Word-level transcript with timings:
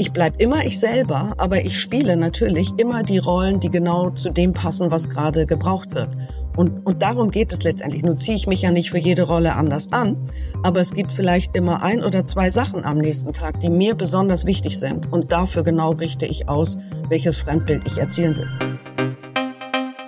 Ich 0.00 0.12
bleib 0.12 0.40
immer 0.40 0.64
ich 0.64 0.80
selber, 0.80 1.34
aber 1.36 1.66
ich 1.66 1.78
spiele 1.78 2.16
natürlich 2.16 2.70
immer 2.78 3.02
die 3.02 3.18
Rollen, 3.18 3.60
die 3.60 3.70
genau 3.70 4.08
zu 4.08 4.30
dem 4.30 4.54
passen, 4.54 4.90
was 4.90 5.10
gerade 5.10 5.44
gebraucht 5.44 5.94
wird. 5.94 6.08
Und, 6.56 6.86
und 6.86 7.02
darum 7.02 7.30
geht 7.30 7.52
es 7.52 7.64
letztendlich. 7.64 8.02
Nun 8.02 8.16
ziehe 8.16 8.34
ich 8.34 8.46
mich 8.46 8.62
ja 8.62 8.70
nicht 8.70 8.92
für 8.92 8.98
jede 8.98 9.24
Rolle 9.24 9.56
anders 9.56 9.92
an, 9.92 10.16
aber 10.62 10.80
es 10.80 10.94
gibt 10.94 11.12
vielleicht 11.12 11.54
immer 11.54 11.82
ein 11.82 12.02
oder 12.02 12.24
zwei 12.24 12.48
Sachen 12.48 12.82
am 12.86 12.96
nächsten 12.96 13.34
Tag, 13.34 13.60
die 13.60 13.68
mir 13.68 13.94
besonders 13.94 14.46
wichtig 14.46 14.78
sind. 14.78 15.12
Und 15.12 15.32
dafür 15.32 15.64
genau 15.64 15.90
richte 15.90 16.24
ich 16.24 16.48
aus, 16.48 16.78
welches 17.10 17.36
Fremdbild 17.36 17.82
ich 17.86 17.98
erzielen 17.98 18.38
will. 18.38 18.48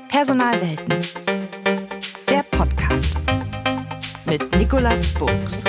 Personalwelten. 0.08 0.94
Der 2.30 2.44
Podcast 2.50 3.18
mit 4.24 4.56
Nicolas 4.56 5.12
Burgs. 5.12 5.64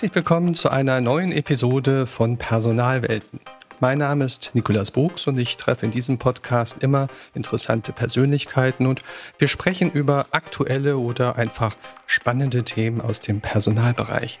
Herzlich 0.00 0.14
willkommen 0.14 0.54
zu 0.54 0.70
einer 0.70 1.02
neuen 1.02 1.30
Episode 1.30 2.06
von 2.06 2.38
Personalwelten. 2.38 3.38
Mein 3.80 3.98
Name 3.98 4.24
ist 4.24 4.50
Nikolaus 4.54 4.92
Buchs 4.92 5.26
und 5.26 5.36
ich 5.36 5.58
treffe 5.58 5.84
in 5.84 5.92
diesem 5.92 6.16
Podcast 6.16 6.76
immer 6.82 7.08
interessante 7.34 7.92
Persönlichkeiten 7.92 8.86
und 8.86 9.02
wir 9.36 9.46
sprechen 9.46 9.90
über 9.90 10.28
aktuelle 10.30 10.96
oder 10.96 11.36
einfach 11.36 11.76
spannende 12.06 12.64
Themen 12.64 13.02
aus 13.02 13.20
dem 13.20 13.42
Personalbereich. 13.42 14.40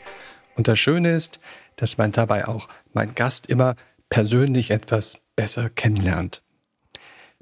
Und 0.56 0.66
das 0.66 0.78
Schöne 0.78 1.14
ist, 1.14 1.40
dass 1.76 1.98
man 1.98 2.10
dabei 2.10 2.48
auch 2.48 2.66
meinen 2.94 3.14
Gast 3.14 3.46
immer 3.46 3.76
persönlich 4.08 4.70
etwas 4.70 5.20
besser 5.36 5.68
kennenlernt. 5.68 6.42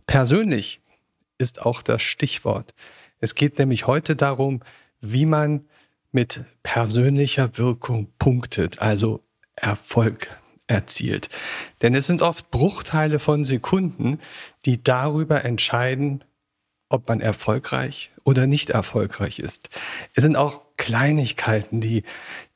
Persönlich 0.08 0.82
ist 1.38 1.62
auch 1.62 1.82
das 1.82 2.02
Stichwort. 2.02 2.74
Es 3.20 3.36
geht 3.36 3.60
nämlich 3.60 3.86
heute 3.86 4.16
darum, 4.16 4.64
wie 5.00 5.24
man 5.24 5.68
mit 6.18 6.42
persönlicher 6.64 7.58
Wirkung 7.58 8.08
punktet, 8.18 8.80
also 8.80 9.22
Erfolg 9.54 10.36
erzielt. 10.66 11.30
Denn 11.80 11.94
es 11.94 12.08
sind 12.08 12.22
oft 12.22 12.50
Bruchteile 12.50 13.20
von 13.20 13.44
Sekunden, 13.44 14.18
die 14.66 14.82
darüber 14.82 15.44
entscheiden, 15.44 16.24
ob 16.88 17.06
man 17.06 17.20
erfolgreich 17.20 18.10
oder 18.24 18.48
nicht 18.48 18.70
erfolgreich 18.70 19.38
ist. 19.38 19.70
Es 20.12 20.24
sind 20.24 20.34
auch 20.34 20.62
Kleinigkeiten, 20.76 21.80
die, 21.80 22.02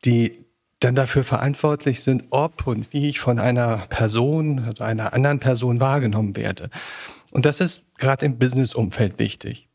die 0.04 0.44
dann 0.80 0.96
dafür 0.96 1.22
verantwortlich 1.22 2.00
sind, 2.00 2.24
ob 2.30 2.66
und 2.66 2.92
wie 2.92 3.08
ich 3.08 3.20
von 3.20 3.38
einer 3.38 3.86
Person, 3.88 4.64
also 4.64 4.82
einer 4.82 5.12
anderen 5.12 5.38
Person 5.38 5.78
wahrgenommen 5.78 6.34
werde. 6.34 6.68
Und 7.30 7.46
das 7.46 7.60
ist 7.60 7.84
gerade 7.96 8.26
im 8.26 8.40
Business-Umfeld 8.40 9.20
wichtig. 9.20 9.68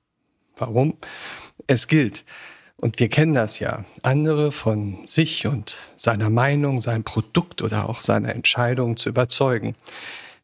Warum? 0.57 0.97
Es 1.67 1.87
gilt, 1.87 2.25
und 2.77 2.99
wir 2.99 3.09
kennen 3.09 3.33
das 3.33 3.59
ja. 3.59 3.85
Andere 4.03 4.51
von 4.51 5.07
sich 5.07 5.47
und 5.47 5.77
seiner 5.95 6.29
Meinung, 6.29 6.79
seinem 6.79 7.03
Produkt 7.03 7.61
oder 7.61 7.89
auch 7.89 8.01
seiner 8.01 8.33
Entscheidung 8.33 8.97
zu 8.97 9.09
überzeugen. 9.09 9.75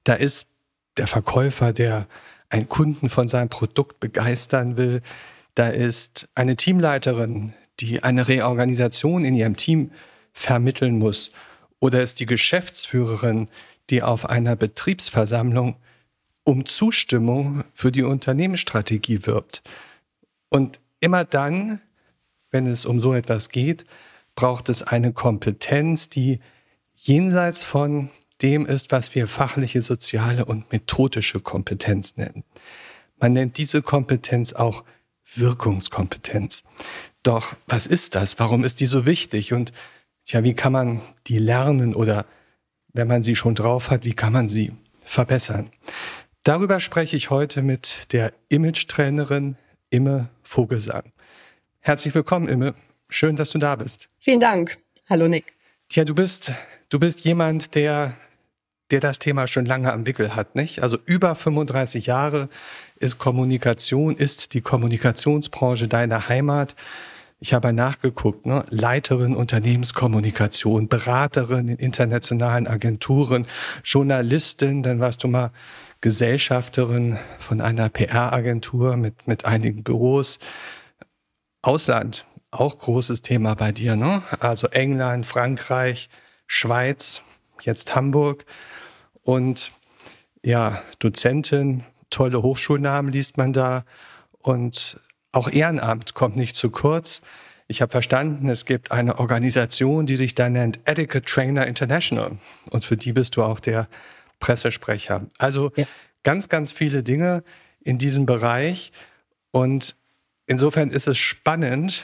Da 0.04 0.14
ist 0.14 0.48
der 0.98 1.08
Verkäufer, 1.08 1.74
der 1.74 2.08
einen 2.50 2.70
Kunden 2.70 3.10
von 3.10 3.28
seinem 3.28 3.50
Produkt 3.50 4.00
begeistern 4.00 4.78
will. 4.78 5.02
Da 5.56 5.68
ist 5.68 6.28
eine 6.34 6.56
Teamleiterin, 6.56 7.54
die 7.80 8.04
eine 8.04 8.28
Reorganisation 8.28 9.26
in 9.26 9.36
ihrem 9.36 9.56
Team 9.56 9.92
vermitteln 10.34 10.98
muss. 10.98 11.32
Oder 11.80 12.02
ist 12.02 12.20
die 12.20 12.26
Geschäftsführerin, 12.26 13.48
die 13.90 14.02
auf 14.02 14.30
einer 14.30 14.56
Betriebsversammlung 14.56 15.76
um 16.44 16.66
Zustimmung 16.66 17.64
für 17.74 17.92
die 17.92 18.04
Unternehmensstrategie 18.04 19.26
wirbt. 19.26 19.62
Und 20.50 20.80
immer 21.00 21.24
dann, 21.26 21.82
wenn 22.54 22.68
es 22.68 22.86
um 22.86 23.02
so 23.02 23.14
etwas 23.14 23.50
geht, 23.50 23.86
braucht 24.36 24.70
es 24.70 24.84
eine 24.84 25.12
Kompetenz, 25.12 26.08
die 26.10 26.40
jenseits 26.96 27.64
von 27.64 28.10
dem 28.42 28.66
ist, 28.66 28.92
was 28.92 29.14
wir 29.16 29.28
fachliche, 29.28 29.82
soziale 29.82 30.46
und 30.46 30.72
methodische 30.72 31.40
Kompetenz 31.40 32.18
nennen. 32.18 32.44
Man 33.20 33.34
nennt 33.34 33.58
diese 33.58 33.82
Kompetenz 33.82 34.54
auch 34.54 34.84
Wirkungskompetenz. 35.36 36.64
Doch 37.24 37.56
was 37.68 37.88
ist 37.88 38.16
das? 38.16 38.40
Warum 38.40 38.64
ist 38.64 38.80
die 38.80 38.86
so 38.86 39.06
wichtig? 39.06 39.54
Und 39.54 39.72
ja, 40.26 40.44
wie 40.44 40.54
kann 40.54 40.74
man 40.74 41.02
die 41.28 41.40
lernen 41.40 41.96
oder 41.96 42.26
wenn 42.94 43.08
man 43.08 43.24
sie 43.24 43.36
schon 43.36 43.56
drauf 43.56 43.90
hat, 43.90 44.06
wie 44.06 44.14
kann 44.14 44.34
man 44.34 44.50
sie 44.50 44.74
verbessern? 45.04 45.72
Darüber 46.44 46.80
spreche 46.82 47.16
ich 47.16 47.30
heute 47.30 47.62
mit 47.62 48.12
der 48.12 48.34
Image-Trainerin 48.50 49.56
Imme 49.90 50.30
Vogelsang. 50.44 51.13
Herzlich 51.86 52.16
willkommen, 52.16 52.48
Imme. 52.48 52.76
Schön, 53.10 53.36
dass 53.36 53.50
du 53.50 53.58
da 53.58 53.76
bist. 53.76 54.08
Vielen 54.18 54.40
Dank. 54.40 54.78
Hallo, 55.10 55.28
Nick. 55.28 55.52
Tja, 55.90 56.06
du 56.06 56.16
bist, 56.16 56.54
du 56.88 56.98
bist 56.98 57.26
jemand, 57.26 57.76
der, 57.76 58.14
der 58.90 59.02
das 59.02 59.20
Thema 59.20 59.48
schon 59.48 59.66
lange 59.66 59.92
am 59.92 60.08
Wickel 60.08 60.34
hat, 60.34 60.56
nicht? 60.56 60.82
Also 60.82 60.98
über 61.06 61.36
35 61.36 62.06
Jahre 62.06 62.48
ist 62.96 63.18
Kommunikation, 63.18 64.16
ist 64.16 64.54
die 64.54 64.62
Kommunikationsbranche 64.62 65.90
deine 65.90 66.30
Heimat. 66.30 66.78
Ich 67.42 67.54
habe 67.54 67.74
nachgeguckt, 67.74 68.46
ne? 68.46 68.64
Leiterin 68.70 69.36
Unternehmenskommunikation, 69.36 70.88
Beraterin 70.88 71.68
in 71.68 71.76
internationalen 71.76 72.66
Agenturen, 72.66 73.46
Journalistin, 73.84 74.84
dann 74.84 75.02
warst 75.02 75.22
du 75.26 75.28
mal 75.28 75.52
Gesellschafterin 76.00 77.18
von 77.40 77.60
einer 77.60 77.90
PR-Agentur 77.90 78.96
mit, 78.96 79.28
mit 79.28 79.44
einigen 79.44 79.84
Büros. 79.84 80.40
Ausland, 81.64 82.28
auch 82.52 82.78
großes 82.78 83.22
Thema 83.22 83.56
bei 83.56 83.72
dir, 83.72 83.96
ne? 83.96 84.22
Also 84.40 84.68
England, 84.68 85.26
Frankreich, 85.26 86.10
Schweiz, 86.46 87.22
jetzt 87.62 87.96
Hamburg 87.96 88.46
und 89.24 89.72
ja, 90.44 90.84
Dozentin, 91.00 91.86
tolle 92.10 92.44
Hochschulnamen 92.44 93.12
liest 93.12 93.38
man 93.38 93.54
da 93.54 93.86
und 94.40 95.00
auch 95.32 95.50
Ehrenamt 95.50 96.14
kommt 96.14 96.36
nicht 96.36 96.58
zu 96.58 96.70
kurz. 96.70 97.22
Ich 97.68 97.82
habe 97.82 97.92
verstanden, 97.92 98.50
es 98.50 98.66
gibt 98.66 98.92
eine 98.92 99.20
Organisation, 99.20 100.06
die 100.06 100.18
sich 100.18 100.36
da 100.36 100.50
nennt 100.50 100.82
Etiquette 100.84 101.26
Trainer 101.26 101.66
International 101.66 102.38
und 102.72 102.84
für 102.84 102.98
die 102.98 103.14
bist 103.14 103.38
du 103.38 103.44
auch 103.44 103.62
der 103.62 103.88
Pressesprecher. 104.42 105.28
Also 105.38 105.72
ja. 105.78 105.86
ganz, 106.24 106.50
ganz 106.50 106.74
viele 106.74 107.04
Dinge 107.04 107.44
in 107.80 107.98
diesem 107.98 108.26
Bereich 108.26 108.92
und 109.52 109.96
insofern 110.48 110.90
ist 110.90 111.08
es 111.08 111.18
spannend, 111.18 112.04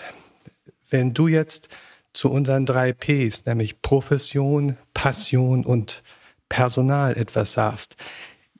wenn 0.89 1.13
du 1.13 1.27
jetzt 1.27 1.69
zu 2.13 2.29
unseren 2.29 2.65
drei 2.65 2.93
Ps, 2.93 3.45
nämlich 3.45 3.81
Profession, 3.81 4.77
Passion 4.93 5.65
und 5.65 6.03
Personal 6.49 7.15
etwas 7.15 7.53
sagst. 7.53 7.95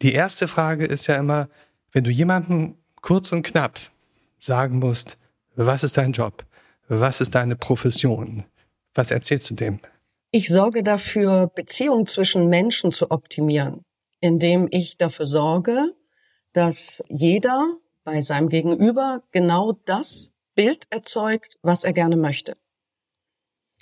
Die 0.02 0.14
erste 0.14 0.48
Frage 0.48 0.86
ist 0.86 1.08
ja 1.08 1.16
immer, 1.16 1.50
wenn 1.92 2.04
du 2.04 2.12
jemandem 2.12 2.78
kurz 3.02 3.32
und 3.32 3.44
knapp 3.44 3.80
sagen 4.38 4.80
musst, 4.80 5.18
was 5.56 5.84
ist 5.84 5.98
dein 5.98 6.12
Job? 6.12 6.46
Was 6.88 7.22
ist 7.22 7.36
deine 7.36 7.56
Profession? 7.56 8.46
Was 8.94 9.12
erzählst 9.12 9.50
du 9.50 9.56
dem? 9.56 9.80
Ich 10.32 10.48
sorge 10.48 10.84
dafür, 10.84 11.48
Beziehungen 11.48 12.06
zwischen 12.06 12.50
Menschen 12.50 12.92
zu 12.92 13.12
optimieren, 13.12 13.84
indem 14.22 14.68
ich 14.72 14.98
dafür 14.98 15.26
sorge, 15.26 15.94
dass 16.54 17.04
jeder 17.10 17.66
bei 18.04 18.22
seinem 18.22 18.50
Gegenüber 18.50 19.24
genau 19.32 19.74
das 19.86 20.36
Bild 20.56 20.88
erzeugt, 20.90 21.58
was 21.62 21.84
er 21.84 21.94
gerne 21.94 22.18
möchte. 22.18 22.56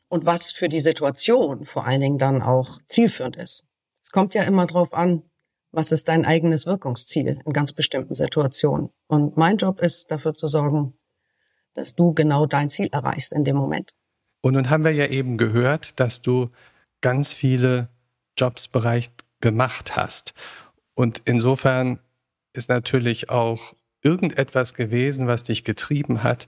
Und 0.10 0.26
was 0.26 0.52
für 0.52 0.70
die 0.70 0.80
Situation 0.80 1.66
vor 1.66 1.86
allen 1.86 2.02
Dingen 2.02 2.18
dann 2.18 2.42
auch 2.42 2.80
zielführend 2.88 3.36
ist. 3.36 3.66
Es 4.02 4.12
kommt 4.12 4.34
ja 4.34 4.44
immer 4.44 4.66
darauf 4.66 4.94
an, 4.94 5.24
was 5.72 5.92
ist 5.92 6.08
dein 6.08 6.26
eigenes 6.26 6.66
Wirkungsziel 6.66 7.42
in 7.46 7.54
ganz 7.54 7.74
bestimmten 7.74 8.16
Situationen. 8.16 8.90
Und 9.08 9.38
mein 9.38 9.58
Job 9.58 9.81
ist 9.81 10.10
dafür 10.12 10.34
zu 10.34 10.48
sorgen, 10.48 10.94
dass 11.74 11.94
du 11.94 12.13
genau 12.13 12.46
dein 12.46 12.70
Ziel 12.70 12.90
erreichst 12.92 13.34
in 13.34 13.44
dem 13.44 13.58
Moment. 13.58 13.96
Und 14.42 14.54
nun 14.54 14.70
haben 14.70 14.84
wir 14.84 14.92
ja 14.92 15.08
eben 15.08 15.38
gehört, 15.38 16.00
dass 16.00 16.22
du 16.22 16.50
ganz 17.02 17.34
viele 17.34 17.90
Jobs 18.38 18.68
bereits 18.68 19.12
gemacht 19.42 19.96
hast. 19.96 20.34
Und 20.94 21.22
insofern 21.25 22.00
ist 22.54 22.70
natürlich 22.70 23.30
auch 23.30 23.74
irgendetwas 24.02 24.74
gewesen, 24.74 25.28
was 25.28 25.44
dich 25.44 25.64
getrieben 25.64 26.24
hat, 26.24 26.48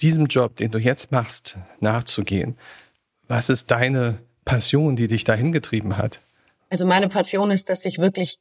diesem 0.00 0.26
Job, 0.26 0.56
den 0.56 0.70
du 0.70 0.78
jetzt 0.78 1.12
machst, 1.12 1.56
nachzugehen? 1.80 2.56
Was 3.28 3.48
ist 3.48 3.70
deine 3.70 4.18
Passion, 4.44 4.96
die 4.96 5.08
dich 5.08 5.24
dahin 5.24 5.52
getrieben 5.52 5.96
hat? 5.96 6.20
Also 6.70 6.86
meine 6.86 7.08
Passion 7.08 7.50
ist, 7.50 7.68
dass 7.68 7.84
ich 7.84 7.98
wirklich 7.98 8.38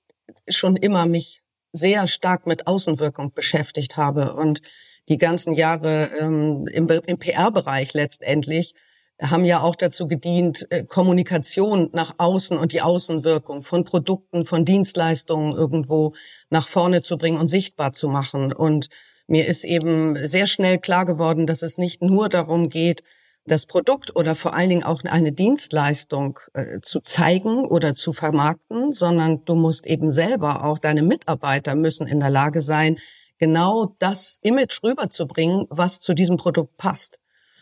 schon 0.48 0.76
immer 0.76 1.06
mich 1.06 1.42
sehr 1.74 2.08
stark 2.08 2.48
mit 2.48 2.68
Außenwirkung 2.68 3.34
beschäftigt 3.34 3.98
habe 3.98 4.34
und 4.34 4.62
die 5.10 5.18
ganzen 5.18 5.54
Jahre 5.54 6.10
ähm, 6.20 6.68
im, 6.68 6.88
im 6.88 7.18
PR-Bereich 7.18 7.94
letztendlich 7.94 8.74
haben 9.22 9.46
ja 9.46 9.62
auch 9.62 9.76
dazu 9.76 10.08
gedient, 10.08 10.68
äh, 10.70 10.84
Kommunikation 10.84 11.90
nach 11.94 12.16
außen 12.18 12.58
und 12.58 12.74
die 12.74 12.82
Außenwirkung 12.82 13.62
von 13.62 13.84
Produkten, 13.84 14.46
von 14.46 14.66
Dienstleistungen 14.66 15.54
irgendwo 15.54 16.14
nach 16.50 16.68
vorne 16.68 17.02
zu 17.04 17.18
bringen 17.18 17.40
und 17.40 17.48
sichtbar 17.48 17.94
zu 17.94 18.08
machen. 18.08 18.52
Und 18.52 18.90
mir 19.28 19.48
ist 19.48 19.64
eben 19.64 20.16
sehr 20.16 20.48
schnell 20.48 20.80
klar 20.80 21.06
geworden, 21.06 21.46
dass 21.46 21.62
es 21.62 21.78
nicht 21.78 22.02
nur 22.02 22.30
darum 22.30 22.70
geht, 22.70 23.04
das 23.46 23.66
Produkt 23.66 24.16
oder 24.16 24.36
vor 24.36 24.54
allen 24.54 24.70
Dingen 24.70 24.84
auch 24.84 25.04
eine 25.04 25.32
Dienstleistung 25.32 26.40
äh, 26.54 26.80
zu 26.82 27.00
zeigen 27.00 27.66
oder 27.66 27.96
zu 27.96 28.14
vermarkten, 28.14 28.92
sondern 28.92 29.44
du 29.46 29.56
musst 29.56 29.88
eben 29.88 30.12
selber, 30.12 30.64
auch 30.64 30.78
deine 30.78 31.02
Mitarbeiter 31.02 31.76
müssen 31.76 32.08
in 32.08 32.20
der 32.20 32.30
Lage 32.30 32.62
sein, 32.62 32.98
genau 33.40 33.96
das 34.00 34.38
Image 34.44 34.84
rüberzubringen, 34.84 35.66
was 35.70 36.00
zu 36.00 36.14
diesem 36.14 36.38
Produkt 36.38 36.78
passt. 36.78 37.20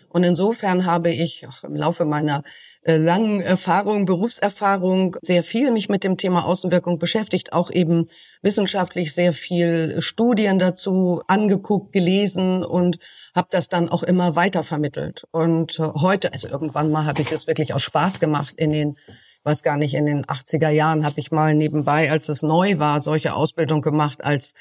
Und 0.10 0.24
insofern 0.24 0.86
habe 0.86 1.12
ich 1.12 1.46
im 1.64 1.76
Laufe 1.76 2.06
meiner 2.06 2.44
äh, 2.82 2.98
langen 2.98 3.42
Erfahrung, 3.42 4.06
Berufserfahrung 4.06 5.16
sehr 5.22 5.44
viel 5.44 5.72
mich 5.72 5.90
mit 5.90 6.04
dem 6.04 6.18
Thema 6.18 6.46
Außenwirkung 6.46 7.00
beschäftigt, 7.00 7.54
auch 7.54 7.72
eben 7.72 8.06
wissenschaftlich 8.42 9.14
sehr 9.14 9.34
viel 9.34 10.02
Studien 10.02 10.60
dazu 10.60 11.22
angeguckt, 11.28 11.92
gelesen 11.92 12.64
und 12.64 12.98
habe 13.36 13.48
das 13.52 13.68
dann 13.68 13.90
auch 13.90 14.04
immer 14.04 14.36
weiter 14.36 14.64
vermittelt. 14.64 15.26
Und 15.32 15.80
äh, 15.80 15.84
heute, 15.84 16.34
also 16.34 16.48
irgendwann 16.48 16.92
mal 16.92 17.06
habe 17.06 17.22
ich 17.22 17.32
es 17.32 17.48
wirklich 17.48 17.74
aus 17.74 17.84
Spaß 17.84 18.20
gemacht 18.20 18.54
in 18.58 18.72
den 18.72 18.98
weiß 19.44 19.64
gar 19.64 19.78
nicht, 19.78 19.94
in 19.94 20.06
den 20.06 20.26
80er 20.26 20.70
Jahren 20.70 21.06
habe 21.06 21.20
ich 21.20 21.32
mal 21.32 21.56
nebenbei, 21.56 22.12
als 22.12 22.30
es 22.30 22.42
neu 22.42 22.78
war, 22.78 23.02
solche 23.02 23.34
Ausbildung 23.34 23.82
gemacht 23.82 24.24
als 24.24 24.54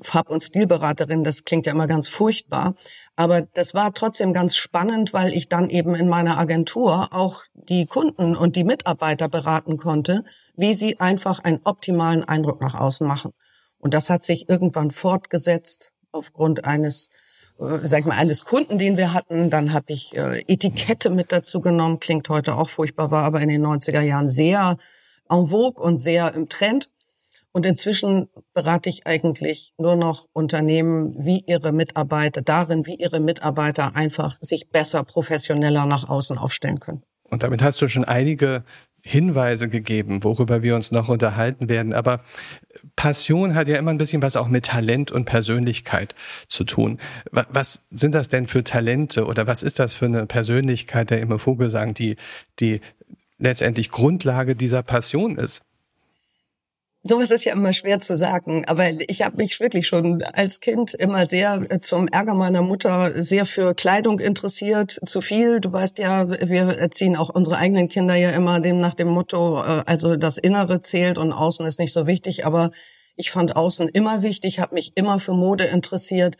Farb- 0.00 0.30
und 0.30 0.42
Stilberaterin, 0.42 1.24
das 1.24 1.44
klingt 1.44 1.66
ja 1.66 1.72
immer 1.72 1.86
ganz 1.86 2.08
furchtbar. 2.08 2.74
Aber 3.16 3.42
das 3.42 3.74
war 3.74 3.92
trotzdem 3.92 4.32
ganz 4.32 4.56
spannend, 4.56 5.12
weil 5.12 5.34
ich 5.34 5.48
dann 5.48 5.68
eben 5.68 5.94
in 5.94 6.08
meiner 6.08 6.38
Agentur 6.38 7.08
auch 7.12 7.42
die 7.54 7.86
Kunden 7.86 8.34
und 8.34 8.56
die 8.56 8.64
Mitarbeiter 8.64 9.28
beraten 9.28 9.76
konnte, 9.76 10.22
wie 10.56 10.72
sie 10.72 10.98
einfach 11.00 11.40
einen 11.40 11.60
optimalen 11.64 12.24
Eindruck 12.24 12.60
nach 12.60 12.74
außen 12.74 13.06
machen. 13.06 13.32
Und 13.78 13.94
das 13.94 14.10
hat 14.10 14.24
sich 14.24 14.48
irgendwann 14.48 14.90
fortgesetzt 14.90 15.92
aufgrund 16.12 16.64
eines 16.64 17.10
äh, 17.60 17.86
sag 17.86 18.00
ich 18.00 18.06
mal, 18.06 18.16
eines 18.16 18.44
Kunden, 18.44 18.78
den 18.78 18.96
wir 18.96 19.12
hatten. 19.12 19.50
Dann 19.50 19.72
habe 19.72 19.92
ich 19.92 20.16
äh, 20.16 20.42
Etikette 20.46 21.10
mit 21.10 21.32
dazu 21.32 21.60
genommen. 21.60 22.00
Klingt 22.00 22.28
heute 22.28 22.56
auch 22.56 22.70
furchtbar, 22.70 23.10
war 23.10 23.24
aber 23.24 23.40
in 23.40 23.48
den 23.48 23.64
90er 23.64 24.00
Jahren 24.00 24.30
sehr 24.30 24.76
en 25.28 25.46
vogue 25.46 25.82
und 25.82 25.98
sehr 25.98 26.34
im 26.34 26.48
Trend. 26.48 26.88
Und 27.58 27.66
inzwischen 27.66 28.28
berate 28.54 28.88
ich 28.88 29.04
eigentlich 29.08 29.72
nur 29.78 29.96
noch 29.96 30.28
Unternehmen, 30.32 31.16
wie 31.18 31.42
ihre 31.44 31.72
Mitarbeiter 31.72 32.40
darin, 32.40 32.86
wie 32.86 32.94
ihre 32.94 33.18
Mitarbeiter 33.18 33.96
einfach 33.96 34.38
sich 34.40 34.70
besser, 34.70 35.02
professioneller 35.02 35.84
nach 35.84 36.08
außen 36.08 36.38
aufstellen 36.38 36.78
können. 36.78 37.02
Und 37.24 37.42
damit 37.42 37.60
hast 37.60 37.82
du 37.82 37.88
schon 37.88 38.04
einige 38.04 38.62
Hinweise 39.04 39.68
gegeben, 39.68 40.22
worüber 40.22 40.62
wir 40.62 40.76
uns 40.76 40.92
noch 40.92 41.08
unterhalten 41.08 41.68
werden. 41.68 41.94
Aber 41.94 42.22
Passion 42.94 43.56
hat 43.56 43.66
ja 43.66 43.76
immer 43.76 43.90
ein 43.90 43.98
bisschen 43.98 44.22
was 44.22 44.36
auch 44.36 44.46
mit 44.46 44.66
Talent 44.66 45.10
und 45.10 45.24
Persönlichkeit 45.24 46.14
zu 46.46 46.62
tun. 46.62 47.00
Was 47.32 47.88
sind 47.90 48.14
das 48.14 48.28
denn 48.28 48.46
für 48.46 48.62
Talente 48.62 49.26
oder 49.26 49.48
was 49.48 49.64
ist 49.64 49.80
das 49.80 49.94
für 49.94 50.06
eine 50.06 50.26
Persönlichkeit 50.26 51.10
der 51.10 51.20
Imme 51.20 51.40
Vogelsang, 51.40 51.92
die, 51.92 52.18
die 52.60 52.82
letztendlich 53.38 53.90
Grundlage 53.90 54.54
dieser 54.54 54.84
Passion 54.84 55.36
ist? 55.36 55.62
Sowas 57.08 57.30
ist 57.30 57.44
ja 57.44 57.54
immer 57.54 57.72
schwer 57.72 58.00
zu 58.00 58.18
sagen, 58.18 58.64
aber 58.66 58.90
ich 59.08 59.22
habe 59.22 59.38
mich 59.38 59.60
wirklich 59.60 59.86
schon 59.86 60.22
als 60.34 60.60
Kind 60.60 60.92
immer 60.92 61.26
sehr 61.26 61.64
äh, 61.70 61.80
zum 61.80 62.06
Ärger 62.06 62.34
meiner 62.34 62.60
Mutter 62.60 63.22
sehr 63.22 63.46
für 63.46 63.74
Kleidung 63.74 64.20
interessiert, 64.20 64.98
zu 65.06 65.22
viel. 65.22 65.60
Du 65.60 65.72
weißt 65.72 65.98
ja, 65.98 66.28
wir 66.28 66.78
erziehen 66.78 67.16
auch 67.16 67.30
unsere 67.30 67.56
eigenen 67.56 67.88
Kinder 67.88 68.14
ja 68.14 68.32
immer 68.32 68.60
dem 68.60 68.80
nach 68.80 68.92
dem 68.92 69.08
Motto, 69.08 69.58
äh, 69.62 69.84
also 69.86 70.16
das 70.16 70.36
Innere 70.36 70.82
zählt 70.82 71.16
und 71.16 71.32
Außen 71.32 71.64
ist 71.64 71.78
nicht 71.78 71.94
so 71.94 72.06
wichtig, 72.06 72.44
aber 72.44 72.70
ich 73.16 73.30
fand 73.30 73.56
Außen 73.56 73.88
immer 73.88 74.22
wichtig, 74.22 74.60
habe 74.60 74.74
mich 74.74 74.92
immer 74.94 75.18
für 75.18 75.32
Mode 75.32 75.64
interessiert. 75.64 76.36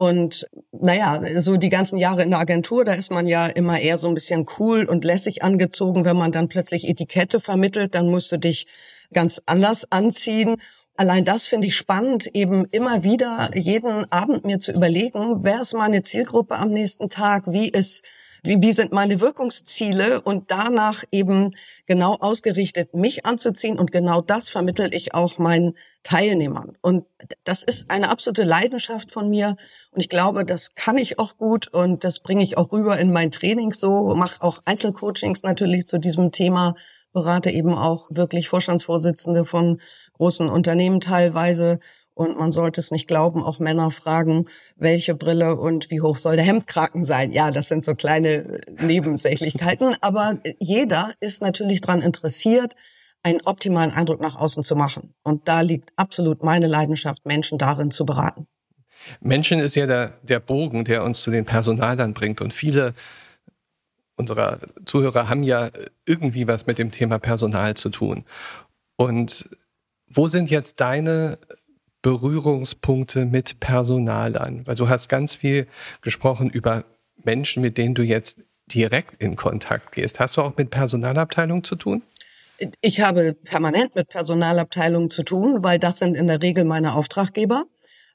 Und 0.00 0.48
naja, 0.72 1.20
so 1.42 1.58
die 1.58 1.68
ganzen 1.68 1.98
Jahre 1.98 2.22
in 2.22 2.30
der 2.30 2.38
Agentur, 2.38 2.86
da 2.86 2.94
ist 2.94 3.12
man 3.12 3.26
ja 3.26 3.44
immer 3.44 3.78
eher 3.78 3.98
so 3.98 4.08
ein 4.08 4.14
bisschen 4.14 4.46
cool 4.58 4.84
und 4.84 5.04
lässig 5.04 5.42
angezogen. 5.42 6.06
Wenn 6.06 6.16
man 6.16 6.32
dann 6.32 6.48
plötzlich 6.48 6.88
Etikette 6.88 7.38
vermittelt, 7.38 7.94
dann 7.94 8.08
musst 8.08 8.32
du 8.32 8.38
dich 8.38 8.66
ganz 9.12 9.42
anders 9.44 9.92
anziehen. 9.92 10.56
Allein 10.96 11.26
das 11.26 11.44
finde 11.44 11.66
ich 11.66 11.76
spannend, 11.76 12.34
eben 12.34 12.64
immer 12.70 13.02
wieder 13.02 13.50
jeden 13.54 14.10
Abend 14.10 14.46
mir 14.46 14.58
zu 14.58 14.72
überlegen, 14.72 15.44
wer 15.44 15.60
ist 15.60 15.74
meine 15.74 16.02
Zielgruppe 16.02 16.56
am 16.56 16.70
nächsten 16.70 17.10
Tag, 17.10 17.52
wie 17.52 17.68
ist 17.68 18.02
wie, 18.42 18.60
wie 18.60 18.72
sind 18.72 18.92
meine 18.92 19.20
Wirkungsziele 19.20 20.20
und 20.22 20.50
danach 20.50 21.04
eben 21.12 21.50
genau 21.86 22.14
ausgerichtet, 22.14 22.94
mich 22.94 23.26
anzuziehen 23.26 23.78
und 23.78 23.92
genau 23.92 24.20
das 24.20 24.50
vermittel 24.50 24.94
ich 24.94 25.14
auch 25.14 25.38
meinen 25.38 25.74
Teilnehmern. 26.02 26.76
Und 26.80 27.04
das 27.44 27.62
ist 27.62 27.90
eine 27.90 28.08
absolute 28.08 28.44
Leidenschaft 28.44 29.12
von 29.12 29.28
mir 29.30 29.56
und 29.90 30.00
ich 30.00 30.08
glaube, 30.08 30.44
das 30.44 30.74
kann 30.74 30.98
ich 30.98 31.18
auch 31.18 31.36
gut 31.36 31.68
und 31.68 32.04
das 32.04 32.20
bringe 32.20 32.42
ich 32.42 32.56
auch 32.56 32.72
rüber 32.72 32.98
in 32.98 33.12
mein 33.12 33.30
Training 33.30 33.72
so, 33.72 34.14
mache 34.14 34.40
auch 34.42 34.60
Einzelcoachings 34.64 35.42
natürlich 35.42 35.86
zu 35.86 35.98
diesem 35.98 36.32
Thema 36.32 36.74
berate 37.12 37.50
eben 37.50 37.74
auch 37.74 38.08
wirklich 38.10 38.48
Vorstandsvorsitzende 38.48 39.44
von 39.44 39.80
großen 40.14 40.48
Unternehmen 40.48 41.00
teilweise. 41.00 41.78
Und 42.20 42.38
man 42.38 42.52
sollte 42.52 42.82
es 42.82 42.90
nicht 42.90 43.08
glauben, 43.08 43.42
auch 43.42 43.60
Männer 43.60 43.90
fragen, 43.90 44.44
welche 44.76 45.14
Brille 45.14 45.56
und 45.56 45.90
wie 45.90 46.02
hoch 46.02 46.18
soll 46.18 46.36
der 46.36 46.44
Hemdkragen 46.44 47.06
sein. 47.06 47.32
Ja, 47.32 47.50
das 47.50 47.68
sind 47.68 47.82
so 47.82 47.94
kleine 47.94 48.60
Nebensächlichkeiten. 48.78 49.96
Aber 50.02 50.36
jeder 50.58 51.14
ist 51.20 51.40
natürlich 51.40 51.80
daran 51.80 52.02
interessiert, 52.02 52.74
einen 53.22 53.40
optimalen 53.46 53.90
Eindruck 53.90 54.20
nach 54.20 54.36
außen 54.36 54.62
zu 54.62 54.76
machen. 54.76 55.14
Und 55.22 55.48
da 55.48 55.62
liegt 55.62 55.94
absolut 55.96 56.42
meine 56.42 56.66
Leidenschaft, 56.66 57.24
Menschen 57.24 57.56
darin 57.56 57.90
zu 57.90 58.04
beraten. 58.04 58.46
Menschen 59.22 59.58
ist 59.58 59.74
ja 59.74 59.86
der, 59.86 60.18
der 60.22 60.40
Bogen, 60.40 60.84
der 60.84 61.04
uns 61.04 61.22
zu 61.22 61.30
den 61.30 61.46
Personalern 61.46 62.12
bringt. 62.12 62.42
Und 62.42 62.52
viele 62.52 62.92
unserer 64.16 64.58
Zuhörer 64.84 65.30
haben 65.30 65.42
ja 65.42 65.70
irgendwie 66.04 66.46
was 66.46 66.66
mit 66.66 66.78
dem 66.78 66.90
Thema 66.90 67.18
Personal 67.18 67.78
zu 67.78 67.88
tun. 67.88 68.26
Und 68.96 69.48
wo 70.12 70.28
sind 70.28 70.50
jetzt 70.50 70.80
deine 70.80 71.38
Berührungspunkte 72.02 73.26
mit 73.26 73.60
Personalern? 73.60 74.66
Weil 74.66 74.74
du 74.74 74.88
hast 74.88 75.08
ganz 75.08 75.34
viel 75.34 75.66
gesprochen 76.00 76.50
über 76.50 76.84
Menschen, 77.24 77.62
mit 77.62 77.78
denen 77.78 77.94
du 77.94 78.02
jetzt 78.02 78.38
direkt 78.66 79.22
in 79.22 79.36
Kontakt 79.36 79.92
gehst. 79.92 80.20
Hast 80.20 80.36
du 80.36 80.42
auch 80.42 80.56
mit 80.56 80.70
Personalabteilungen 80.70 81.64
zu 81.64 81.76
tun? 81.76 82.02
Ich 82.80 83.00
habe 83.00 83.34
permanent 83.34 83.94
mit 83.94 84.08
Personalabteilungen 84.08 85.10
zu 85.10 85.22
tun, 85.22 85.62
weil 85.62 85.78
das 85.78 85.98
sind 85.98 86.16
in 86.16 86.26
der 86.26 86.42
Regel 86.42 86.64
meine 86.64 86.94
Auftraggeber. 86.94 87.64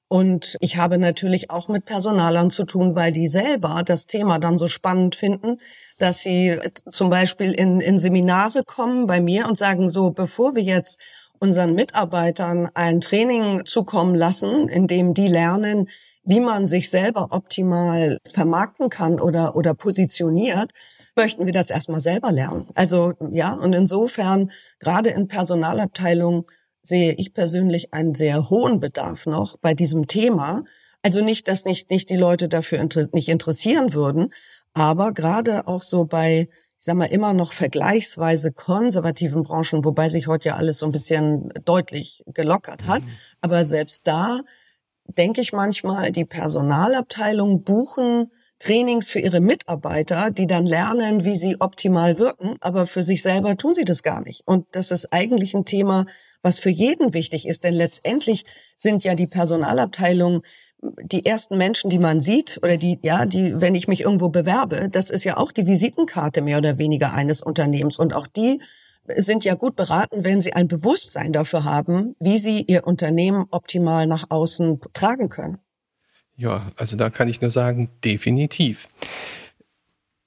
Und 0.07 0.55
ich 0.60 0.77
habe 0.77 1.00
natürlich 1.00 1.50
auch 1.50 1.67
mit 1.67 1.86
Personalern 1.86 2.51
zu 2.51 2.65
tun, 2.65 2.95
weil 2.95 3.12
die 3.12 3.27
selber 3.27 3.81
das 3.83 4.05
Thema 4.05 4.38
dann 4.38 4.60
so 4.60 4.67
spannend 4.67 5.15
finden, 5.15 5.57
dass 5.98 6.21
sie 6.21 6.60
zum 6.91 7.10
Beispiel 7.10 7.53
in, 7.53 7.81
in 7.81 7.98
Seminare 7.98 8.62
kommen 8.63 9.07
bei 9.07 9.19
mir 9.19 9.48
und 9.48 9.57
sagen 9.57 9.89
so, 9.89 10.12
bevor 10.12 10.55
wir 10.55 10.62
jetzt 10.62 11.01
unseren 11.39 11.74
Mitarbeitern 11.74 12.70
ein 12.74 13.01
Training 13.01 13.65
zukommen 13.65 14.15
lassen, 14.15 14.68
in 14.68 14.88
dem 14.88 15.13
die 15.13 15.27
lernen, 15.27 15.88
wie 16.24 16.39
man 16.39 16.68
sich 16.68 16.89
selber 16.89 17.27
optimal 17.32 18.18
vermarkten 18.32 18.89
kann 18.89 19.20
oder, 19.20 19.56
oder 19.56 19.74
positioniert, 19.74 20.72
möchten 21.15 21.46
wir 21.46 21.54
das 21.54 21.70
erstmal 21.70 22.01
selber 22.01 22.32
lernen. 22.32 22.68
Also, 22.74 23.13
ja, 23.32 23.54
und 23.54 23.74
insofern, 23.74 24.51
gerade 24.80 25.10
in 25.10 25.27
Personalabteilungen, 25.27 26.46
sehe 26.82 27.13
ich 27.13 27.34
persönlich 27.34 27.94
einen 27.94 28.15
sehr 28.15 28.50
hohen 28.50 28.80
Bedarf 28.80 29.25
noch 29.25 29.58
bei 29.58 29.74
diesem 29.74 30.08
Thema. 30.08 30.63
Also 31.01 31.24
nicht, 31.24 31.48
dass 31.48 31.65
nicht, 31.65 31.89
nicht 31.89 32.10
die 32.10 32.15
Leute 32.15 32.48
dafür 32.48 32.80
inter 32.80 33.08
nicht 33.12 33.30
interessieren 33.30 33.94
würden, 33.94 34.32
aber 34.74 35.13
gerade 35.13 35.68
auch 35.68 35.82
so 35.82 36.06
bei, 36.06 36.48
ich 36.86 36.88
sag 36.88 36.98
mal, 36.98 37.06
immer 37.06 37.34
noch 37.34 37.51
vergleichsweise 37.51 38.51
konservativen 38.51 39.42
Branchen, 39.42 39.84
wobei 39.84 40.10
sich 40.10 40.27
heute 40.27 40.50
ja 40.50 40.56
alles 40.56 40.77
so 40.77 40.86
ein 40.86 40.92
bisschen 40.92 41.50
deutlich 41.65 42.24
gelockert 42.27 42.86
hat. 42.86 43.01
Mhm. 43.01 43.10
Aber 43.42 43.65
selbst 43.65 44.06
da 44.06 44.42
denke 45.08 45.42
ich 45.42 45.51
manchmal, 45.51 46.12
die 46.12 46.25
Personalabteilung 46.25 47.63
buchen 47.63 48.30
Trainings 48.60 49.10
für 49.10 49.18
ihre 49.18 49.39
Mitarbeiter, 49.39 50.30
die 50.30 50.46
dann 50.46 50.68
lernen, 50.68 51.25
wie 51.25 51.34
sie 51.34 51.60
optimal 51.60 52.20
wirken, 52.20 52.56
aber 52.62 52.86
für 52.86 53.01
sich 53.01 53.24
selber 53.24 53.58
tun 53.58 53.74
sie 53.74 53.86
das 53.86 54.04
gar 54.04 54.22
nicht. 54.22 54.44
Und 54.46 54.68
das 54.74 54.92
ist 54.92 55.12
eigentlich 55.12 55.56
ein 55.56 55.65
Thema, 55.65 56.06
was 56.44 56.60
für 56.60 56.70
jeden 56.70 57.15
wichtig 57.15 57.48
ist, 57.48 57.63
denn 57.63 57.74
letztendlich 57.74 58.44
sind 58.75 59.04
ja 59.04 59.15
die 59.15 59.25
Personalabteilungen 59.25 60.44
die 61.01 61.25
ersten 61.25 61.58
Menschen, 61.58 61.89
die 61.89 62.00
man 62.00 62.22
sieht 62.22 62.60
oder 62.63 62.77
die, 62.77 63.00
ja, 63.01 63.25
die, 63.25 63.60
wenn 63.62 63.75
ich 63.75 63.88
mich 63.88 64.01
irgendwo 64.01 64.30
bewerbe, 64.30 64.89
das 64.92 65.10
ist 65.10 65.24
ja 65.24 65.38
auch 65.38 65.51
die 65.51 65.68
Visitenkarte 65.68 66.42
mehr 66.42 66.58
oder 66.58 66.77
weniger 66.77 67.13
eines 67.13 67.42
Unternehmens 67.42 68.00
und 68.00 68.15
auch 68.15 68.27
die 68.27 68.60
sind 69.15 69.46
ja 69.46 69.54
gut 69.54 69.75
beraten, 69.75 70.24
wenn 70.24 70.42
sie 70.42 70.54
ein 70.54 70.68
Bewusstsein 70.68 71.32
dafür 71.32 71.63
haben, 71.63 72.15
wie 72.20 72.38
sie 72.38 72.62
ihr 72.62 72.88
Unternehmen 72.88 73.46
optimal 73.51 74.08
nach 74.08 74.25
außen 74.30 74.80
tragen 74.94 75.30
können. 75.30 75.60
Ja, 76.36 76.72
also 76.75 76.96
da 76.96 77.10
kann 77.10 77.30
ich 77.30 77.42
nur 77.42 77.51
sagen, 77.51 77.89
definitiv. 78.04 78.89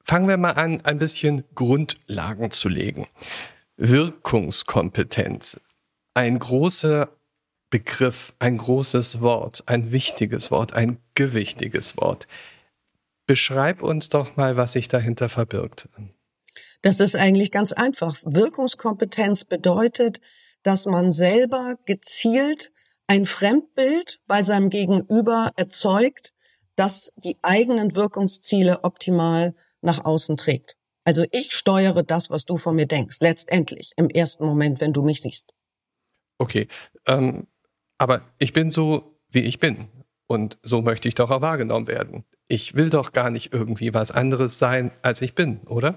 Fangen 0.03 0.29
wir 0.29 0.39
mal 0.39 0.53
an, 0.53 0.81
ein 0.85 0.99
bisschen 0.99 1.45
Grundlagen 1.55 2.51
zu 2.51 2.69
legen. 2.69 3.07
Wirkungskompetenz. 3.77 5.61
Ein 6.15 6.39
großer 6.39 7.11
Begriff, 7.71 8.35
ein 8.39 8.57
großes 8.57 9.21
Wort, 9.21 9.63
ein 9.67 9.93
wichtiges 9.93 10.51
Wort, 10.51 10.73
ein 10.73 10.99
gewichtiges 11.15 11.97
Wort. 11.97 12.27
Beschreib 13.27 13.83
uns 13.83 14.09
doch 14.09 14.37
mal, 14.37 14.57
was 14.57 14.73
sich 14.73 14.89
dahinter 14.89 15.29
verbirgt. 15.29 15.89
Das 16.83 17.01
ist 17.01 17.15
eigentlich 17.15 17.51
ganz 17.51 17.73
einfach. 17.73 18.17
Wirkungskompetenz 18.25 19.45
bedeutet, 19.45 20.21
dass 20.63 20.87
man 20.87 21.13
selber 21.13 21.77
gezielt 21.85 22.73
ein 23.07 23.27
Fremdbild 23.27 24.21
bei 24.27 24.43
seinem 24.43 24.71
Gegenüber 24.71 25.53
erzeugt, 25.57 26.33
das 26.77 27.13
die 27.17 27.37
eigenen 27.43 27.95
Wirkungsziele 27.95 28.85
optimal 28.85 29.55
nach 29.81 30.05
außen 30.05 30.37
trägt. 30.37 30.77
Also 31.05 31.25
ich 31.33 31.53
steuere 31.53 32.03
das, 32.03 32.31
was 32.31 32.45
du 32.45 32.57
von 32.57 32.77
mir 32.77 32.87
denkst, 32.87 33.17
letztendlich 33.21 33.93
im 33.97 34.11
ersten 34.11 34.45
Moment, 34.45 34.81
wenn 34.81 34.93
du 34.93 35.03
mich 35.03 35.23
siehst. 35.23 35.55
Okay, 36.39 36.69
ähm, 37.07 37.47
aber 37.99 38.23
ich 38.39 38.53
bin 38.53 38.71
so, 38.71 39.19
wie 39.31 39.41
ich 39.41 39.59
bin. 39.59 39.89
Und 40.27 40.59
so 40.63 40.83
möchte 40.83 41.09
ich 41.09 41.15
doch 41.15 41.31
auch 41.31 41.41
wahrgenommen 41.41 41.89
werden. 41.89 42.25
Ich 42.49 42.75
will 42.75 42.91
doch 42.91 43.13
gar 43.13 43.31
nicht 43.31 43.53
irgendwie 43.53 43.95
was 43.95 44.11
anderes 44.11 44.59
sein, 44.59 44.91
als 45.03 45.21
ich 45.21 45.35
bin, 45.35 45.61
oder? 45.67 45.97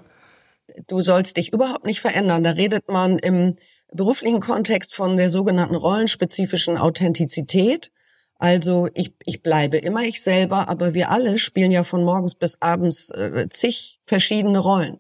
Du 0.87 1.01
sollst 1.01 1.37
dich 1.37 1.53
überhaupt 1.53 1.85
nicht 1.85 1.99
verändern. 1.99 2.43
Da 2.43 2.51
redet 2.51 2.89
man 2.89 3.19
im 3.19 3.55
beruflichen 3.91 4.39
Kontext 4.39 4.95
von 4.95 5.17
der 5.17 5.29
sogenannten 5.29 5.75
rollenspezifischen 5.75 6.77
Authentizität. 6.77 7.91
Also 8.35 8.87
ich, 8.93 9.13
ich 9.25 9.43
bleibe 9.43 9.77
immer 9.77 10.01
ich 10.01 10.21
selber, 10.21 10.69
aber 10.69 10.93
wir 10.93 11.11
alle 11.11 11.37
spielen 11.37 11.71
ja 11.71 11.83
von 11.83 12.03
morgens 12.03 12.35
bis 12.35 12.61
abends 12.61 13.11
äh, 13.11 13.47
zig 13.49 13.99
verschiedene 14.01 14.59
Rollen. 14.59 14.97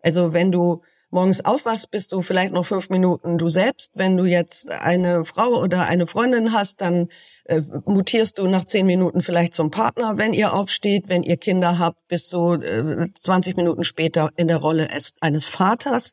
Also 0.00 0.32
wenn 0.32 0.50
du 0.50 0.82
morgens 1.12 1.44
aufwachst, 1.44 1.90
bist 1.90 2.12
du 2.12 2.22
vielleicht 2.22 2.52
noch 2.52 2.66
fünf 2.66 2.88
Minuten 2.88 3.38
du 3.38 3.48
selbst. 3.48 3.92
Wenn 3.94 4.16
du 4.16 4.24
jetzt 4.24 4.70
eine 4.70 5.24
Frau 5.24 5.60
oder 5.60 5.86
eine 5.86 6.06
Freundin 6.06 6.52
hast, 6.52 6.80
dann 6.80 7.08
äh, 7.44 7.60
mutierst 7.84 8.38
du 8.38 8.46
nach 8.46 8.64
zehn 8.64 8.86
Minuten 8.86 9.22
vielleicht 9.22 9.54
zum 9.54 9.70
Partner, 9.70 10.18
wenn 10.18 10.32
ihr 10.32 10.54
aufsteht. 10.54 11.08
Wenn 11.08 11.22
ihr 11.22 11.36
Kinder 11.36 11.78
habt, 11.78 12.06
bist 12.08 12.32
du 12.32 12.54
äh, 12.54 13.06
20 13.14 13.56
Minuten 13.56 13.84
später 13.84 14.30
in 14.36 14.48
der 14.48 14.56
Rolle 14.56 14.88
eines 15.20 15.46
Vaters 15.46 16.12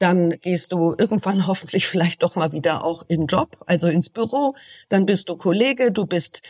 dann 0.00 0.30
gehst 0.30 0.72
du 0.72 0.94
irgendwann 0.98 1.46
hoffentlich 1.46 1.86
vielleicht 1.86 2.22
doch 2.22 2.34
mal 2.34 2.52
wieder 2.52 2.84
auch 2.84 3.04
in 3.06 3.26
Job, 3.26 3.58
also 3.66 3.88
ins 3.88 4.08
Büro, 4.08 4.54
dann 4.88 5.06
bist 5.06 5.28
du 5.28 5.36
Kollege, 5.36 5.92
du 5.92 6.06
bist 6.06 6.40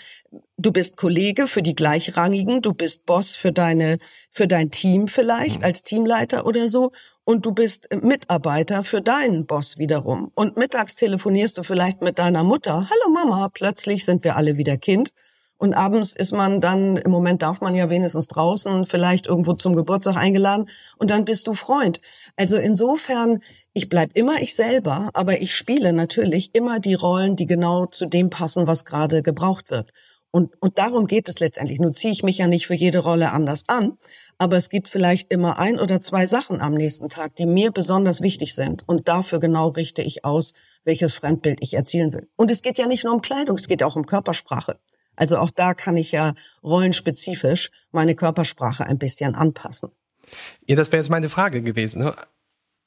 du 0.61 0.73
bist 0.73 0.97
Kollege 0.97 1.49
für 1.49 1.63
die 1.63 1.75
gleichrangigen, 1.75 2.61
du 2.61 2.75
bist 2.75 3.07
Boss 3.07 3.37
für 3.37 3.53
deine 3.53 3.99
für 4.31 4.47
dein 4.47 4.71
Team 4.71 5.09
vielleicht 5.09 5.59
mhm. 5.59 5.65
als 5.65 5.83
Teamleiter 5.83 6.47
oder 6.47 6.69
so 6.69 6.93
und 7.25 7.47
du 7.47 7.53
bist 7.53 7.89
Mitarbeiter 8.03 8.85
für 8.85 9.01
deinen 9.01 9.47
Boss 9.47 9.79
wiederum 9.79 10.31
und 10.35 10.57
mittags 10.57 10.97
telefonierst 10.97 11.57
du 11.57 11.63
vielleicht 11.63 12.03
mit 12.03 12.19
deiner 12.19 12.45
Mutter, 12.45 12.89
hallo 12.91 13.13
Mama, 13.13 13.49
plötzlich 13.49 14.05
sind 14.05 14.23
wir 14.23 14.37
alle 14.37 14.57
wieder 14.57 14.77
Kind 14.77 15.13
und 15.57 15.75
abends 15.75 16.17
ist 16.17 16.33
man 16.33 16.61
dann, 16.63 16.97
im 16.97 17.11
Moment 17.11 17.43
darf 17.43 17.61
man 17.61 17.75
ja 17.75 17.91
wenigstens 17.91 18.29
draußen, 18.29 18.87
vielleicht 18.87 19.27
irgendwo 19.27 19.53
zum 19.53 19.77
Geburtstag 19.77 20.17
eingeladen 20.17 20.71
und 20.97 21.11
dann 21.11 21.27
bist 21.27 21.47
du 21.47 21.53
Freund. 21.53 22.01
Also 22.37 22.57
insofern, 22.57 23.41
ich 23.75 23.91
bleib 23.91 24.17
immer 24.17 24.41
ich 24.41 24.55
selber, 24.55 25.11
aber 25.13 25.43
ich 25.43 25.55
spiele 25.55 25.93
natürlich 25.93 26.55
immer 26.55 26.81
die 26.81 26.95
Rollen, 26.95 27.37
die 27.37 27.47
genau 27.47 27.85
zu 27.85 28.07
dem 28.07 28.31
passen, 28.31 28.67
was 28.67 28.87
gerade 28.87 29.23
gebraucht 29.23 29.71
wird. 29.71 29.93
Und, 30.33 30.53
und 30.61 30.79
darum 30.79 31.07
geht 31.07 31.29
es 31.29 31.41
letztendlich. 31.41 31.81
Nun 31.81 31.93
ziehe 31.93 32.13
ich 32.13 32.23
mich 32.23 32.39
ja 32.39 32.47
nicht 32.47 32.67
für 32.67 32.75
jede 32.75 33.01
Rolle 33.01 33.33
anders 33.33 33.65
an, 33.67 33.97
aber 34.39 34.57
es 34.57 34.69
gibt 34.69 34.89
vielleicht 34.89 35.33
immer 35.33 35.59
ein 35.59 35.81
oder 35.81 36.01
zwei 36.01 36.27
Sachen 36.27 36.61
am 36.61 36.75
nächsten 36.75 37.09
Tag, 37.09 37.35
die 37.37 37.47
mir 37.47 37.73
besonders 37.73 38.21
wichtig 38.21 38.55
sind. 38.55 38.85
Und 38.87 39.09
dafür 39.09 39.41
genau 39.41 39.69
richte 39.69 40.03
ich 40.03 40.25
aus, 40.25 40.53
welches 40.85 41.15
Fremdbild 41.15 41.59
ich 41.63 41.75
erzielen 41.75 42.13
will. 42.13 42.29
Und 42.37 42.51
es 42.51 42.63
geht 42.63 42.79
ja 42.79 42.87
nicht 42.87 43.05
nur 43.05 43.15
um 43.15 43.23
Kleidung, 43.23 43.57
es 43.57 43.67
geht 43.67 43.83
auch 43.83 43.97
um 43.97 44.07
Körpersprache. 44.07 44.79
Also 45.17 45.37
auch 45.37 45.51
da 45.51 45.75
kann 45.75 45.97
ich 45.97 46.13
ja 46.13 46.35
rollenspezifisch 46.63 47.71
meine 47.91 48.15
Körpersprache 48.15 48.87
ein 48.87 48.99
bisschen 48.99 49.35
anpassen. 49.35 49.91
Ja, 50.67 50.77
das 50.77 50.93
wäre 50.93 51.03
jetzt 51.03 51.11
meine 51.11 51.29
Frage 51.29 51.61
gewesen. 51.63 52.03
Ne? 52.03 52.15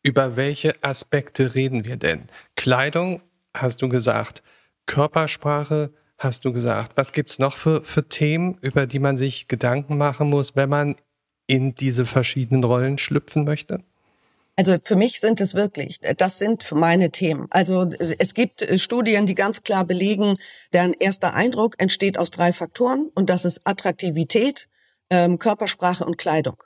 Über 0.01 0.35
welche 0.35 0.81
Aspekte 0.81 1.55
reden 1.55 1.83
wir 1.83 1.97
denn? 1.97 2.29
Kleidung, 2.55 3.21
hast 3.53 3.81
du 3.81 3.89
gesagt. 3.89 4.43
Körpersprache, 4.85 5.93
hast 6.23 6.45
du 6.45 6.53
gesagt. 6.53 6.93
Was 6.95 7.11
gibt's 7.11 7.39
noch 7.39 7.57
für, 7.57 7.83
für 7.83 8.07
Themen, 8.07 8.57
über 8.61 8.87
die 8.87 8.99
man 8.99 9.17
sich 9.17 9.47
Gedanken 9.47 9.97
machen 9.97 10.29
muss, 10.29 10.55
wenn 10.55 10.69
man 10.69 10.95
in 11.47 11.75
diese 11.75 12.05
verschiedenen 12.05 12.63
Rollen 12.63 12.97
schlüpfen 12.97 13.43
möchte? 13.43 13.83
Also 14.55 14.77
für 14.83 14.95
mich 14.95 15.19
sind 15.19 15.41
es 15.41 15.55
wirklich, 15.55 15.99
das 16.17 16.37
sind 16.37 16.71
meine 16.71 17.09
Themen. 17.09 17.47
Also 17.49 17.89
es 18.19 18.35
gibt 18.35 18.61
äh, 18.61 18.77
Studien, 18.77 19.25
die 19.25 19.33
ganz 19.33 19.63
klar 19.63 19.83
belegen, 19.83 20.35
deren 20.73 20.93
erster 20.93 21.33
Eindruck 21.33 21.75
entsteht 21.79 22.19
aus 22.19 22.29
drei 22.29 22.53
Faktoren 22.53 23.09
und 23.15 23.31
das 23.31 23.45
ist 23.45 23.61
Attraktivität, 23.63 24.67
ähm, 25.09 25.39
Körpersprache 25.39 26.05
und 26.05 26.19
Kleidung. 26.19 26.63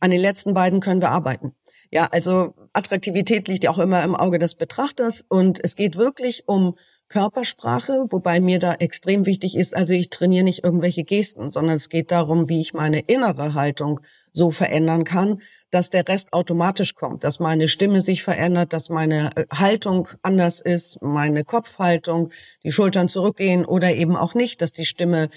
An 0.00 0.10
den 0.10 0.20
letzten 0.20 0.54
beiden 0.54 0.80
können 0.80 1.02
wir 1.02 1.10
arbeiten. 1.10 1.54
Ja, 1.90 2.08
also 2.10 2.54
Attraktivität 2.72 3.48
liegt 3.48 3.64
ja 3.64 3.70
auch 3.70 3.78
immer 3.78 4.02
im 4.02 4.14
Auge 4.14 4.38
des 4.38 4.54
Betrachters 4.54 5.24
und 5.28 5.62
es 5.62 5.76
geht 5.76 5.96
wirklich 5.96 6.44
um 6.46 6.74
Körpersprache, 7.08 8.06
wobei 8.08 8.40
mir 8.40 8.58
da 8.58 8.74
extrem 8.74 9.26
wichtig 9.26 9.56
ist, 9.56 9.76
also 9.76 9.94
ich 9.94 10.10
trainiere 10.10 10.44
nicht 10.44 10.64
irgendwelche 10.64 11.04
Gesten, 11.04 11.50
sondern 11.50 11.76
es 11.76 11.88
geht 11.88 12.10
darum, 12.10 12.48
wie 12.48 12.60
ich 12.60 12.74
meine 12.74 13.00
innere 13.00 13.54
Haltung 13.54 14.00
so 14.32 14.50
verändern 14.50 15.04
kann, 15.04 15.40
dass 15.70 15.90
der 15.90 16.06
Rest 16.08 16.32
automatisch 16.32 16.94
kommt, 16.94 17.22
dass 17.22 17.38
meine 17.38 17.68
Stimme 17.68 18.00
sich 18.00 18.22
verändert, 18.22 18.72
dass 18.72 18.88
meine 18.88 19.30
äh, 19.36 19.44
Haltung 19.54 20.08
anders 20.22 20.60
ist, 20.60 21.00
meine 21.00 21.44
Kopfhaltung, 21.44 22.30
die 22.64 22.72
Schultern 22.72 23.08
zurückgehen 23.08 23.64
oder 23.64 23.94
eben 23.94 24.16
auch 24.16 24.34
nicht, 24.34 24.60
dass 24.60 24.72
die 24.72 24.86
Stimme 24.86 25.28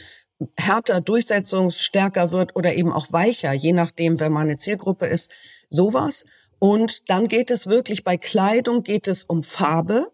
härter, 0.57 1.01
durchsetzungsstärker 1.01 2.31
wird 2.31 2.55
oder 2.55 2.73
eben 2.75 2.91
auch 2.91 3.11
weicher, 3.11 3.53
je 3.53 3.73
nachdem, 3.73 4.19
wer 4.19 4.29
meine 4.29 4.57
Zielgruppe 4.57 5.05
ist, 5.05 5.31
sowas. 5.69 6.25
Und 6.59 7.09
dann 7.09 7.27
geht 7.27 7.51
es 7.51 7.67
wirklich 7.67 8.03
bei 8.03 8.17
Kleidung 8.17 8.83
geht 8.83 9.07
es 9.07 9.23
um 9.23 9.43
Farbe, 9.43 10.11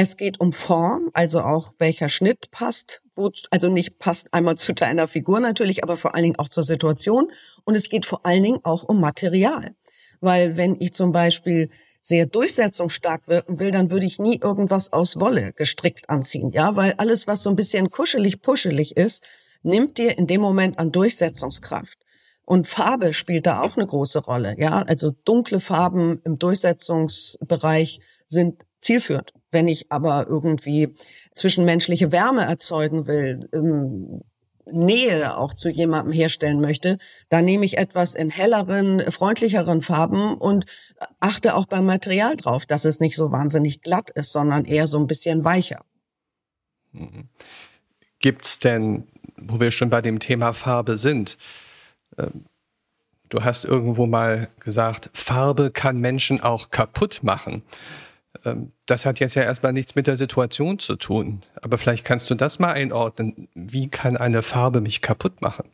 es 0.00 0.16
geht 0.16 0.38
um 0.38 0.52
Form, 0.52 1.10
also 1.12 1.40
auch 1.40 1.72
welcher 1.78 2.08
Schnitt 2.08 2.52
passt, 2.52 3.02
wo, 3.16 3.32
also 3.50 3.68
nicht 3.68 3.98
passt 3.98 4.32
einmal 4.32 4.54
zu 4.54 4.72
deiner 4.72 5.08
Figur 5.08 5.40
natürlich, 5.40 5.82
aber 5.82 5.96
vor 5.96 6.14
allen 6.14 6.22
Dingen 6.22 6.38
auch 6.38 6.48
zur 6.48 6.62
Situation. 6.62 7.32
Und 7.64 7.74
es 7.74 7.88
geht 7.88 8.06
vor 8.06 8.24
allen 8.24 8.44
Dingen 8.44 8.60
auch 8.62 8.84
um 8.84 9.00
Material. 9.00 9.74
Weil 10.20 10.56
wenn 10.56 10.76
ich 10.78 10.94
zum 10.94 11.10
Beispiel 11.10 11.68
sehr 12.00 12.26
durchsetzungsstark 12.26 13.26
wirken 13.26 13.58
will, 13.58 13.72
dann 13.72 13.90
würde 13.90 14.06
ich 14.06 14.20
nie 14.20 14.38
irgendwas 14.40 14.92
aus 14.92 15.18
Wolle 15.18 15.52
gestrickt 15.56 16.08
anziehen, 16.08 16.52
ja, 16.52 16.76
weil 16.76 16.94
alles, 16.98 17.26
was 17.26 17.42
so 17.42 17.50
ein 17.50 17.56
bisschen 17.56 17.90
kuschelig, 17.90 18.40
puschelig 18.40 18.96
ist, 18.96 19.24
nimmt 19.64 19.98
dir 19.98 20.16
in 20.16 20.28
dem 20.28 20.40
Moment 20.40 20.78
an 20.78 20.92
Durchsetzungskraft. 20.92 21.98
Und 22.44 22.68
Farbe 22.68 23.12
spielt 23.12 23.46
da 23.46 23.62
auch 23.62 23.76
eine 23.76 23.86
große 23.86 24.20
Rolle, 24.20 24.54
ja. 24.58 24.80
Also 24.82 25.10
dunkle 25.24 25.58
Farben 25.58 26.20
im 26.24 26.38
Durchsetzungsbereich 26.38 27.98
sind 28.28 28.62
zielführend. 28.78 29.32
Wenn 29.50 29.68
ich 29.68 29.90
aber 29.90 30.26
irgendwie 30.28 30.94
zwischenmenschliche 31.34 32.12
Wärme 32.12 32.42
erzeugen 32.42 33.06
will, 33.06 33.48
ähm, 33.52 34.20
Nähe 34.72 35.36
auch 35.36 35.54
zu 35.54 35.70
jemandem 35.70 36.12
herstellen 36.12 36.60
möchte, 36.60 36.98
dann 37.28 37.44
nehme 37.44 37.64
ich 37.64 37.78
etwas 37.78 38.14
in 38.14 38.30
helleren, 38.30 39.00
freundlicheren 39.10 39.82
Farben 39.82 40.36
und 40.36 40.66
achte 41.20 41.54
auch 41.54 41.66
beim 41.66 41.86
Material 41.86 42.36
drauf, 42.36 42.66
dass 42.66 42.84
es 42.84 43.00
nicht 43.00 43.16
so 43.16 43.32
wahnsinnig 43.32 43.80
glatt 43.80 44.10
ist, 44.10 44.32
sondern 44.32 44.64
eher 44.64 44.86
so 44.86 44.98
ein 44.98 45.06
bisschen 45.06 45.44
weicher. 45.44 45.84
Mhm. 46.92 47.28
Gibt's 48.18 48.58
denn, 48.58 49.04
wo 49.36 49.60
wir 49.60 49.70
schon 49.70 49.90
bei 49.90 50.02
dem 50.02 50.18
Thema 50.18 50.52
Farbe 50.52 50.98
sind, 50.98 51.38
ähm, 52.16 52.44
du 53.28 53.44
hast 53.44 53.64
irgendwo 53.64 54.06
mal 54.06 54.48
gesagt, 54.60 55.10
Farbe 55.12 55.70
kann 55.70 55.98
Menschen 55.98 56.40
auch 56.40 56.70
kaputt 56.70 57.20
machen. 57.22 57.62
Ähm, 58.44 58.72
das 58.86 59.04
hat 59.04 59.20
jetzt 59.20 59.34
ja 59.34 59.42
erstmal 59.42 59.72
nichts 59.72 59.94
mit 59.94 60.06
der 60.06 60.16
Situation 60.16 60.78
zu 60.78 60.96
tun. 60.96 61.42
Aber 61.62 61.78
vielleicht 61.78 62.04
kannst 62.04 62.30
du 62.30 62.34
das 62.34 62.58
mal 62.58 62.72
einordnen. 62.72 63.48
Wie 63.54 63.88
kann 63.88 64.16
eine 64.16 64.42
Farbe 64.42 64.80
mich 64.80 65.02
kaputt 65.02 65.40
machen? 65.40 65.70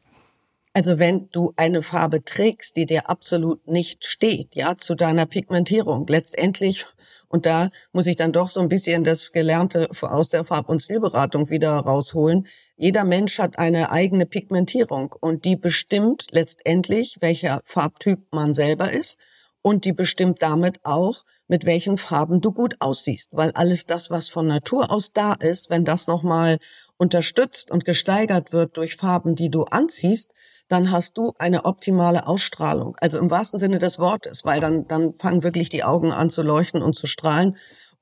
Also 0.76 0.99
wenn 0.99 1.28
du 1.30 1.52
eine 1.54 1.84
Farbe 1.84 2.25
trägst, 2.25 2.75
die 2.75 2.84
dir 2.84 3.08
absolut 3.08 3.64
nicht 3.68 4.04
steht, 4.06 4.56
ja, 4.56 4.76
zu 4.76 4.96
deiner 4.96 5.25
Pigmentierung, 5.25 6.04
letztendlich, 6.08 6.84
und 7.28 7.46
da 7.46 7.70
muss 7.92 8.08
ich 8.08 8.16
dann 8.16 8.32
doch 8.32 8.50
so 8.50 8.58
ein 8.58 8.68
bisschen 8.68 9.04
das 9.04 9.30
Gelernte 9.30 9.88
aus 10.00 10.30
der 10.30 10.42
Farb- 10.42 10.68
und 10.68 10.82
Stilberatung 10.82 11.49
wieder 11.49 11.75
rausholen. 11.76 12.49
Jeder 12.76 13.04
Mensch 13.04 13.38
hat 13.38 13.56
eine 13.56 13.92
eigene 13.92 14.26
Pigmentierung 14.26 15.14
und 15.20 15.44
die 15.44 15.54
bestimmt 15.54 16.26
letztendlich, 16.32 17.18
welcher 17.20 17.61
Farbtyp 17.64 18.18
man 18.32 18.52
selber 18.52 18.90
ist 18.90 19.20
und 19.62 19.84
die 19.84 19.92
bestimmt 19.92 20.42
damit 20.42 20.84
auch, 20.84 21.25
mit 21.48 21.64
welchen 21.66 21.98
Farben 21.98 22.40
du 22.40 22.52
gut 22.52 22.76
aussiehst, 22.80 23.30
weil 23.32 23.50
alles 23.52 23.86
das, 23.86 24.10
was 24.10 24.28
von 24.28 24.46
Natur 24.46 24.90
aus 24.90 25.12
da 25.12 25.34
ist, 25.34 25.70
wenn 25.70 25.84
das 25.84 26.06
nochmal 26.06 26.58
unterstützt 26.96 27.70
und 27.70 27.84
gesteigert 27.84 28.52
wird 28.52 28.76
durch 28.76 28.96
Farben, 28.96 29.34
die 29.34 29.50
du 29.50 29.64
anziehst, 29.64 30.30
dann 30.68 30.90
hast 30.90 31.18
du 31.18 31.32
eine 31.38 31.66
optimale 31.66 32.26
Ausstrahlung. 32.26 32.96
Also 33.00 33.18
im 33.18 33.30
wahrsten 33.30 33.58
Sinne 33.58 33.78
des 33.78 33.98
Wortes, 33.98 34.44
weil 34.44 34.60
dann, 34.60 34.88
dann 34.88 35.12
fangen 35.14 35.42
wirklich 35.42 35.68
die 35.68 35.84
Augen 35.84 36.12
an 36.12 36.30
zu 36.30 36.42
leuchten 36.42 36.82
und 36.82 36.96
zu 36.96 37.06
strahlen. 37.06 37.56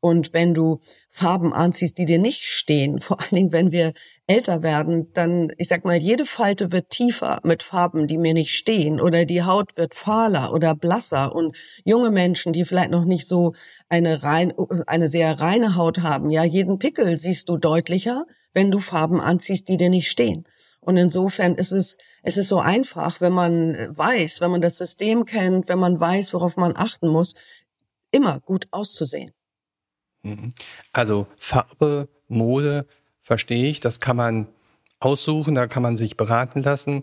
Und 0.05 0.33
wenn 0.35 0.53
du 0.53 0.81
Farben 1.09 1.53
anziehst, 1.53 1.97
die 1.97 2.07
dir 2.07 2.19
nicht 2.19 2.43
stehen, 2.43 2.99
vor 2.99 3.21
allen 3.21 3.37
Dingen, 3.37 3.53
wenn 3.53 3.71
wir 3.71 3.93
älter 4.27 4.65
werden, 4.65 5.13
dann, 5.13 5.53
ich 5.59 5.69
sag 5.69 5.85
mal, 5.85 5.97
jede 5.97 6.27
Falte 6.27 6.73
wird 6.73 6.91
tiefer 6.91 7.39
mit 7.45 7.63
Farben, 7.63 8.09
die 8.09 8.19
mir 8.19 8.35
nicht 8.35 8.53
stehen 8.53 9.01
oder 9.01 9.25
die 9.25 9.45
Haut 9.45 9.77
wird 9.77 9.95
fahler 9.95 10.53
oder 10.53 10.75
blasser 10.75 11.33
und 11.37 11.57
junge 11.85 12.11
Menschen, 12.11 12.53
die 12.53 12.65
vielleicht 12.65 12.91
noch 12.91 13.05
nicht 13.05 13.29
so 13.29 13.55
eine 13.89 14.25
rein, 14.25 14.53
eine 14.89 15.07
sehr 15.07 15.39
reine 15.39 15.77
Haut 15.77 16.01
haben, 16.01 16.31
ja, 16.31 16.43
jeden 16.43 16.81
Pickel 16.81 17.17
siehst 17.17 17.49
du 17.49 17.57
deutlicher, 17.57 18.25
wenn 18.53 18.73
du 18.73 18.81
Farben 18.81 19.21
anziehst, 19.21 19.69
die 19.69 19.77
dir 19.77 19.89
nicht 19.89 20.11
stehen. 20.11 20.49
Und 20.81 20.97
insofern 20.97 21.55
ist 21.55 21.71
es, 21.71 21.97
es 22.25 22.37
ist 22.37 22.49
so 22.49 22.59
einfach, 22.59 23.21
wenn 23.21 23.33
man 23.33 23.77
weiß, 23.97 24.41
wenn 24.41 24.51
man 24.51 24.63
das 24.63 24.79
System 24.79 25.27
kennt, 25.27 25.69
wenn 25.69 25.79
man 25.79 26.01
weiß, 26.01 26.35
worauf 26.35 26.57
man 26.57 26.77
achten 26.77 27.07
muss, 27.07 27.37
immer 28.11 28.41
gut 28.41 28.67
auszusehen. 28.73 29.33
Mhm. 30.23 30.53
Also 30.93 31.27
Farbe, 31.37 32.09
Mode, 32.29 32.87
verstehe 33.23 33.69
ich, 33.69 33.81
das 33.81 34.01
kann 34.01 34.17
man 34.17 34.49
aussuchen, 35.01 35.55
da 35.55 35.67
kann 35.67 35.83
man 35.83 35.97
sich 35.97 36.17
beraten 36.17 36.63
lassen. 36.63 37.03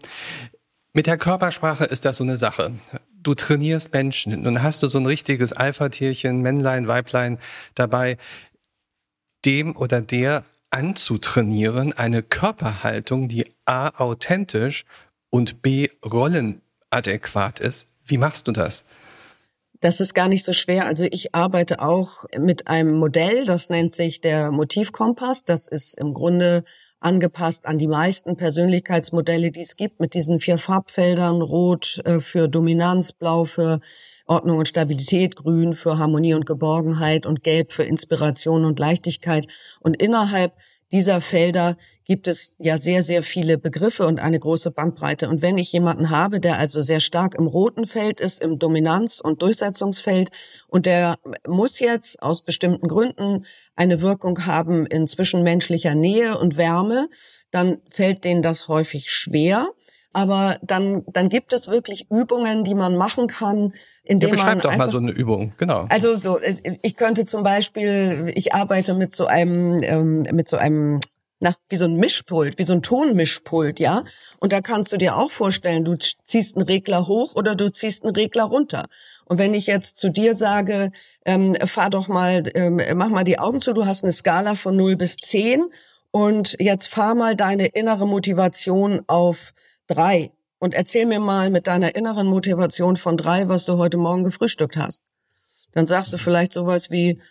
Mit 0.94 1.08
der 1.08 1.18
Körpersprache 1.18 1.86
ist 1.86 2.06
das 2.06 2.18
so 2.18 2.24
eine 2.24 2.38
Sache. 2.38 2.74
Du 3.22 3.36
trainierst 3.36 3.94
Menschen, 3.94 4.42
nun 4.42 4.64
hast 4.64 4.82
du 4.82 4.88
so 4.88 4.98
ein 4.98 5.06
richtiges 5.06 5.54
Alpha-Tierchen, 5.54 6.42
Männlein, 6.42 6.88
Weiblein 6.88 7.38
dabei, 7.76 8.18
dem 9.46 9.76
oder 9.76 10.02
der 10.02 10.46
anzutrainieren, 10.72 11.94
eine 11.94 12.24
Körperhaltung, 12.24 13.28
die 13.28 13.52
A 13.66 13.90
authentisch 14.00 14.86
und 15.30 15.62
B 15.62 15.90
rollenadäquat 16.06 17.60
ist. 17.60 17.88
Wie 18.06 18.18
machst 18.18 18.48
du 18.48 18.52
das? 18.52 18.84
Das 19.82 20.02
ist 20.02 20.14
gar 20.14 20.28
nicht 20.28 20.44
so 20.44 20.52
schwer. 20.52 20.86
Also 20.86 21.06
ich 21.10 21.34
arbeite 21.34 21.82
auch 21.82 22.26
mit 22.38 22.68
einem 22.68 22.98
Modell, 22.98 23.46
das 23.46 23.70
nennt 23.70 23.94
sich 23.94 24.20
der 24.20 24.52
Motivkompass. 24.52 25.46
Das 25.46 25.68
ist 25.68 25.98
im 25.98 26.14
Grunde 26.14 26.64
angepasst 27.00 27.66
an 27.66 27.78
die 27.78 27.88
meisten 27.88 28.36
Persönlichkeitsmodelle, 28.36 29.52
die 29.52 29.62
es 29.62 29.78
gibt, 29.78 30.02
mit 30.02 30.14
diesen 30.14 30.42
vier 30.42 30.58
Farbfeldern, 30.58 31.42
Rot 31.42 32.02
äh, 32.04 32.20
für 32.20 32.50
Dominanz, 32.50 33.14
Blau 33.14 33.46
für 33.46 33.80
Ordnung 34.26 34.60
und 34.60 34.68
Stabilität, 34.68 35.38
Grün 35.38 35.74
für 35.74 35.98
Harmonie 35.98 36.34
und 36.34 36.46
Geborgenheit 36.46 37.26
und 37.26 37.42
Gelb 37.42 37.72
für 37.72 37.84
Inspiration 37.84 38.66
und 38.66 38.80
Leichtigkeit. 38.80 39.48
Und 39.80 40.02
innerhalb 40.02 40.54
dieser 40.92 41.22
Felder 41.22 41.78
gibt 42.04 42.28
es 42.28 42.56
ja 42.58 42.80
sehr, 42.80 43.04
sehr 43.04 43.22
viele 43.22 43.60
Begriffe 43.60 44.08
und 44.08 44.20
eine 44.20 44.40
große 44.40 44.72
Bandbreite. 44.72 45.30
Und 45.30 45.44
wenn 45.44 45.60
ich 45.60 45.72
jemanden 45.72 46.10
habe, 46.10 46.40
der 46.40 46.58
also 46.58 46.82
sehr 46.82 47.00
stark 47.00 47.36
im 47.36 47.46
roten 47.46 47.86
Feld 47.86 48.20
ist, 48.20 48.42
im 48.42 48.58
Dominanz- 48.58 49.22
und 49.22 49.44
Durchsetzungsfeld, 49.44 50.32
und 50.68 50.88
der 50.88 51.20
muss 51.48 51.80
jetzt 51.80 52.24
aus 52.24 52.42
bestimmten 52.42 52.88
Gründen 52.88 53.46
eine 53.76 54.02
Wirkung 54.02 54.48
haben 54.48 54.88
in 54.88 55.06
zwischenmenschlicher 55.06 55.94
Nähe 55.94 56.38
und 56.40 56.58
Wärme, 56.58 57.08
dann 57.52 57.78
fällt 57.88 58.24
denen 58.24 58.42
das 58.42 58.68
häufig 58.68 59.12
schwer. 59.12 59.68
Aber 60.12 60.58
dann, 60.64 61.04
dann 61.14 61.30
gibt 61.30 61.54
es 61.54 61.68
wirklich 61.68 62.08
Übungen, 62.10 62.64
die 62.64 62.74
man 62.74 62.98
machen 62.98 63.28
kann, 63.28 63.72
indem 64.04 64.30
ja, 64.30 64.36
beschreib 64.36 64.56
man 64.56 64.60
doch 64.60 64.72
einfach, 64.72 64.86
mal 64.88 64.92
so 64.92 64.98
eine 64.98 65.12
Übung, 65.12 65.54
genau. 65.58 65.86
Also 65.90 66.18
so, 66.18 66.40
ich 66.82 66.96
könnte 66.96 67.26
zum 67.26 67.44
Beispiel, 67.44 68.32
ich 68.36 68.54
arbeite 68.54 68.96
mit 68.96 69.16
so 69.16 69.28
einem, 69.28 69.84
ähm, 69.84 70.26
mit 70.32 70.50
so 70.50 70.58
einem 70.58 71.00
na, 71.40 71.56
wie 71.70 71.78
so 71.78 71.86
ein 71.86 71.96
Mischpult, 71.96 72.58
wie 72.58 72.64
so 72.64 72.74
ein 72.74 72.82
Tonmischpult, 72.82 73.80
ja. 73.80 74.04
Und 74.40 74.52
da 74.52 74.62
kannst 74.62 74.92
du 74.92 74.98
dir 74.98 75.16
auch 75.16 75.32
vorstellen, 75.32 75.86
du 75.86 75.98
ziehst 75.98 76.58
einen 76.58 76.66
Regler 76.66 77.08
hoch 77.08 77.36
oder 77.36 77.56
du 77.56 77.72
ziehst 77.72 78.04
einen 78.04 78.16
Regler 78.16 78.44
runter. 78.44 78.88
Und 79.26 79.38
wenn 79.38 79.54
ich 79.54 79.66
jetzt 79.66 79.98
zu 79.98 80.10
dir 80.10 80.36
sage, 80.36 80.92
ähm, 81.26 81.56
fahr 81.66 81.90
doch 81.90 82.10
mal, 82.10 82.44
ähm, 82.56 82.82
mach 82.96 83.10
mal 83.10 83.24
die 83.24 83.40
Augen 83.40 83.62
zu, 83.62 83.74
du 83.74 83.86
hast 83.86 84.04
eine 84.04 84.12
Skala 84.12 84.56
von 84.56 84.76
0 84.76 84.98
bis 84.98 85.16
10 85.18 85.64
und 86.12 86.58
jetzt 86.60 86.88
fahr 86.88 87.16
mal 87.16 87.36
deine 87.36 87.68
innere 87.68 88.06
Motivation 88.06 89.02
auf 89.08 89.54
drei. 89.90 90.32
Und 90.60 90.74
erzähl 90.74 91.06
mir 91.06 91.20
mal 91.20 91.50
mit 91.50 91.68
deiner 91.68 91.96
inneren 91.96 92.28
Motivation 92.28 92.98
von 92.98 93.18
drei, 93.18 93.48
was 93.48 93.66
du 93.66 93.78
heute 93.78 93.98
Morgen 93.98 94.24
gefrühstückt 94.24 94.78
hast. 94.78 95.04
Dann 95.72 95.88
sagst 95.88 96.12
du 96.12 96.18
vielleicht 96.18 96.54
sowas 96.54 96.92
wie, 96.92 97.22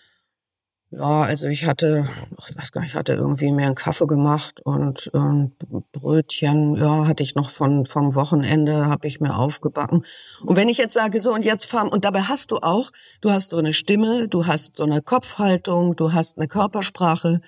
ja, 0.91 1.23
also 1.23 1.49
ich 1.49 1.67
hatte, 1.67 2.09
ich 2.49 2.57
weiß 2.57 2.73
gar 2.73 2.81
nicht, 2.81 2.93
ich 2.93 2.97
hatte 2.97 3.13
irgendwie 3.13 3.53
mehr 3.53 3.67
einen 3.67 3.75
Kaffee 3.75 4.07
gemacht 4.07 4.61
und 4.65 5.11
ähm, 5.13 5.53
Brötchen, 5.93 6.77
ja, 6.77 7.07
hatte 7.07 7.23
ich 7.23 7.35
noch 7.35 7.51
von 7.51 7.85
vom 7.85 8.15
Wochenende, 8.15 8.87
habe 8.87 9.07
ich 9.07 9.21
mir 9.21 9.37
aufgebacken. 9.37 10.05
Und 10.43 10.57
wenn 10.57 10.71
ich 10.71 10.79
jetzt 10.79 10.95
sage, 10.95 11.21
so 11.21 11.35
und 11.35 11.45
jetzt 11.45 11.67
fahren, 11.67 11.89
und 11.89 12.07
dabei 12.07 12.23
hast 12.23 12.53
du 12.53 12.57
auch, 12.59 12.91
du 13.21 13.31
hast 13.31 13.51
so 13.51 13.59
eine 13.59 13.75
Stimme, 13.75 14.29
du 14.29 14.47
hast 14.47 14.77
so 14.77 14.85
eine 14.85 15.03
Kopfhaltung, 15.03 15.95
du 15.95 16.15
hast 16.15 16.39
eine 16.39 16.49
Körpersprache, 16.49 17.41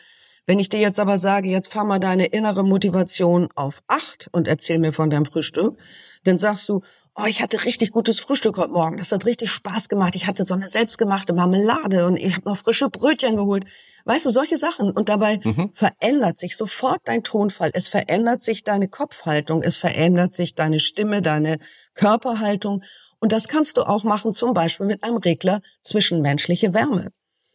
wenn 0.47 0.59
ich 0.59 0.69
dir 0.69 0.81
jetzt 0.81 0.99
aber 0.99 1.19
sage, 1.19 1.49
jetzt 1.49 1.73
fahr 1.73 1.85
mal 1.85 2.01
deine 2.01 2.27
innere 2.27 2.65
Motivation 2.65 3.49
auf 3.55 3.83
acht 3.87 4.29
und 4.33 4.49
erzähl 4.49 4.79
mir 4.79 4.93
von 4.93 5.11
deinem 5.11 5.27
Frühstück, 5.27 5.79
dann 6.25 6.39
sagst 6.39 6.69
du, 6.69 6.81
oh, 7.15 7.25
ich 7.27 7.41
hatte 7.41 7.65
richtig 7.65 7.93
gutes 7.93 8.21
Frühstück 8.21 8.57
heute 8.57 8.73
Morgen. 8.73 8.97
Das 8.99 9.13
hat 9.13 9.27
richtig 9.27 9.51
Spaß 9.51 9.89
gemacht. 9.89 10.17
Ich 10.17 10.27
hatte 10.27 10.45
so 10.45 10.55
eine 10.55 10.69
selbstgemachte 10.69 11.33
Marmelade 11.33 12.07
und 12.07 12.17
ich 12.17 12.35
habe 12.35 12.49
noch 12.49 12.57
frische 12.57 12.91
Brötchen 12.91 13.37
geholt. 13.37 13.65
Weißt 14.05 14.27
du, 14.27 14.31
solche 14.31 14.57
Sachen. 14.57 14.91
Und 14.91 15.09
dabei 15.09 15.41
mhm. 15.43 15.71
verändert 15.73 16.39
sich 16.39 16.57
sofort 16.57 17.01
dein 17.05 17.23
Tonfall. 17.23 17.71
Es 17.75 17.89
verändert 17.89 18.43
sich 18.43 18.65
deine 18.65 18.89
Kopfhaltung. 18.89 19.63
Es 19.63 19.77
verändert 19.77 20.35
sich 20.35 20.55
deine 20.55 20.81
Stimme, 20.81 21.23
deine 21.23 21.59
Körperhaltung. 21.95 22.83
Und 23.19 23.33
das 23.33 23.49
kannst 23.49 23.77
du 23.77 23.83
auch 23.83 24.05
machen, 24.05 24.33
zum 24.33 24.55
Beispiel 24.55 24.87
mit 24.87 25.05
einem 25.05 25.19
Regler 25.19 25.61
zwischenmenschliche 25.83 26.75
Wärme. 26.75 27.11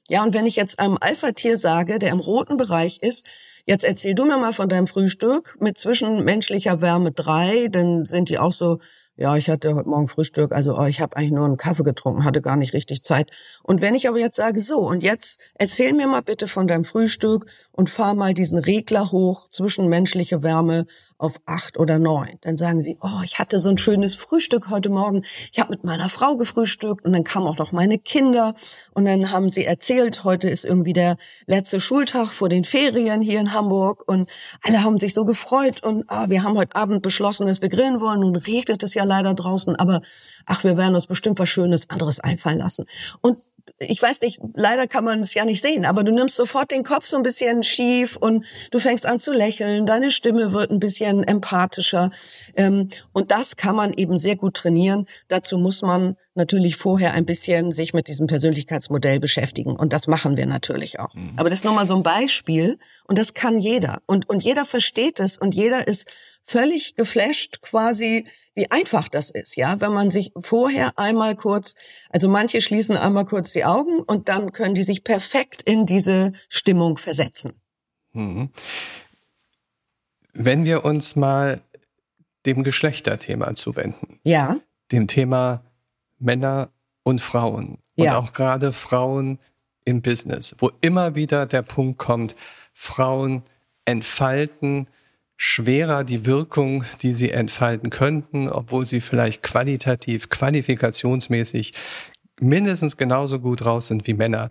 Ja, 0.08 0.24
und 0.24 0.34
wenn 0.34 0.46
ich 0.46 0.56
jetzt 0.56 0.80
einem 0.80 0.98
Alpha-Tier 1.02 1.58
sage, 1.58 1.98
der 1.98 2.12
im 2.12 2.20
roten 2.20 2.58
Bereich 2.58 3.00
ist, 3.02 3.26
jetzt 3.65 3.84
erzähl 3.84 4.13
du 4.13 4.24
mir 4.26 4.38
mal 4.38 4.54
von 4.54 4.70
deinem 4.70 4.86
Frühstück 4.86 5.58
mit 5.60 5.80
zwischenmenschlicher 5.80 6.80
Wärme 6.80 7.12
drei, 7.12 7.68
dann 7.70 8.06
sind 8.06 8.30
die 8.30 8.38
auch 8.38 8.54
so 8.54 8.78
ja, 9.18 9.38
ich 9.38 9.50
hatte 9.50 9.76
heute 9.76 9.88
Morgen 9.88 10.08
Frühstück, 10.08 10.52
also 10.52 10.78
oh, 10.78 10.86
ich 10.86 11.00
habe 11.00 11.15
eigentlich 11.15 11.32
nur 11.32 11.46
einen 11.46 11.56
Kaffee 11.56 11.84
getrunken, 11.84 12.26
hatte 12.26 12.41
gar 12.41 12.58
nicht 12.58 12.74
richtig 12.74 13.02
Zeit. 13.04 13.32
Und 13.63 13.82
wenn 13.82 13.96
ich 13.96 14.10
aber 14.10 14.20
jetzt 14.20 14.36
sage, 14.36 14.62
so, 14.62 14.80
und 14.80 15.04
jetzt 15.04 15.39
erzähl 15.54 15.94
mir 15.94 16.08
mal 16.08 16.22
bitte 16.22 16.50
von 16.50 16.68
deinem 16.68 16.84
Frühstück 16.84 17.46
und 17.72 17.89
fahr 17.89 18.13
mal 18.13 18.34
diesen 18.34 18.58
Regler 18.58 19.12
hoch 19.13 19.50
zwischen 19.52 19.88
menschliche 19.88 20.44
Wärme 20.44 20.86
auf 21.17 21.39
acht 21.45 21.78
oder 21.78 21.97
neun, 21.97 22.38
dann 22.41 22.58
sagen 22.58 22.82
sie, 22.82 22.97
oh, 23.01 23.21
ich 23.23 23.39
hatte 23.39 23.60
so 23.60 23.69
ein 23.69 23.78
schönes 23.78 24.15
Frühstück 24.15 24.69
heute 24.69 24.89
Morgen. 24.89 25.21
Ich 25.51 25.60
habe 25.60 25.71
mit 25.71 25.84
meiner 25.84 26.10
Frau 26.10 26.36
gefrühstückt 26.36 27.06
und 27.06 27.13
dann 27.13 27.23
kamen 27.23 27.47
auch 27.47 27.58
noch 27.58 27.71
meine 27.71 27.97
Kinder 27.97 28.54
und 28.93 29.06
dann 29.06 29.32
haben 29.32 29.49
sie 29.49 29.63
erzählt, 29.63 30.25
heute 30.25 30.49
ist 30.49 30.65
irgendwie 30.65 30.93
der 30.93 31.15
letzte 31.47 31.80
Schultag 31.80 32.28
vor 32.30 32.49
den 32.49 32.65
Ferien 32.65 33.21
hier 33.21 33.39
in 33.39 33.54
Hamburg 33.54 34.04
und 34.08 34.30
alle 34.62 34.84
haben 34.84 34.97
sich 34.97 35.13
so 35.13 35.23
gefreut 35.23 35.84
und 35.84 36.04
oh, 36.10 36.30
wir 36.30 36.43
haben 36.43 36.58
heute 36.58 36.75
Abend 36.75 37.01
beschlossen, 37.01 37.47
dass 37.47 37.62
wir 37.62 37.69
grillen 37.69 38.01
wollen. 38.01 38.19
Nun 38.19 38.36
regnet 38.36 38.84
es 38.84 38.93
ja 38.93 39.06
leider 39.06 39.34
draußen, 39.34 39.75
aber 39.78 40.01
ach, 40.45 40.63
wir 40.65 40.75
werden 40.75 40.95
uns 40.95 41.08
bestimmt 41.08 41.39
was 41.39 41.47
Schönes 41.47 41.89
anderes 41.89 42.19
einfallen 42.19 42.60
lassen. 42.60 42.86
Und 43.21 43.38
ich 43.80 44.01
weiß 44.01 44.21
nicht, 44.21 44.39
leider 44.54 44.88
kann 44.88 45.04
man 45.04 45.21
es 45.21 45.34
ja 45.34 45.45
nicht 45.45 45.62
sehen, 45.62 45.86
aber 45.86 46.04
du 46.04 46.12
nimmst 46.12 46.36
sofort 46.36 46.71
den 46.71 46.84
Kopf 46.84 47.06
so 47.06 47.17
ein 47.17 47.23
bisschen 47.23 47.63
schief 47.63 48.15
und 48.15 48.45
du 48.71 48.80
fängst 48.80 49.06
an 49.06 49.19
zu 49.19 49.34
lächeln, 49.34 49.86
deine 49.86 50.12
Stimme 50.12 50.54
wird 50.54 50.71
ein 50.71 50.80
bisschen 50.80 51.23
empathischer. 51.23 52.12
Ähm, 52.56 52.89
und 53.12 53.32
das 53.32 53.56
kann 53.56 53.75
man 53.75 53.93
eben 53.93 54.17
sehr 54.17 54.36
gut 54.36 54.56
trainieren. 54.56 55.06
Dazu 55.28 55.58
muss 55.58 55.82
man 55.82 56.15
natürlich 56.36 56.76
vorher 56.76 57.13
ein 57.13 57.26
bisschen 57.26 57.71
sich 57.71 57.93
mit 57.93 58.08
diesem 58.08 58.28
Persönlichkeitsmodell 58.28 59.19
beschäftigen. 59.19 59.76
Und 59.76 59.93
das 59.93 60.08
machen 60.08 60.38
wir 60.38 60.45
natürlich 60.45 61.00
auch. 61.00 61.13
Mhm. 61.13 61.34
Aber 61.38 61.50
das 61.50 61.60
ist 61.60 61.65
nur 61.65 61.74
mal 61.74 61.86
so 61.86 61.95
ein 61.95 62.04
Beispiel 62.04 62.78
und 63.06 63.17
das 63.17 63.34
kann 63.34 63.58
jeder. 63.58 64.02
Und, 64.06 64.30
und 64.30 64.43
jeder 64.43 64.65
versteht 64.65 65.19
es 65.19 65.38
und 65.38 65.56
jeder 65.56 65.88
ist 65.88 66.12
völlig 66.43 66.95
geflasht 66.95 67.62
quasi, 67.62 68.26
wie 68.54 68.69
einfach 68.69 69.10
das 69.10 69.32
ist, 69.32 69.56
ja, 69.56 69.82
wenn 69.82 69.93
man 69.93 70.12
sich 70.12 70.32
vorher 70.38 70.91
einmal 70.98 71.36
kurz, 71.36 71.74
also 72.12 72.30
manche 72.30 72.62
schließen 72.62 72.95
einmal 72.95 73.26
kurz 73.26 73.52
die 73.52 73.65
Augen 73.65 74.00
und 74.00 74.30
dann 74.30 74.52
können 74.52 74.76
die 74.76 74.84
sich 74.84 75.04
perfekt 75.04 75.63
in 75.63 75.88
diese 75.88 76.34
Stimmung 76.48 76.98
versetzen. 76.98 77.54
Mhm. 78.13 78.50
Wenn 80.34 80.65
wir 80.65 80.86
uns 80.86 81.15
mal 81.15 81.62
dem 82.45 82.63
Geschlechterthema 82.63 83.56
zuwenden. 83.56 84.19
Ja. 84.24 84.58
Dem 84.91 85.08
Thema 85.08 85.64
Männer 86.26 86.70
und 87.04 87.22
Frauen. 87.22 87.78
Und 87.96 88.06
ja. 88.06 88.18
auch 88.18 88.34
gerade 88.34 88.74
Frauen 88.74 89.40
im 89.86 90.02
Business, 90.02 90.56
wo 90.58 90.72
immer 90.82 91.16
wieder 91.16 91.46
der 91.46 91.62
Punkt 91.62 92.00
kommt, 92.00 92.36
Frauen 92.74 93.44
entfalten 93.86 94.88
schwerer 95.38 96.04
die 96.04 96.26
Wirkung, 96.26 96.84
die 97.02 97.14
sie 97.14 97.32
entfalten 97.32 97.90
könnten, 97.90 98.50
obwohl 98.50 98.86
sie 98.86 99.02
vielleicht 99.02 99.44
qualitativ, 99.44 100.30
qualifikationsmäßig 100.30 101.74
mindestens 102.40 102.98
genauso 102.98 103.40
gut 103.40 103.64
raus 103.64 103.88
sind 103.88 104.08
wie 104.08 104.14
Männer. 104.14 104.50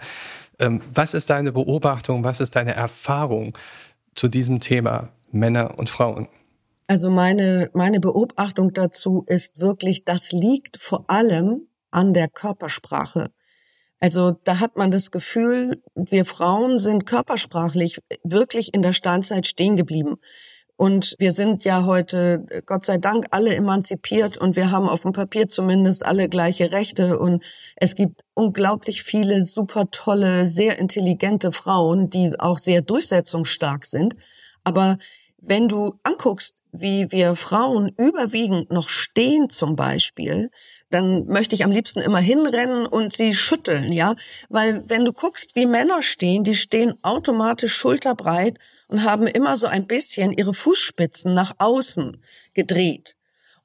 Ähm, 0.58 0.82
was 0.92 1.14
ist 1.14 1.30
deine 1.30 1.52
Beobachtung, 1.52 2.22
was 2.22 2.40
ist 2.40 2.54
deine 2.54 2.74
Erfahrung 2.74 3.56
zu 4.14 4.28
diesem 4.28 4.60
Thema 4.60 5.08
Männer 5.32 5.78
und 5.78 5.90
Frauen? 5.90 6.28
Also 6.86 7.10
meine, 7.10 7.70
meine 7.72 7.98
Beobachtung 7.98 8.72
dazu 8.72 9.24
ist 9.26 9.60
wirklich, 9.60 10.04
das 10.04 10.32
liegt 10.32 10.76
vor 10.76 11.04
allem 11.08 11.68
an 11.90 12.12
der 12.12 12.28
Körpersprache. 12.28 13.30
Also 14.00 14.32
da 14.44 14.60
hat 14.60 14.76
man 14.76 14.90
das 14.90 15.10
Gefühl, 15.10 15.82
wir 15.94 16.26
Frauen 16.26 16.78
sind 16.78 17.06
körpersprachlich 17.06 18.00
wirklich 18.22 18.74
in 18.74 18.82
der 18.82 18.92
Steinzeit 18.92 19.46
stehen 19.46 19.76
geblieben. 19.76 20.16
Und 20.76 21.14
wir 21.20 21.32
sind 21.32 21.64
ja 21.64 21.86
heute, 21.86 22.44
Gott 22.66 22.84
sei 22.84 22.98
Dank, 22.98 23.28
alle 23.30 23.54
emanzipiert 23.54 24.36
und 24.36 24.56
wir 24.56 24.72
haben 24.72 24.88
auf 24.88 25.02
dem 25.02 25.12
Papier 25.12 25.48
zumindest 25.48 26.04
alle 26.04 26.28
gleiche 26.28 26.72
Rechte. 26.72 27.18
Und 27.18 27.44
es 27.76 27.94
gibt 27.94 28.22
unglaublich 28.34 29.04
viele 29.04 29.44
super 29.44 29.90
tolle, 29.92 30.48
sehr 30.48 30.78
intelligente 30.78 31.52
Frauen, 31.52 32.10
die 32.10 32.38
auch 32.40 32.58
sehr 32.58 32.82
durchsetzungsstark 32.82 33.86
sind. 33.86 34.16
Aber 34.64 34.98
wenn 35.46 35.68
du 35.68 35.94
anguckst, 36.02 36.62
wie 36.72 37.10
wir 37.12 37.36
Frauen 37.36 37.92
überwiegend 37.96 38.70
noch 38.70 38.88
stehen 38.88 39.50
zum 39.50 39.76
Beispiel, 39.76 40.50
dann 40.90 41.26
möchte 41.26 41.54
ich 41.54 41.64
am 41.64 41.70
liebsten 41.70 42.00
immer 42.00 42.18
hinrennen 42.18 42.86
und 42.86 43.12
sie 43.12 43.34
schütteln, 43.34 43.92
ja, 43.92 44.14
weil 44.48 44.88
wenn 44.88 45.04
du 45.04 45.12
guckst, 45.12 45.54
wie 45.54 45.66
Männer 45.66 46.02
stehen, 46.02 46.44
die 46.44 46.54
stehen 46.54 46.94
automatisch 47.02 47.74
schulterbreit 47.74 48.58
und 48.88 49.02
haben 49.02 49.26
immer 49.26 49.56
so 49.56 49.66
ein 49.66 49.86
bisschen 49.86 50.32
ihre 50.32 50.54
Fußspitzen 50.54 51.34
nach 51.34 51.54
außen 51.58 52.16
gedreht. 52.54 53.16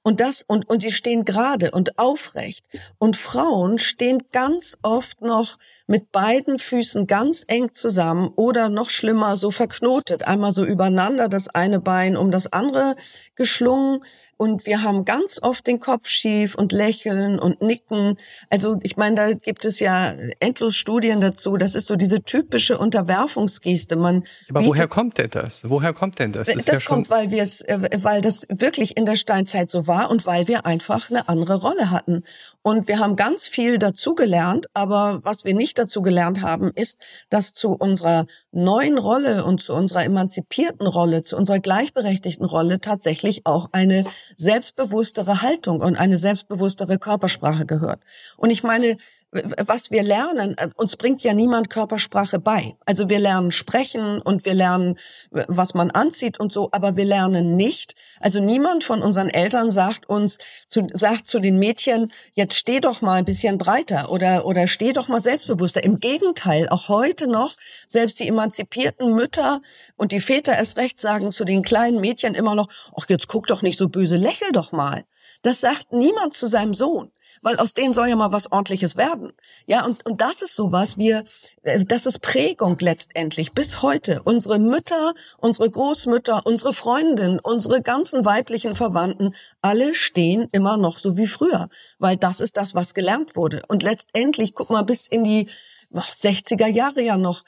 Und 0.10 0.22
das, 0.22 0.44
und, 0.48 0.68
und 0.68 0.82
sie 0.82 0.92
stehen 0.92 1.24
gerade 1.24 1.70
und 1.70 2.00
aufrecht. 2.00 2.66
Und 2.98 3.16
Frauen 3.16 3.78
stehen 3.78 4.24
ganz 4.32 4.76
oft 4.82 5.22
noch 5.22 5.60
mit 5.86 6.12
beiden 6.12 6.58
Füßen 6.58 7.06
ganz 7.06 7.44
eng 7.46 7.76
zusammen 7.76 8.32
oder 8.36 8.70
noch 8.70 8.90
schlimmer 8.90 9.38
so 9.38 9.52
verknotet. 9.52 10.28
Einmal 10.28 10.52
so 10.52 10.66
übereinander, 10.66 11.30
das 11.30 11.48
eine 11.48 11.80
Bein 11.80 12.18
um 12.18 12.32
das 12.32 12.52
andere 12.52 12.96
geschlungen 13.40 14.02
und 14.42 14.66
wir 14.66 14.84
haben 14.84 15.04
ganz 15.04 15.38
oft 15.42 15.68
den 15.68 15.82
Kopf 15.82 16.08
schief 16.08 16.56
und 16.56 16.72
lächeln 16.72 17.40
und 17.40 17.62
nicken. 17.62 18.16
Also 18.50 18.80
ich 18.84 18.96
meine, 18.96 19.16
da 19.18 19.34
gibt 19.34 19.66
es 19.66 19.82
ja 19.82 20.14
endlos 20.40 20.78
Studien 20.78 21.20
dazu. 21.20 21.58
Das 21.58 21.76
ist 21.76 21.90
so 21.90 21.98
diese 21.98 22.24
typische 22.24 22.78
Unterwerfungsgeste. 22.78 23.98
Man 23.98 24.24
Aber 24.50 24.66
woher 24.66 24.88
kommt 24.88 25.18
denn 25.18 25.30
das? 25.30 25.70
Woher 25.70 25.92
kommt 25.92 26.20
denn 26.20 26.32
das? 26.32 26.48
Das, 26.48 26.64
das 26.64 26.84
ja 26.86 26.90
kommt, 26.90 27.10
weil 27.10 27.32
wir 27.32 27.44
es, 27.44 27.60
äh, 27.64 28.00
weil 28.02 28.22
das 28.22 28.48
wirklich 28.50 28.96
in 28.96 29.06
der 29.06 29.18
Steinzeit 29.18 29.70
so 29.70 29.88
war 29.88 30.10
und 30.10 30.26
weil 30.26 30.48
wir 30.48 30.66
einfach 30.66 31.10
eine 31.10 31.28
andere 31.28 31.56
Rolle 31.56 31.92
hatten. 31.92 32.24
Und 32.62 32.88
wir 32.88 33.00
haben 33.00 33.18
ganz 33.18 33.50
viel 33.50 33.78
dazu 33.78 34.16
gelernt. 34.16 34.68
Aber 34.74 35.20
was 35.24 35.44
wir 35.44 35.54
nicht 35.54 35.78
dazu 35.78 36.02
gelernt 36.02 36.42
haben, 36.42 36.72
ist, 36.74 36.98
dass 37.30 37.52
zu 37.52 37.72
unserer 37.72 38.26
neuen 38.54 38.98
Rolle 38.98 39.44
und 39.44 39.62
zu 39.62 39.74
unserer 39.74 40.06
emanzipierten 40.06 40.88
Rolle, 40.88 41.24
zu 41.24 41.36
unserer 41.36 41.60
gleichberechtigten 41.60 42.46
Rolle 42.46 42.80
tatsächlich 42.80 43.29
auch 43.46 43.70
eine 43.72 44.06
selbstbewusstere 44.36 45.42
Haltung 45.42 45.82
und 45.82 45.98
eine 45.98 46.18
selbstbewusstere 46.18 47.00
Körpersprache 47.00 47.66
gehört. 47.66 48.02
Und 48.38 48.50
ich 48.50 48.64
meine, 48.64 48.98
was 49.32 49.92
wir 49.92 50.02
lernen, 50.02 50.56
äh, 50.58 50.70
uns 50.76 50.96
bringt 50.96 51.22
ja 51.24 51.34
niemand 51.34 51.70
Körpersprache 51.70 52.40
bei. 52.40 52.76
Also 52.86 53.10
wir 53.10 53.20
lernen 53.20 53.52
sprechen 53.52 54.22
und 54.22 54.46
wir 54.46 54.56
lernen, 54.56 54.98
was 55.30 55.74
man 55.74 55.92
anzieht 55.92 56.40
und 56.40 56.52
so, 56.52 56.70
aber 56.72 56.96
wir 56.96 57.06
lernen 57.06 57.56
nicht. 57.56 57.94
Also 58.20 58.40
niemand 58.40 58.84
von 58.84 59.02
unseren 59.04 59.30
Eltern 59.30 59.72
sagt 59.72 60.10
uns, 60.10 60.38
zu, 60.68 60.88
sagt 60.94 61.28
zu 61.28 61.40
den 61.40 61.60
Mädchen, 61.60 62.12
jetzt 62.34 62.56
steh 62.56 62.80
doch 62.80 63.02
mal 63.02 63.20
ein 63.20 63.26
bisschen 63.26 63.58
breiter 63.58 64.12
oder, 64.12 64.46
oder 64.46 64.68
steh 64.68 64.94
doch 64.94 65.08
mal 65.08 65.22
selbstbewusster. 65.22 65.84
Im 65.84 66.00
Gegenteil, 66.00 66.68
auch 66.70 66.90
heute 66.90 67.28
noch, 67.28 67.56
selbst 67.86 68.20
die 68.20 68.28
emanzipierten 68.28 69.14
Mütter 69.14 69.62
und 69.96 70.12
die 70.12 70.22
Väter 70.22 70.58
erst 70.58 70.78
recht 70.78 71.00
sagen 71.00 71.32
zu 71.32 71.46
den 71.46 71.62
kleinen 71.62 72.02
Mädchen 72.02 72.34
immer 72.34 72.56
noch, 72.56 72.68
ach, 72.98 73.06
jetzt 73.10 73.28
guck 73.28 73.46
doch 73.48 73.62
nicht 73.62 73.78
so 73.78 73.90
böse, 73.90 74.16
lächel 74.16 74.52
doch 74.54 74.72
mal. 74.72 75.06
Das 75.44 75.62
sagt 75.62 75.94
niemand 75.94 76.34
zu 76.34 76.48
seinem 76.48 76.74
Sohn 76.74 77.12
weil 77.42 77.58
aus 77.58 77.74
denen 77.74 77.94
soll 77.94 78.08
ja 78.08 78.16
mal 78.16 78.32
was 78.32 78.52
ordentliches 78.52 78.96
werden. 78.96 79.34
Ja, 79.66 79.86
und, 79.86 80.06
und 80.06 80.22
das 80.22 80.42
ist 80.42 80.56
sowas, 80.56 80.98
wir, 80.98 81.24
äh, 81.64 81.84
das 81.86 82.06
ist 82.06 82.22
Prägung 82.22 82.78
letztendlich 82.80 83.54
bis 83.54 83.82
heute. 83.82 84.22
Unsere 84.24 84.60
Mütter, 84.60 85.14
unsere 85.38 85.70
Großmütter, 85.70 86.42
unsere 86.46 86.74
Freundinnen, 86.74 87.40
unsere 87.40 87.82
ganzen 87.82 88.26
weiblichen 88.26 88.76
Verwandten, 88.76 89.34
alle 89.62 89.96
stehen 89.96 90.48
immer 90.52 90.78
noch 90.78 90.98
so 90.98 91.18
wie 91.18 91.28
früher, 91.28 91.70
weil 91.98 92.18
das 92.18 92.40
ist 92.40 92.58
das, 92.58 92.76
was 92.76 92.94
gelernt 92.94 93.36
wurde. 93.36 93.62
Und 93.68 93.84
letztendlich, 93.84 94.54
guck 94.54 94.70
mal, 94.70 94.84
bis 94.84 95.08
in 95.08 95.24
die 95.24 95.48
60er 95.94 96.68
Jahre 96.68 97.02
ja 97.02 97.18
noch, 97.18 97.44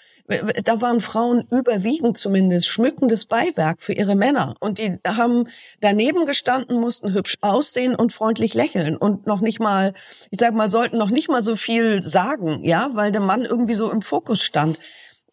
da 0.64 0.82
waren 0.82 1.00
Frauen 1.00 1.48
überwiegend 1.52 2.18
zumindest 2.18 2.68
schmückendes 2.68 3.26
Beiwerk 3.26 3.82
für 3.82 3.94
ihre 3.94 4.16
Männer. 4.16 4.56
Und 4.60 4.80
die 4.80 4.98
haben 5.06 5.48
daneben 5.80 6.26
gestanden, 6.26 6.80
mussten 6.80 7.14
hübsch 7.14 7.38
aussehen 7.42 7.96
und 7.96 8.14
freundlich 8.14 8.54
lächeln 8.54 8.98
und 8.98 9.28
noch 9.28 9.42
nicht 9.42 9.60
mal, 9.60 9.94
ich 10.32 10.40
sag 10.40 10.54
mal, 10.56 10.70
sollten 10.70 10.98
noch 10.98 11.12
nicht 11.12 11.30
mal 11.30 11.44
so 11.44 11.56
viel 11.56 12.02
sagen, 12.02 12.64
ja, 12.64 12.90
weil 12.94 13.12
der 13.12 13.22
Mann 13.22 13.44
irgendwie 13.44 13.76
so 13.76 13.92
im 13.92 14.02
Fokus 14.02 14.42
stand. 14.42 14.78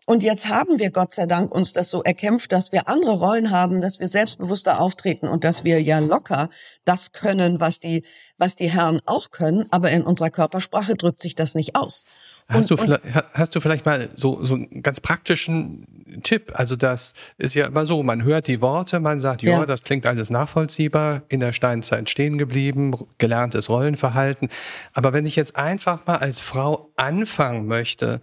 Und 0.08 0.22
jetzt 0.22 0.48
haben 0.48 0.78
wir 0.78 0.90
Gott 0.90 1.12
sei 1.12 1.26
Dank 1.26 1.54
uns 1.54 1.74
das 1.74 1.90
so 1.90 2.02
erkämpft, 2.02 2.50
dass 2.52 2.72
wir 2.72 2.88
andere 2.88 3.12
Rollen 3.12 3.50
haben, 3.50 3.82
dass 3.82 4.00
wir 4.00 4.08
selbstbewusster 4.08 4.80
auftreten 4.80 5.28
und 5.28 5.44
dass 5.44 5.64
wir 5.64 5.82
ja 5.82 5.98
locker 5.98 6.48
das 6.86 7.12
können, 7.12 7.60
was 7.60 7.78
die, 7.78 8.04
was 8.38 8.56
die 8.56 8.70
Herren 8.70 9.02
auch 9.04 9.30
können. 9.30 9.66
Aber 9.70 9.90
in 9.90 10.04
unserer 10.04 10.30
Körpersprache 10.30 10.94
drückt 10.94 11.20
sich 11.20 11.34
das 11.34 11.54
nicht 11.54 11.76
aus. 11.76 12.04
Hast, 12.50 12.70
und, 12.72 12.80
du, 12.80 12.94
und, 12.94 13.00
hast 13.34 13.54
du 13.54 13.60
vielleicht 13.60 13.84
mal 13.84 14.08
so, 14.14 14.42
so 14.42 14.54
einen 14.54 14.82
ganz 14.82 15.00
praktischen 15.00 15.86
Tipp? 16.22 16.52
Also 16.54 16.76
das 16.76 17.12
ist 17.36 17.54
ja 17.54 17.66
immer 17.66 17.84
so, 17.84 18.02
man 18.02 18.24
hört 18.24 18.46
die 18.46 18.62
Worte, 18.62 19.00
man 19.00 19.20
sagt, 19.20 19.42
ja, 19.42 19.66
das 19.66 19.82
klingt 19.82 20.06
alles 20.06 20.30
nachvollziehbar, 20.30 21.22
in 21.28 21.40
der 21.40 21.52
Steinzeit 21.52 22.08
stehen 22.08 22.38
geblieben, 22.38 22.94
gelerntes 23.18 23.68
Rollenverhalten. 23.68 24.48
Aber 24.94 25.12
wenn 25.12 25.26
ich 25.26 25.36
jetzt 25.36 25.56
einfach 25.56 26.06
mal 26.06 26.16
als 26.16 26.40
Frau 26.40 26.90
anfangen 26.96 27.66
möchte, 27.66 28.22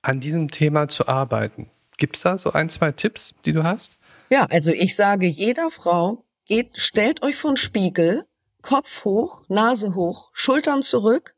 an 0.00 0.20
diesem 0.20 0.48
Thema 0.52 0.86
zu 0.86 1.08
arbeiten, 1.08 1.70
gibt's 1.96 2.20
da 2.20 2.38
so 2.38 2.52
ein, 2.52 2.68
zwei 2.68 2.92
Tipps, 2.92 3.34
die 3.44 3.52
du 3.52 3.64
hast? 3.64 3.98
Ja, 4.30 4.44
also 4.44 4.70
ich 4.70 4.94
sage 4.94 5.26
jeder 5.26 5.72
Frau, 5.72 6.24
geht, 6.46 6.78
stellt 6.78 7.22
euch 7.24 7.34
vor 7.34 7.52
den 7.52 7.56
Spiegel, 7.56 8.24
Kopf 8.62 9.04
hoch, 9.04 9.44
Nase 9.48 9.96
hoch, 9.96 10.30
Schultern 10.32 10.82
zurück, 10.82 11.34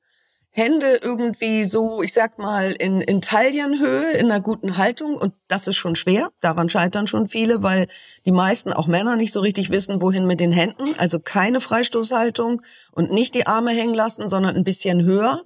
Hände 0.53 0.99
irgendwie 1.01 1.65
so, 1.65 2.03
ich 2.03 2.13
sag 2.13 2.39
mal, 2.39 2.73
in, 2.73 3.01
in 3.01 3.21
Taillenhöhe, 3.21 4.13
in 4.13 4.31
einer 4.31 4.41
guten 4.41 4.77
Haltung. 4.77 5.15
Und 5.15 5.33
das 5.47 5.69
ist 5.69 5.77
schon 5.77 5.95
schwer. 5.95 6.31
Daran 6.41 6.69
scheitern 6.69 7.07
schon 7.07 7.29
viele, 7.29 7.63
weil 7.63 7.87
die 8.27 8.33
meisten, 8.33 8.73
auch 8.73 8.89
Männer, 8.89 9.15
nicht 9.15 9.33
so 9.33 9.41
richtig 9.41 9.71
wissen, 9.71 10.03
wohin 10.03 10.27
mit 10.27 10.41
den 10.41 10.51
Händen. 10.51 10.95
Also 10.99 11.21
keine 11.21 11.61
Freistoßhaltung 11.61 12.63
und 12.91 13.13
nicht 13.13 13.35
die 13.37 13.47
Arme 13.47 13.71
hängen 13.71 13.95
lassen, 13.95 14.29
sondern 14.29 14.57
ein 14.57 14.65
bisschen 14.65 15.05
höher. 15.05 15.41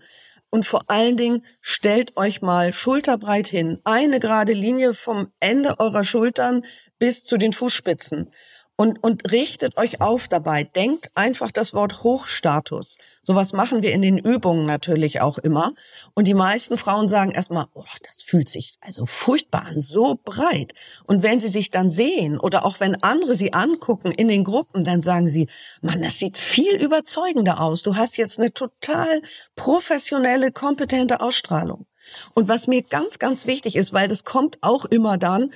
Und 0.49 0.65
vor 0.65 0.85
allen 0.87 1.17
Dingen 1.17 1.43
stellt 1.61 2.17
euch 2.17 2.41
mal 2.41 2.73
schulterbreit 2.73 3.49
hin. 3.49 3.81
Eine 3.85 4.21
gerade 4.21 4.53
Linie 4.53 4.95
vom 4.95 5.29
Ende 5.39 5.81
eurer 5.81 6.05
Schultern 6.05 6.65
bis 6.99 7.25
zu 7.25 7.37
den 7.37 7.53
Fußspitzen 7.53 8.31
und, 8.77 9.03
und 9.03 9.31
richtet 9.31 9.77
euch 9.77 10.01
auf 10.01 10.27
dabei. 10.29 10.65
Denkt 10.65 11.11
einfach 11.15 11.53
das 11.53 11.75
Wort 11.75 12.03
Hochstatus. 12.03 12.99
Sowas 13.23 13.53
machen 13.53 13.83
wir 13.83 13.93
in 13.93 14.03
den 14.03 14.19
Übungen 14.19 14.67
natürlich 14.67 15.21
auch 15.21 15.39
immer. 15.39 15.73
Und 16.15 16.27
die 16.27 16.35
meisten 16.35 16.77
Frauen 16.77 17.07
sagen 17.07 17.31
erstmal, 17.31 17.67
oh, 17.75 17.85
das 18.05 18.23
fühlt 18.23 18.49
sich 18.49 18.75
also 18.81 19.07
furchtbar 19.07 19.67
an, 19.67 19.81
so 19.81 20.19
breit. 20.25 20.75
Und 21.05 21.23
wenn 21.23 21.39
sie 21.39 21.49
sich 21.49 21.71
dann 21.71 21.89
sehen 21.89 22.39
oder 22.39 22.65
auch 22.65 22.81
wenn 22.81 23.01
andere 23.03 23.37
sie 23.37 23.53
angucken 23.53 24.11
in 24.11 24.29
den 24.29 24.43
Gruppen, 24.43 24.83
dann 24.83 25.03
sagen 25.03 25.29
sie, 25.29 25.49
Mann, 25.81 26.03
das 26.03 26.19
sieht 26.19 26.37
viel 26.37 26.75
überzeugender 26.77 27.61
aus. 27.61 27.83
Du 27.83 27.97
hast 27.97 28.17
jetzt 28.17 28.41
eine 28.41 28.53
total 28.53 29.23
professionelle, 29.55 30.51
kompetente 30.51 31.21
Ausstrahlung. 31.21 31.87
Und 32.35 32.49
was 32.49 32.67
mir 32.67 32.83
ganz, 32.83 33.19
ganz 33.19 33.47
wichtig 33.47 33.77
ist, 33.77 33.93
weil 33.93 34.09
das 34.09 34.25
kommt 34.25 34.59
auch 34.61 34.85
immer 34.85 35.17
dann, 35.17 35.51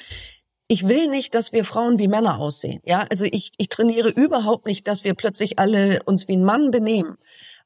ich 0.69 0.87
will 0.87 1.09
nicht, 1.09 1.35
dass 1.35 1.53
wir 1.53 1.65
Frauen 1.65 1.99
wie 1.99 2.09
Männer 2.09 2.39
aussehen. 2.39 2.81
Ja, 2.85 3.07
also 3.11 3.25
ich, 3.25 3.53
ich 3.57 3.71
trainiere 3.71 4.11
überhaupt 4.11 4.67
nicht, 4.67 4.87
dass 4.87 5.03
wir 5.03 5.15
plötzlich 5.15 5.59
alle 5.59 6.03
uns 6.05 6.29
wie 6.29 6.37
ein 6.37 6.45
Mann 6.45 6.71
benehmen. 6.71 7.17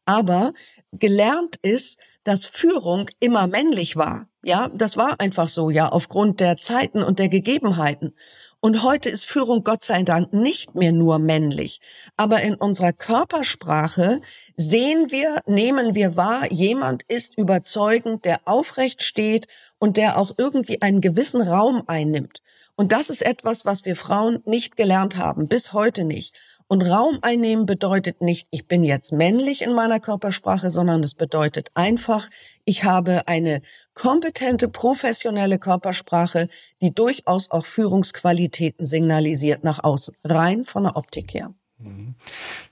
Aber 0.05 0.53
gelernt 0.93 1.57
ist, 1.63 1.99
dass 2.25 2.47
Führung 2.47 3.11
immer 3.19 3.49
männlich 3.49 3.97
war. 3.97 4.29
Ja, 4.45 4.71
das 4.75 4.97
war 4.97 5.21
einfach 5.21 5.49
so, 5.49 5.71
ja, 5.71 5.89
aufgrund 5.89 6.41
der 6.41 6.57
Zeiten 6.57 7.03
und 7.03 7.19
der 7.19 7.29
Gegebenheiten. 7.29 8.15
Und 8.61 8.85
heute 8.85 9.09
ist 9.09 9.27
Führung 9.27 9.65
Gott 9.65 9.83
sei 9.83 10.05
Dank 10.05 10.33
nicht 10.33 10.77
mehr 10.77 10.93
nur 10.93 11.19
männlich. 11.19 11.81
Aber 12.17 12.43
in 12.43 12.55
unserer 12.55 12.93
Körpersprache 12.93 14.21
sehen 14.57 15.11
wir, 15.11 15.41
nehmen 15.47 15.97
wir 15.97 16.17
wahr, 16.17 16.53
jemand 16.53 17.03
ist 17.05 17.37
überzeugend, 17.37 18.25
der 18.25 18.41
aufrecht 18.45 19.03
steht 19.03 19.49
und 19.81 19.97
der 19.97 20.17
auch 20.17 20.33
irgendwie 20.39 20.81
einen 20.81 21.01
gewissen 21.01 21.43
Raum 21.43 21.83
einnimmt. 21.89 22.41
Und 22.77 22.93
das 22.93 23.11
ist 23.11 23.23
etwas, 23.23 23.65
was 23.65 23.85
wir 23.85 23.97
Frauen 23.97 24.43
nicht 24.45 24.77
gelernt 24.77 25.17
haben, 25.17 25.47
bis 25.47 25.73
heute 25.73 26.05
nicht. 26.05 26.35
Und 26.73 26.83
Raum 26.83 27.19
einnehmen 27.21 27.67
bedeutet 27.67 28.23
nicht, 28.23 28.47
ich 28.51 28.67
bin 28.67 28.83
jetzt 28.83 29.13
männlich 29.13 29.61
in 29.61 29.75
meiner 29.75 30.01
Körpersprache, 30.01 30.71
sondern 30.71 31.05
es 31.05 31.15
bedeutet 31.15 31.71
einfach, 31.75 32.31
ich 32.65 32.85
habe 32.85 33.29
eine 33.29 33.61
kompetente, 33.93 34.69
professionelle 34.69 35.59
Körpersprache, 35.59 36.49
die 36.81 36.95
durchaus 36.95 37.51
auch 37.51 37.67
Führungsqualitäten 37.67 38.87
signalisiert 38.87 39.65
nach 39.65 39.85
außen, 39.85 40.17
rein 40.25 40.65
von 40.65 40.85
der 40.85 40.97
Optik 40.97 41.35
her. 41.35 41.53
Mhm. 41.77 42.15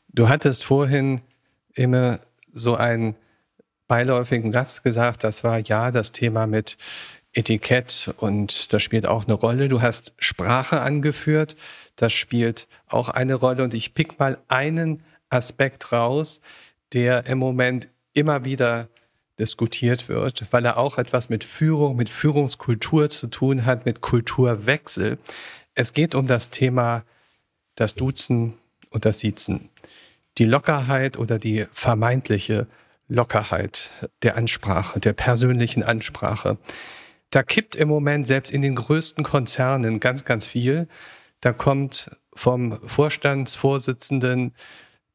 Du 0.09 0.31
hattest 0.31 0.65
vorhin 0.65 1.21
immer 1.75 2.21
so 2.55 2.75
einen 2.75 3.17
beiläufigen 3.87 4.51
Satz 4.51 4.83
gesagt, 4.83 5.25
das 5.25 5.45
war 5.45 5.59
ja 5.59 5.91
das 5.91 6.13
Thema 6.13 6.47
mit 6.47 6.79
Etikett 7.33 8.13
und 8.17 8.73
das 8.73 8.83
spielt 8.83 9.07
auch 9.07 9.25
eine 9.25 9.35
Rolle. 9.35 9.69
Du 9.69 9.83
hast 9.83 10.15
Sprache 10.19 10.81
angeführt, 10.81 11.57
das 11.97 12.13
spielt 12.13 12.67
auch 12.87 13.09
eine 13.09 13.35
Rolle 13.35 13.63
und 13.63 13.75
ich 13.75 13.95
pick 13.95 14.19
mal 14.19 14.39
einen 14.49 15.05
Aspekt 15.29 15.93
raus, 15.93 16.41
der 16.93 17.27
im 17.27 17.39
Moment 17.39 17.89
immer 18.15 18.45
wieder 18.45 18.89
diskutiert 19.39 20.09
wird, 20.09 20.53
weil 20.53 20.65
er 20.65 20.77
auch 20.77 20.99
etwas 20.99 21.29
mit 21.29 21.45
Führung, 21.45 21.97
mit 21.97 22.09
Führungskultur 22.09 23.09
zu 23.11 23.29
tun 23.29 23.65
hat, 23.65 23.87
mit 23.87 24.01
Kulturwechsel. 24.01 25.19
Es 25.75 25.95
geht 25.95 26.15
um 26.15 26.27
das 26.27 26.51
Thema 26.51 27.05
das 27.75 27.95
Duzen 27.95 28.55
und 28.91 29.05
das 29.05 29.21
Siezen. 29.21 29.71
Die 30.37 30.45
Lockerheit 30.45 31.17
oder 31.17 31.39
die 31.39 31.67
vermeintliche 31.73 32.67
Lockerheit 33.09 33.91
der 34.23 34.37
Ansprache, 34.37 35.01
der 35.01 35.15
persönlichen 35.15 35.83
Ansprache. 35.83 36.59
Da 37.31 37.43
kippt 37.43 37.77
im 37.77 37.89
Moment 37.89 38.27
selbst 38.27 38.51
in 38.51 38.63
den 38.63 38.75
größten 38.75 39.25
Konzernen 39.25 40.01
ganz, 40.01 40.25
ganz 40.25 40.47
viel. 40.47 40.89
Da 41.41 41.53
kommt 41.53 42.11
vom 42.35 42.79
Vorstandsvorsitzenden 42.87 44.55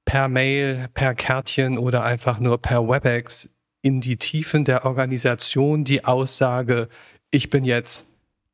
per 0.05 0.27
Mail, 0.29 0.87
per 0.93 1.13
Kärtchen 1.13 1.77
oder 1.77 2.03
einfach 2.03 2.39
nur 2.39 2.61
per 2.61 2.87
WebEx 2.87 3.49
in 3.81 4.01
die 4.01 4.17
Tiefen 4.17 4.65
der 4.65 4.85
Organisation 4.85 5.83
die 5.83 6.05
Aussage, 6.05 6.89
ich 7.31 7.49
bin 7.49 7.65
jetzt 7.65 8.05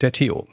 der 0.01 0.11
Theo. 0.11 0.47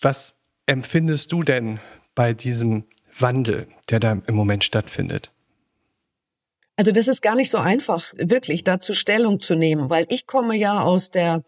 Was 0.00 0.36
empfindest 0.66 1.32
du 1.32 1.42
denn 1.42 1.80
bei 2.14 2.34
diesem 2.34 2.84
Wandel, 3.18 3.66
der 3.88 4.00
da 4.00 4.12
im 4.26 4.34
Moment 4.34 4.64
stattfindet? 4.64 5.32
Also 6.76 6.92
das 6.92 7.08
ist 7.08 7.22
gar 7.22 7.34
nicht 7.34 7.50
so 7.50 7.58
einfach, 7.58 8.12
wirklich 8.18 8.62
dazu 8.62 8.92
Stellung 8.92 9.40
zu 9.40 9.54
nehmen, 9.54 9.88
weil 9.88 10.06
ich 10.10 10.26
komme 10.26 10.56
ja 10.56 10.80
aus 10.80 11.10
der 11.10 11.42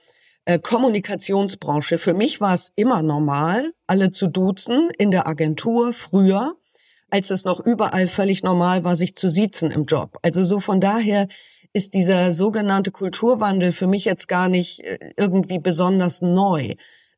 äh, 0.49 0.59
Kommunikationsbranche. 0.59 1.99
Für 1.99 2.15
mich 2.15 2.41
war 2.41 2.55
es 2.55 2.73
immer 2.75 3.03
normal, 3.03 3.73
alle 3.87 4.13
zu 4.13 4.29
duzen 4.29 4.89
in 4.97 5.11
der 5.11 5.27
Agentur 5.27 5.93
früher, 5.93 6.55
als 7.11 7.29
es 7.29 7.45
noch 7.45 7.61
überall 7.61 8.09
völlig 8.09 8.43
normal 8.43 8.83
war, 8.83 8.97
sich 8.97 9.15
zu 9.15 9.29
siezen 9.29 9.71
im 9.71 9.85
Job. 9.85 10.19
Also 10.23 10.45
so 10.45 10.59
von 10.59 10.81
daher 10.81 11.29
ist 11.75 11.93
dieser 11.93 12.33
sogenannte 12.33 12.91
Kulturwandel 12.91 13.73
für 13.73 13.87
mich 13.87 14.07
jetzt 14.07 14.27
gar 14.27 14.49
nicht 14.49 14.81
äh, 14.85 15.13
irgendwie 15.19 15.59
besonders 15.59 16.23
neu. 16.23 16.73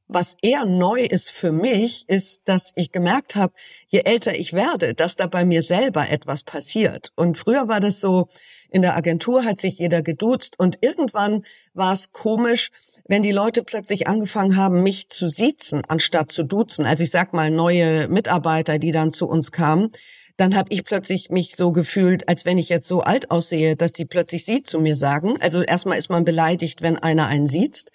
Was 0.08 0.34
eher 0.42 0.64
neu 0.64 1.00
ist 1.00 1.30
für 1.30 1.52
mich, 1.52 2.08
ist, 2.08 2.48
dass 2.48 2.72
ich 2.74 2.90
gemerkt 2.90 3.36
habe, 3.36 3.52
je 3.86 4.00
älter 4.00 4.34
ich 4.34 4.54
werde, 4.54 4.92
dass 4.92 5.14
da 5.14 5.28
bei 5.28 5.44
mir 5.44 5.62
selber 5.62 6.10
etwas 6.10 6.42
passiert. 6.42 7.12
Und 7.14 7.38
früher 7.38 7.68
war 7.68 7.78
das 7.78 8.00
so, 8.00 8.26
in 8.70 8.82
der 8.82 8.96
Agentur 8.96 9.44
hat 9.44 9.60
sich 9.60 9.78
jeder 9.78 10.02
geduzt 10.02 10.58
und 10.58 10.78
irgendwann 10.80 11.44
war 11.74 11.92
es 11.92 12.10
komisch, 12.10 12.72
wenn 13.10 13.22
die 13.24 13.32
Leute 13.32 13.64
plötzlich 13.64 14.06
angefangen 14.06 14.54
haben, 14.54 14.84
mich 14.84 15.08
zu 15.08 15.26
siezen, 15.26 15.82
anstatt 15.88 16.30
zu 16.30 16.44
duzen, 16.44 16.86
also 16.86 17.02
ich 17.02 17.10
sag 17.10 17.34
mal 17.34 17.50
neue 17.50 18.06
Mitarbeiter, 18.06 18.78
die 18.78 18.92
dann 18.92 19.10
zu 19.10 19.26
uns 19.28 19.50
kamen, 19.50 19.90
dann 20.36 20.54
habe 20.54 20.68
ich 20.72 20.84
plötzlich 20.84 21.28
mich 21.28 21.56
so 21.56 21.72
gefühlt, 21.72 22.28
als 22.28 22.44
wenn 22.44 22.56
ich 22.56 22.68
jetzt 22.68 22.86
so 22.86 23.00
alt 23.00 23.32
aussehe, 23.32 23.74
dass 23.74 23.90
die 23.90 24.04
plötzlich 24.04 24.44
sie 24.44 24.62
zu 24.62 24.78
mir 24.78 24.94
sagen. 24.94 25.34
Also 25.40 25.60
erstmal 25.62 25.98
ist 25.98 26.08
man 26.08 26.24
beleidigt, 26.24 26.82
wenn 26.82 26.98
einer 26.98 27.26
einen 27.26 27.48
sieht. 27.48 27.86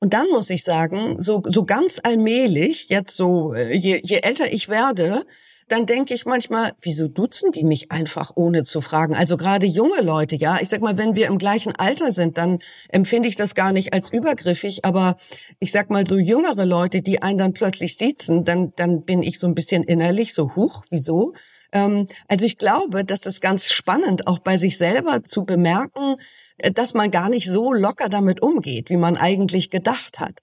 Und 0.00 0.14
dann 0.14 0.26
muss 0.32 0.48
ich 0.48 0.64
sagen, 0.64 1.22
so, 1.22 1.42
so 1.44 1.66
ganz 1.66 2.00
allmählich, 2.02 2.88
jetzt 2.88 3.14
so, 3.14 3.52
äh, 3.52 3.76
je, 3.76 4.00
je 4.02 4.20
älter 4.22 4.50
ich 4.50 4.70
werde, 4.70 5.26
dann 5.74 5.86
denke 5.86 6.14
ich 6.14 6.24
manchmal, 6.24 6.72
wieso 6.80 7.08
duzen 7.08 7.50
die 7.50 7.64
mich 7.64 7.90
einfach 7.90 8.30
ohne 8.36 8.62
zu 8.62 8.80
fragen? 8.80 9.16
Also 9.16 9.36
gerade 9.36 9.66
junge 9.66 10.02
Leute, 10.02 10.36
ja. 10.36 10.60
Ich 10.60 10.68
sag 10.68 10.82
mal, 10.82 10.96
wenn 10.98 11.16
wir 11.16 11.26
im 11.26 11.36
gleichen 11.36 11.74
Alter 11.74 12.12
sind, 12.12 12.38
dann 12.38 12.60
empfinde 12.90 13.28
ich 13.28 13.34
das 13.34 13.56
gar 13.56 13.72
nicht 13.72 13.92
als 13.92 14.12
übergriffig. 14.12 14.84
Aber 14.84 15.16
ich 15.58 15.72
sag 15.72 15.90
mal, 15.90 16.06
so 16.06 16.16
jüngere 16.16 16.64
Leute, 16.64 17.02
die 17.02 17.22
einen 17.22 17.38
dann 17.38 17.54
plötzlich 17.54 17.96
siezen, 17.96 18.44
dann, 18.44 18.72
dann 18.76 19.02
bin 19.02 19.24
ich 19.24 19.40
so 19.40 19.48
ein 19.48 19.56
bisschen 19.56 19.82
innerlich 19.82 20.32
so, 20.32 20.54
huch, 20.54 20.84
wieso? 20.90 21.32
Ähm, 21.72 22.06
also 22.28 22.46
ich 22.46 22.56
glaube, 22.56 23.04
das 23.04 23.26
ist 23.26 23.40
ganz 23.40 23.66
spannend, 23.72 24.28
auch 24.28 24.38
bei 24.38 24.56
sich 24.56 24.78
selber 24.78 25.24
zu 25.24 25.44
bemerken, 25.44 26.14
äh, 26.58 26.70
dass 26.70 26.94
man 26.94 27.10
gar 27.10 27.28
nicht 27.28 27.50
so 27.50 27.72
locker 27.72 28.08
damit 28.08 28.40
umgeht, 28.42 28.90
wie 28.90 28.96
man 28.96 29.16
eigentlich 29.16 29.70
gedacht 29.70 30.20
hat. 30.20 30.38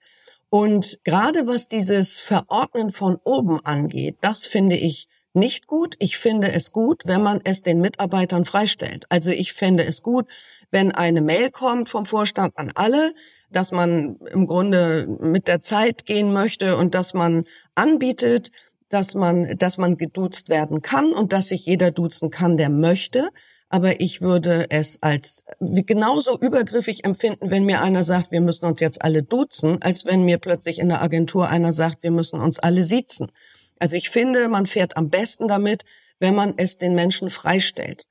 Und 0.50 1.00
gerade 1.06 1.48
was 1.48 1.70
dieses 1.70 2.20
Verordnen 2.20 2.90
von 2.90 3.18
oben 3.24 3.62
angeht, 3.66 4.18
das 4.20 4.46
finde 4.46 4.76
ich 4.76 5.08
nicht 5.34 5.68
gut. 5.68 5.96
Ich 6.00 6.18
finde 6.18 6.52
es 6.52 6.72
gut, 6.72 7.04
wenn 7.06 7.22
man 7.22 7.42
es 7.44 7.62
den 7.62 7.82
Mitarbeitern 7.82 8.46
freistellt. 8.46 9.06
Also 9.10 9.32
ich 9.32 9.54
finde 9.54 9.84
es 9.84 10.02
gut, 10.02 10.28
wenn 10.72 10.92
eine 10.92 11.22
Mail 11.22 11.52
kommt 11.52 11.90
vom 11.90 12.06
Vorstand 12.06 12.58
an 12.58 12.72
alle, 12.76 13.14
dass 13.50 13.72
man 13.72 14.18
im 14.32 14.46
Grunde 14.46 15.08
mit 15.08 15.48
der 15.48 15.62
Zeit 15.62 16.06
gehen 16.06 16.34
möchte 16.34 16.78
und 16.78 16.96
dass 16.96 17.14
man 17.14 17.46
anbietet, 17.76 18.52
dass 18.90 19.16
man, 19.16 19.58
dass 19.58 19.78
man 19.78 19.98
geduzt 19.98 20.50
werden 20.50 20.82
kann 20.82 21.14
und 21.14 21.32
dass 21.34 21.50
sich 21.50 21.66
jeder 21.66 21.92
duzen 21.92 22.30
kann, 22.30 22.58
der 22.58 22.70
möchte 22.70 23.30
aber 23.72 24.02
ich 24.02 24.22
würde 24.22 24.66
es 24.70 25.02
als 25.02 25.46
genauso 25.62 26.38
übergriffig 26.38 27.06
empfinden, 27.06 27.50
wenn 27.50 27.66
mir 27.66 27.82
einer 27.82 28.04
sagt, 28.04 28.32
wir 28.32 28.42
müssen 28.42 28.66
uns 28.66 28.82
jetzt 28.82 29.02
alle 29.02 29.24
duzen, 29.24 29.82
als 29.82 30.06
wenn 30.06 30.26
mir 30.26 30.40
plötzlich 30.40 30.78
in 30.78 30.90
der 30.90 31.02
Agentur 31.02 31.50
einer 31.50 31.72
sagt, 31.72 32.04
wir 32.04 32.12
müssen 32.12 32.42
uns 32.42 32.60
alle 32.60 32.84
siezen. 32.84 33.32
Also 33.82 33.96
ich 33.96 34.12
finde, 34.12 34.48
man 34.48 34.68
fährt 34.68 34.96
am 34.96 35.10
besten 35.10 35.48
damit, 35.48 35.84
wenn 36.20 36.36
man 36.36 36.54
es 36.56 36.78
den 36.78 36.94
Menschen 36.94 37.32
freistellt. 37.32 38.06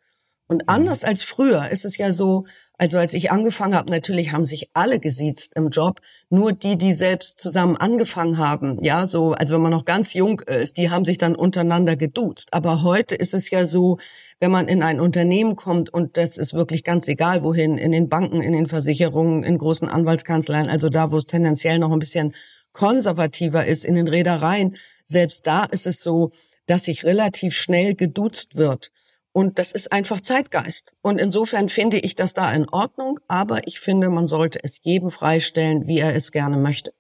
Und 0.48 0.68
anders 0.68 1.04
als 1.04 1.22
früher 1.22 1.70
ist 1.70 1.85
es 1.85 1.96
ja 1.96 2.12
so, 2.12 2.44
also 2.76 2.98
als 2.98 3.14
ich 3.14 3.30
angefangen 3.30 3.76
habe, 3.76 3.88
natürlich 3.88 4.33
haben 4.33 4.44
sich 4.44 4.68
alle 4.74 4.98
gesiezt 4.98 5.52
im 5.54 5.68
Job, 5.68 6.00
nur 6.28 6.50
die, 6.52 6.76
die 6.76 6.92
selbst 6.92 7.38
zusammen 7.38 7.76
angefangen 7.76 8.37
haben, 8.37 8.83
ja, 8.83 9.06
so, 9.06 9.30
also 9.30 9.54
wenn 9.54 9.62
man 9.62 9.70
noch 9.70 9.85
ganz 9.85 10.12
jung 10.12 10.40
ist, 10.40 10.76
die 10.76 10.90
haben 10.90 11.04
sich 11.04 11.18
dann 11.18 11.37
untereinander 11.37 11.94
geduzt. 11.94 12.48
Aber 12.50 12.83
heute 12.83 13.14
ist 13.14 13.33
es 13.33 13.48
ja 13.50 13.64
so, 13.64 13.98
wenn 14.40 14.50
man 14.50 14.66
in 14.66 14.83
ein 14.83 14.98
Unternehmen 14.98 15.54
kommt 15.54 15.94
und 15.94 16.16
das 16.16 16.37
ist 16.37 16.52
wirklich 16.52 16.83
ganz 16.83 17.06
egal 17.06 17.44
wohin, 17.44 17.78
in 17.78 17.92
den 17.92 18.09
Banken, 18.09 18.42
in 18.42 18.52
den 18.52 18.66
Versicherungen, 18.66 19.44
in 19.44 19.56
großen 19.56 19.88
Anwaltskanzleien, 19.88 20.68
also 20.68 20.88
da, 20.88 21.12
wo 21.12 21.16
es 21.16 21.26
tendenziell 21.26 21.78
noch 21.78 21.92
ein 21.92 22.00
bisschen 22.00 22.33
konservativer 22.72 23.66
ist, 23.66 23.85
in 23.85 23.94
den 23.94 24.09
Reedereien, 24.09 24.76
selbst 25.04 25.46
da 25.46 25.64
ist 25.64 25.87
es 25.87 26.02
so, 26.02 26.30
dass 26.66 26.85
sich 26.85 27.04
relativ 27.04 27.54
schnell 27.54 27.94
geduzt 27.94 28.56
wird. 28.56 28.90
Und 29.33 29.59
das 29.59 29.72
ist 29.72 29.92
einfach 29.92 30.20
Zeitgeist. 30.20 30.94
Und 31.02 31.20
insofern 31.20 31.68
finde 31.68 31.98
ich 31.98 32.16
das 32.16 32.35
da 32.35 32.50
in 32.52 32.68
Ordnung, 32.68 33.20
aber 33.28 33.66
ich 33.66 33.78
finde, 33.78 34.11
man 34.11 34.26
sollte 34.26 34.59
es 34.62 34.80
jedem 34.83 35.11
freistellen, 35.11 35.87
wie 35.87 35.98
er 35.98 36.14
es 36.14 36.33
gerne 36.33 36.56
möchte. 36.56 36.92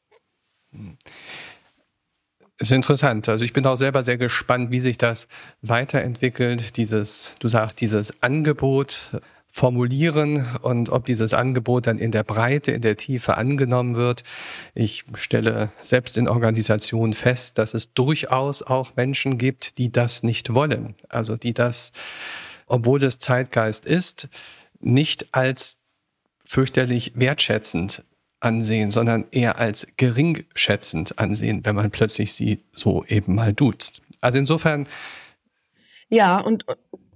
Ist 2.58 2.72
interessant. 2.72 3.28
Also 3.28 3.44
ich 3.44 3.52
bin 3.52 3.66
auch 3.66 3.76
selber 3.76 4.04
sehr 4.04 4.18
gespannt, 4.18 4.70
wie 4.70 4.80
sich 4.80 4.98
das 4.98 5.28
weiterentwickelt. 5.62 6.76
Dieses, 6.76 7.34
du 7.40 7.48
sagst, 7.48 7.80
dieses 7.80 8.22
Angebot 8.22 9.20
formulieren 9.50 10.46
und 10.62 10.90
ob 10.90 11.06
dieses 11.06 11.34
Angebot 11.34 11.86
dann 11.86 11.98
in 11.98 12.12
der 12.12 12.22
Breite, 12.22 12.70
in 12.70 12.82
der 12.82 12.96
Tiefe 12.96 13.36
angenommen 13.36 13.96
wird. 13.96 14.22
Ich 14.74 15.04
stelle 15.14 15.70
selbst 15.82 16.16
in 16.16 16.28
Organisationen 16.28 17.14
fest, 17.14 17.58
dass 17.58 17.74
es 17.74 17.92
durchaus 17.92 18.62
auch 18.62 18.94
Menschen 18.96 19.38
gibt, 19.38 19.78
die 19.78 19.90
das 19.90 20.22
nicht 20.22 20.54
wollen. 20.54 20.94
Also 21.08 21.36
die 21.36 21.52
das, 21.52 21.92
obwohl 22.66 23.02
es 23.02 23.18
Zeitgeist 23.18 23.86
ist, 23.86 24.28
nicht 24.78 25.34
als 25.34 25.78
fürchterlich 26.44 27.12
wertschätzend 27.16 28.04
ansehen, 28.38 28.90
sondern 28.90 29.26
eher 29.30 29.58
als 29.58 29.86
geringschätzend 29.96 31.18
ansehen, 31.18 31.64
wenn 31.64 31.74
man 31.74 31.90
plötzlich 31.90 32.32
sie 32.32 32.62
so 32.72 33.04
eben 33.06 33.34
mal 33.34 33.52
duzt. 33.52 34.00
Also 34.20 34.38
insofern. 34.38 34.86
Ja, 36.08 36.38
und 36.38 36.64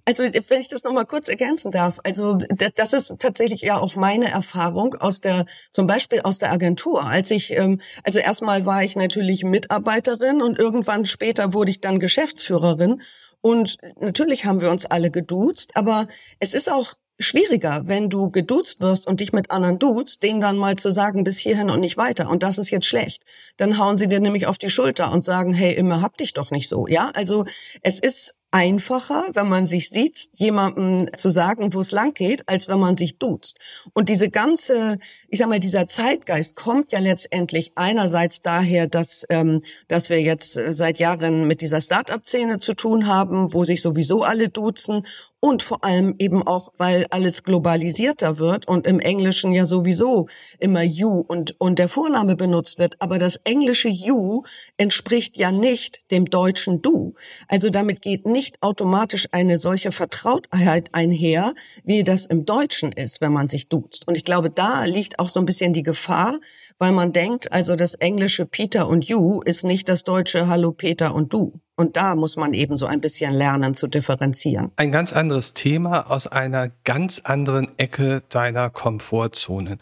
also 0.06 0.22
wenn 0.22 0.60
ich 0.60 0.68
das 0.68 0.84
nochmal 0.84 1.06
kurz 1.06 1.28
ergänzen 1.28 1.70
darf, 1.70 2.00
also 2.04 2.38
das 2.74 2.92
ist 2.92 3.14
tatsächlich 3.18 3.62
ja 3.62 3.78
auch 3.78 3.96
meine 3.96 4.30
Erfahrung 4.30 4.94
aus 4.94 5.20
der, 5.20 5.46
zum 5.72 5.86
Beispiel 5.86 6.20
aus 6.20 6.38
der 6.38 6.52
Agentur. 6.52 7.04
Als 7.04 7.30
ich, 7.30 7.52
ähm, 7.52 7.80
also 8.02 8.18
erstmal 8.18 8.66
war 8.66 8.84
ich 8.84 8.96
natürlich 8.96 9.44
Mitarbeiterin 9.44 10.42
und 10.42 10.58
irgendwann 10.58 11.06
später 11.06 11.52
wurde 11.54 11.70
ich 11.70 11.80
dann 11.80 12.00
Geschäftsführerin. 12.00 13.00
Und 13.40 13.78
natürlich 14.00 14.44
haben 14.44 14.60
wir 14.60 14.70
uns 14.70 14.86
alle 14.86 15.10
geduzt, 15.10 15.72
aber 15.74 16.06
es 16.38 16.54
ist 16.54 16.70
auch 16.70 16.94
schwieriger, 17.18 17.82
wenn 17.84 18.10
du 18.10 18.30
geduzt 18.30 18.80
wirst 18.80 19.06
und 19.06 19.20
dich 19.20 19.32
mit 19.32 19.50
anderen 19.50 19.78
duzt, 19.78 20.22
denen 20.22 20.40
dann 20.40 20.56
mal 20.56 20.76
zu 20.76 20.90
sagen, 20.90 21.24
bis 21.24 21.38
hierhin 21.38 21.70
und 21.70 21.80
nicht 21.80 21.96
weiter. 21.96 22.28
Und 22.28 22.42
das 22.42 22.58
ist 22.58 22.70
jetzt 22.70 22.86
schlecht. 22.86 23.22
Dann 23.56 23.78
hauen 23.78 23.96
sie 23.96 24.08
dir 24.08 24.20
nämlich 24.20 24.46
auf 24.46 24.58
die 24.58 24.70
Schulter 24.70 25.12
und 25.12 25.24
sagen, 25.24 25.52
hey, 25.52 25.74
immer 25.74 26.02
hab 26.02 26.16
dich 26.16 26.32
doch 26.32 26.50
nicht 26.50 26.68
so. 26.68 26.86
Ja, 26.88 27.10
also 27.14 27.44
es 27.82 28.00
ist 28.00 28.34
einfacher, 28.54 29.24
wenn 29.32 29.48
man 29.48 29.66
sich 29.66 29.88
sieht, 29.88 30.28
jemandem 30.34 31.12
zu 31.12 31.30
sagen, 31.30 31.74
wo 31.74 31.80
es 31.80 31.90
lang 31.90 32.14
geht, 32.14 32.48
als 32.48 32.68
wenn 32.68 32.78
man 32.78 32.94
sich 32.94 33.18
duzt. 33.18 33.58
Und 33.94 34.08
diese 34.08 34.30
ganze, 34.30 34.98
ich 35.28 35.40
sag 35.40 35.48
mal, 35.48 35.58
dieser 35.58 35.88
Zeitgeist 35.88 36.54
kommt 36.54 36.92
ja 36.92 37.00
letztendlich 37.00 37.72
einerseits 37.74 38.42
daher, 38.42 38.86
dass, 38.86 39.26
ähm, 39.28 39.60
dass 39.88 40.08
wir 40.08 40.22
jetzt 40.22 40.56
äh, 40.56 40.72
seit 40.72 41.00
Jahren 41.00 41.48
mit 41.48 41.62
dieser 41.62 41.80
Start-up-Szene 41.80 42.60
zu 42.60 42.74
tun 42.74 43.08
haben, 43.08 43.52
wo 43.52 43.64
sich 43.64 43.82
sowieso 43.82 44.22
alle 44.22 44.50
duzen 44.50 45.02
und 45.44 45.62
vor 45.62 45.84
allem 45.84 46.14
eben 46.18 46.42
auch, 46.42 46.72
weil 46.78 47.06
alles 47.10 47.42
globalisierter 47.42 48.38
wird 48.38 48.66
und 48.66 48.86
im 48.86 48.98
Englischen 48.98 49.52
ja 49.52 49.66
sowieso 49.66 50.26
immer 50.58 50.82
you 50.82 51.22
und, 51.28 51.60
und 51.60 51.78
der 51.78 51.90
Vorname 51.90 52.34
benutzt 52.34 52.78
wird. 52.78 52.94
Aber 53.00 53.18
das 53.18 53.36
englische 53.44 53.90
you 53.90 54.42
entspricht 54.78 55.36
ja 55.36 55.52
nicht 55.52 56.10
dem 56.10 56.24
deutschen 56.24 56.80
du. 56.80 57.14
Also 57.46 57.68
damit 57.68 58.00
geht 58.00 58.24
nicht 58.24 58.43
automatisch 58.60 59.28
eine 59.32 59.58
solche 59.58 59.92
Vertrautheit 59.92 60.90
einher, 60.92 61.54
wie 61.84 62.04
das 62.04 62.26
im 62.26 62.44
Deutschen 62.44 62.92
ist, 62.92 63.20
wenn 63.20 63.32
man 63.32 63.48
sich 63.48 63.68
duzt. 63.68 64.06
Und 64.06 64.16
ich 64.16 64.24
glaube, 64.24 64.50
da 64.50 64.84
liegt 64.84 65.18
auch 65.18 65.28
so 65.28 65.40
ein 65.40 65.46
bisschen 65.46 65.72
die 65.72 65.82
Gefahr, 65.82 66.38
weil 66.78 66.92
man 66.92 67.12
denkt, 67.12 67.52
also 67.52 67.76
das 67.76 67.94
englische 67.94 68.46
Peter 68.46 68.88
und 68.88 69.04
you 69.04 69.40
ist 69.42 69.64
nicht 69.64 69.88
das 69.88 70.04
deutsche 70.04 70.48
Hallo 70.48 70.72
Peter 70.72 71.14
und 71.14 71.32
du. 71.32 71.52
Und 71.76 71.96
da 71.96 72.14
muss 72.14 72.36
man 72.36 72.54
eben 72.54 72.76
so 72.78 72.86
ein 72.86 73.00
bisschen 73.00 73.32
lernen 73.32 73.74
zu 73.74 73.88
differenzieren. 73.88 74.70
Ein 74.76 74.92
ganz 74.92 75.12
anderes 75.12 75.54
Thema 75.54 76.10
aus 76.10 76.26
einer 76.26 76.70
ganz 76.84 77.20
anderen 77.24 77.76
Ecke 77.78 78.22
deiner 78.28 78.70
Komfortzone. 78.70 79.78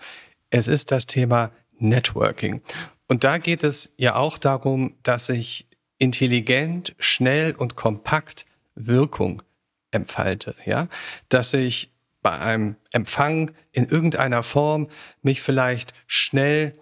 Es 0.51 0.69
ist 0.69 0.91
das 0.91 1.07
Thema 1.07 1.51
Networking. 1.79 2.63
Und 3.09 3.25
da 3.25 3.39
geht 3.39 3.63
es 3.63 3.93
ja 3.99 4.17
auch 4.17 4.39
darum, 4.39 4.95
dass 5.03 5.29
ich 5.29 5.69
intelligent, 5.99 6.95
schnell 6.99 7.55
und 7.55 7.77
kompakt 7.77 8.47
Wirkung 8.75 9.43
entfalte, 9.91 10.55
ja, 10.65 10.89
dass 11.29 11.53
ich 11.53 11.93
bei 12.23 12.39
einem 12.39 12.77
Empfang 12.93 13.53
in 13.73 13.85
irgendeiner 13.85 14.43
Form 14.43 14.89
mich 15.23 15.43
vielleicht 15.43 15.93
schnell 16.07 16.79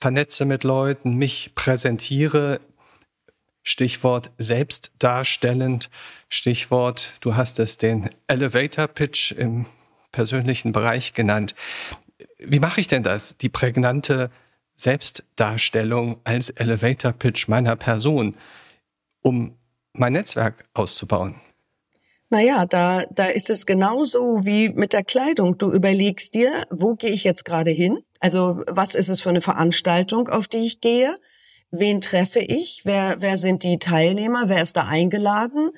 vernetze 0.00 0.44
mit 0.44 0.64
Leuten, 0.64 1.16
mich 1.16 1.52
präsentiere 1.54 2.60
Stichwort 3.62 4.32
selbstdarstellend, 4.38 5.90
Stichwort, 6.28 7.12
du 7.20 7.36
hast 7.36 7.58
es 7.58 7.76
den 7.76 8.10
Elevator 8.26 8.88
Pitch 8.88 9.32
im 9.32 9.66
persönlichen 10.12 10.72
Bereich 10.72 11.12
genannt. 11.12 11.54
Wie 12.38 12.58
mache 12.58 12.80
ich 12.80 12.88
denn 12.88 13.02
das? 13.02 13.36
Die 13.36 13.48
prägnante 13.48 14.30
Selbstdarstellung 14.74 16.20
als 16.24 16.48
Elevator 16.50 17.12
Pitch 17.12 17.48
meiner 17.48 17.76
Person, 17.76 18.34
um 19.22 19.56
mein 19.92 20.12
Netzwerk 20.12 20.68
auszubauen? 20.74 21.40
Naja, 22.28 22.64
da, 22.64 23.04
da 23.10 23.26
ist 23.26 23.50
es 23.50 23.66
genauso 23.66 24.44
wie 24.44 24.68
mit 24.68 24.92
der 24.92 25.02
Kleidung. 25.02 25.58
Du 25.58 25.72
überlegst 25.72 26.34
dir, 26.34 26.52
wo 26.70 26.94
gehe 26.94 27.10
ich 27.10 27.24
jetzt 27.24 27.44
gerade 27.44 27.70
hin? 27.70 27.98
Also 28.20 28.62
was 28.68 28.94
ist 28.94 29.08
es 29.08 29.20
für 29.20 29.30
eine 29.30 29.40
Veranstaltung, 29.40 30.28
auf 30.28 30.46
die 30.46 30.58
ich 30.58 30.80
gehe? 30.80 31.16
wen 31.70 32.00
treffe 32.00 32.40
ich, 32.40 32.82
wer, 32.84 33.16
wer 33.20 33.36
sind 33.36 33.62
die 33.62 33.78
Teilnehmer, 33.78 34.48
wer 34.48 34.62
ist 34.62 34.76
da 34.76 34.86
eingeladen, 34.86 35.70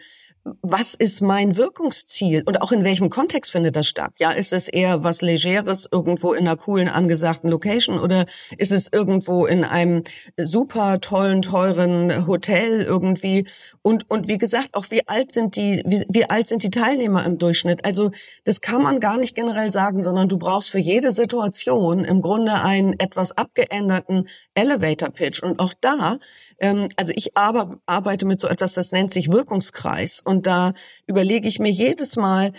was 0.63 0.95
ist 0.95 1.21
mein 1.21 1.57
Wirkungsziel 1.57 2.43
und 2.47 2.63
auch 2.63 2.73
in 2.73 2.83
welchem 2.83 3.11
Kontext 3.11 3.53
findet 3.53 3.77
das 3.77 3.87
statt? 3.87 4.13
Ja, 4.19 4.33
ist 4.33 4.53
es 4.53 4.69
eher 4.69 5.05
was 5.05 5.23
Legeres 5.23 5.89
irgendwo 5.91 6.33
in 6.33 6.47
einer 6.47 6.57
coolen 6.57 6.89
angesagten 6.89 7.49
Location 7.49 7.99
oder 7.99 8.27
ist 8.59 8.73
es 8.73 8.89
irgendwo 8.93 9.47
in 9.47 9.63
einem 9.65 10.03
super 10.37 11.01
tollen, 11.01 11.43
teuren 11.43 12.27
Hotel 12.27 12.83
irgendwie? 12.83 13.47
Und, 13.83 14.11
und 14.11 14.27
wie 14.27 14.39
gesagt, 14.39 14.71
auch 14.75 14.87
wie 14.91 15.07
alt 15.07 15.31
sind 15.33 15.55
die, 15.55 15.83
wie, 15.87 16.05
wie 16.09 16.29
alt 16.29 16.49
sind 16.49 16.65
die 16.65 16.71
Teilnehmer 16.71 17.25
im 17.25 17.39
Durchschnitt? 17.39 17.85
Also, 17.85 18.11
das 18.45 18.61
kann 18.61 18.83
man 18.83 18.99
gar 18.99 19.19
nicht 19.19 19.37
generell 19.37 19.71
sagen, 19.71 20.03
sondern 20.03 20.29
du 20.29 20.39
brauchst 20.39 20.71
für 20.71 20.79
jede 20.79 21.13
Situation 21.13 22.05
im 22.05 22.21
Grunde 22.21 22.63
einen 22.63 22.95
etwas 22.99 23.37
abgeänderten 23.37 24.27
Elevator 24.55 25.11
Pitch. 25.11 25.43
Und 25.43 25.61
auch 25.61 25.73
da, 25.81 26.19
ähm, 26.59 26.89
also 26.97 27.13
ich 27.15 27.37
arbeite 27.37 28.27
mit 28.27 28.41
so 28.41 28.49
etwas, 28.49 28.75
das 28.75 28.93
nennt 28.93 29.13
sich 29.13 29.31
Wirkungskreis. 29.31 30.21
Und 30.25 30.32
da 30.41 30.73
überlege 31.07 31.47
ich 31.47 31.59
mir 31.59 31.71
jedes 31.71 32.17
Mal, 32.17 32.53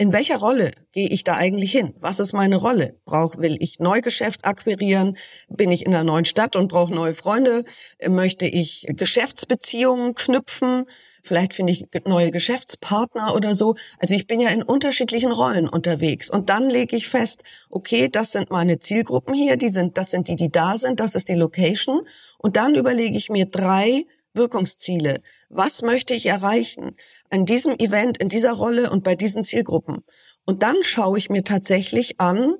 in 0.00 0.12
welcher 0.12 0.38
Rolle 0.38 0.70
gehe 0.92 1.08
ich 1.08 1.24
da 1.24 1.34
eigentlich 1.34 1.72
hin? 1.72 1.92
Was 1.98 2.20
ist 2.20 2.32
meine 2.32 2.54
Rolle? 2.54 2.94
Brauch, 3.04 3.36
will 3.38 3.56
ich 3.58 3.80
Neugeschäft 3.80 4.44
akquirieren? 4.44 5.16
Bin 5.48 5.72
ich 5.72 5.84
in 5.84 5.92
einer 5.92 6.04
neuen 6.04 6.24
Stadt 6.24 6.54
und 6.54 6.68
brauche 6.68 6.94
neue 6.94 7.14
Freunde? 7.16 7.64
Möchte 8.06 8.46
ich 8.46 8.86
Geschäftsbeziehungen 8.90 10.14
knüpfen? 10.14 10.84
Vielleicht 11.24 11.52
finde 11.52 11.72
ich 11.72 11.84
neue 12.06 12.30
Geschäftspartner 12.30 13.34
oder 13.34 13.56
so. 13.56 13.74
Also 13.98 14.14
ich 14.14 14.28
bin 14.28 14.38
ja 14.38 14.50
in 14.50 14.62
unterschiedlichen 14.62 15.32
Rollen 15.32 15.68
unterwegs. 15.68 16.30
Und 16.30 16.48
dann 16.48 16.70
lege 16.70 16.96
ich 16.96 17.08
fest, 17.08 17.42
okay, 17.68 18.08
das 18.08 18.30
sind 18.30 18.50
meine 18.50 18.78
Zielgruppen 18.78 19.34
hier, 19.34 19.56
die 19.56 19.68
sind, 19.68 19.98
das 19.98 20.12
sind 20.12 20.28
die, 20.28 20.36
die 20.36 20.52
da 20.52 20.78
sind, 20.78 21.00
das 21.00 21.16
ist 21.16 21.28
die 21.28 21.34
Location. 21.34 22.02
Und 22.38 22.56
dann 22.56 22.76
überlege 22.76 23.18
ich 23.18 23.30
mir 23.30 23.46
drei 23.46 24.04
Wirkungsziele. 24.32 25.20
Was 25.48 25.82
möchte 25.82 26.14
ich 26.14 26.26
erreichen 26.26 26.94
an 27.30 27.44
diesem 27.44 27.72
Event, 27.78 28.18
in 28.18 28.28
dieser 28.28 28.52
Rolle 28.52 28.90
und 28.90 29.04
bei 29.04 29.14
diesen 29.14 29.42
Zielgruppen? 29.42 30.04
Und 30.44 30.62
dann 30.62 30.76
schaue 30.82 31.18
ich 31.18 31.30
mir 31.30 31.44
tatsächlich 31.44 32.20
an, 32.20 32.54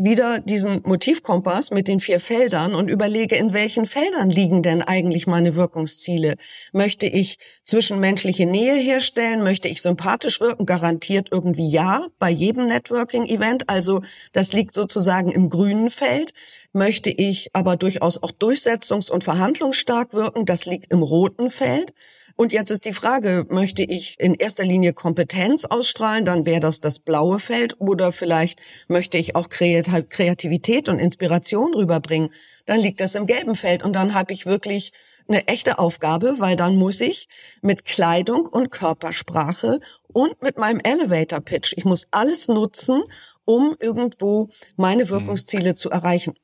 wieder 0.00 0.38
diesen 0.38 0.82
Motivkompass 0.84 1.72
mit 1.72 1.88
den 1.88 1.98
vier 1.98 2.20
Feldern 2.20 2.76
und 2.76 2.88
überlege, 2.88 3.34
in 3.34 3.52
welchen 3.52 3.84
Feldern 3.84 4.30
liegen 4.30 4.62
denn 4.62 4.80
eigentlich 4.80 5.26
meine 5.26 5.56
Wirkungsziele? 5.56 6.36
Möchte 6.72 7.08
ich 7.08 7.38
zwischenmenschliche 7.64 8.46
Nähe 8.46 8.76
herstellen? 8.76 9.42
Möchte 9.42 9.66
ich 9.66 9.82
sympathisch 9.82 10.40
wirken? 10.40 10.66
Garantiert 10.66 11.30
irgendwie 11.32 11.68
ja, 11.68 12.06
bei 12.20 12.30
jedem 12.30 12.68
Networking-Event. 12.68 13.68
Also 13.68 14.00
das 14.32 14.52
liegt 14.52 14.72
sozusagen 14.72 15.32
im 15.32 15.48
grünen 15.48 15.90
Feld. 15.90 16.32
Möchte 16.72 17.10
ich 17.10 17.50
aber 17.52 17.74
durchaus 17.76 18.22
auch 18.22 18.30
durchsetzungs- 18.30 19.10
und 19.10 19.24
verhandlungsstark 19.24 20.14
wirken? 20.14 20.46
Das 20.46 20.64
liegt 20.64 20.92
im 20.92 21.02
roten 21.02 21.50
Feld. 21.50 21.92
Und 22.40 22.52
jetzt 22.52 22.70
ist 22.70 22.84
die 22.84 22.92
Frage, 22.92 23.46
möchte 23.50 23.82
ich 23.82 24.14
in 24.20 24.32
erster 24.32 24.64
Linie 24.64 24.92
Kompetenz 24.92 25.64
ausstrahlen, 25.64 26.24
dann 26.24 26.46
wäre 26.46 26.60
das 26.60 26.80
das 26.80 27.00
blaue 27.00 27.40
Feld, 27.40 27.80
oder 27.80 28.12
vielleicht 28.12 28.60
möchte 28.86 29.18
ich 29.18 29.34
auch 29.34 29.48
Kreativität 29.48 30.88
und 30.88 31.00
Inspiration 31.00 31.74
rüberbringen, 31.74 32.30
dann 32.64 32.78
liegt 32.78 33.00
das 33.00 33.16
im 33.16 33.26
gelben 33.26 33.56
Feld 33.56 33.82
und 33.82 33.92
dann 33.92 34.14
habe 34.14 34.32
ich 34.32 34.46
wirklich 34.46 34.92
eine 35.26 35.48
echte 35.48 35.80
Aufgabe, 35.80 36.36
weil 36.38 36.54
dann 36.54 36.76
muss 36.76 37.00
ich 37.00 37.26
mit 37.60 37.84
Kleidung 37.84 38.46
und 38.46 38.70
Körpersprache 38.70 39.80
und 40.06 40.40
mit 40.40 40.58
meinem 40.58 40.78
Elevator 40.84 41.40
Pitch, 41.40 41.74
ich 41.76 41.84
muss 41.84 42.06
alles 42.12 42.46
nutzen, 42.46 43.02
um 43.46 43.74
irgendwo 43.80 44.48
meine 44.76 45.06
mhm. 45.06 45.08
Wirkungsziele 45.08 45.74
zu 45.74 45.90
erreichen. 45.90 46.34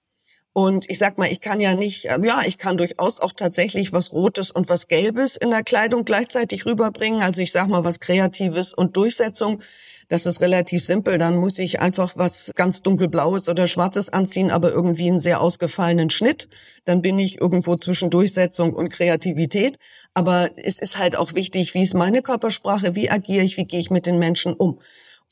Und 0.56 0.88
ich 0.88 0.98
sag 0.98 1.18
mal, 1.18 1.30
ich 1.30 1.40
kann 1.40 1.58
ja 1.58 1.74
nicht, 1.74 2.06
ähm, 2.08 2.22
ja, 2.22 2.42
ich 2.46 2.58
kann 2.58 2.76
durchaus 2.76 3.18
auch 3.18 3.32
tatsächlich 3.32 3.92
was 3.92 4.12
Rotes 4.12 4.52
und 4.52 4.68
was 4.68 4.86
Gelbes 4.86 5.36
in 5.36 5.50
der 5.50 5.64
Kleidung 5.64 6.04
gleichzeitig 6.04 6.64
rüberbringen. 6.64 7.22
Also 7.22 7.42
ich 7.42 7.50
sag 7.50 7.66
mal 7.66 7.82
was 7.82 7.98
Kreatives 7.98 8.72
und 8.72 8.96
Durchsetzung. 8.96 9.60
Das 10.08 10.26
ist 10.26 10.40
relativ 10.40 10.84
simpel. 10.84 11.18
Dann 11.18 11.36
muss 11.36 11.58
ich 11.58 11.80
einfach 11.80 12.12
was 12.16 12.52
ganz 12.54 12.82
dunkelblaues 12.82 13.48
oder 13.48 13.66
schwarzes 13.66 14.10
anziehen, 14.10 14.52
aber 14.52 14.70
irgendwie 14.70 15.08
einen 15.08 15.18
sehr 15.18 15.40
ausgefallenen 15.40 16.10
Schnitt. 16.10 16.48
Dann 16.84 17.02
bin 17.02 17.18
ich 17.18 17.40
irgendwo 17.40 17.74
zwischen 17.74 18.10
Durchsetzung 18.10 18.74
und 18.74 18.90
Kreativität. 18.90 19.78
Aber 20.12 20.50
es 20.56 20.78
ist 20.78 20.98
halt 20.98 21.16
auch 21.16 21.34
wichtig, 21.34 21.74
wie 21.74 21.82
ist 21.82 21.94
meine 21.94 22.22
Körpersprache, 22.22 22.94
wie 22.94 23.10
agiere 23.10 23.44
ich, 23.44 23.56
wie 23.56 23.64
gehe 23.64 23.80
ich 23.80 23.90
mit 23.90 24.06
den 24.06 24.20
Menschen 24.20 24.54
um. 24.54 24.78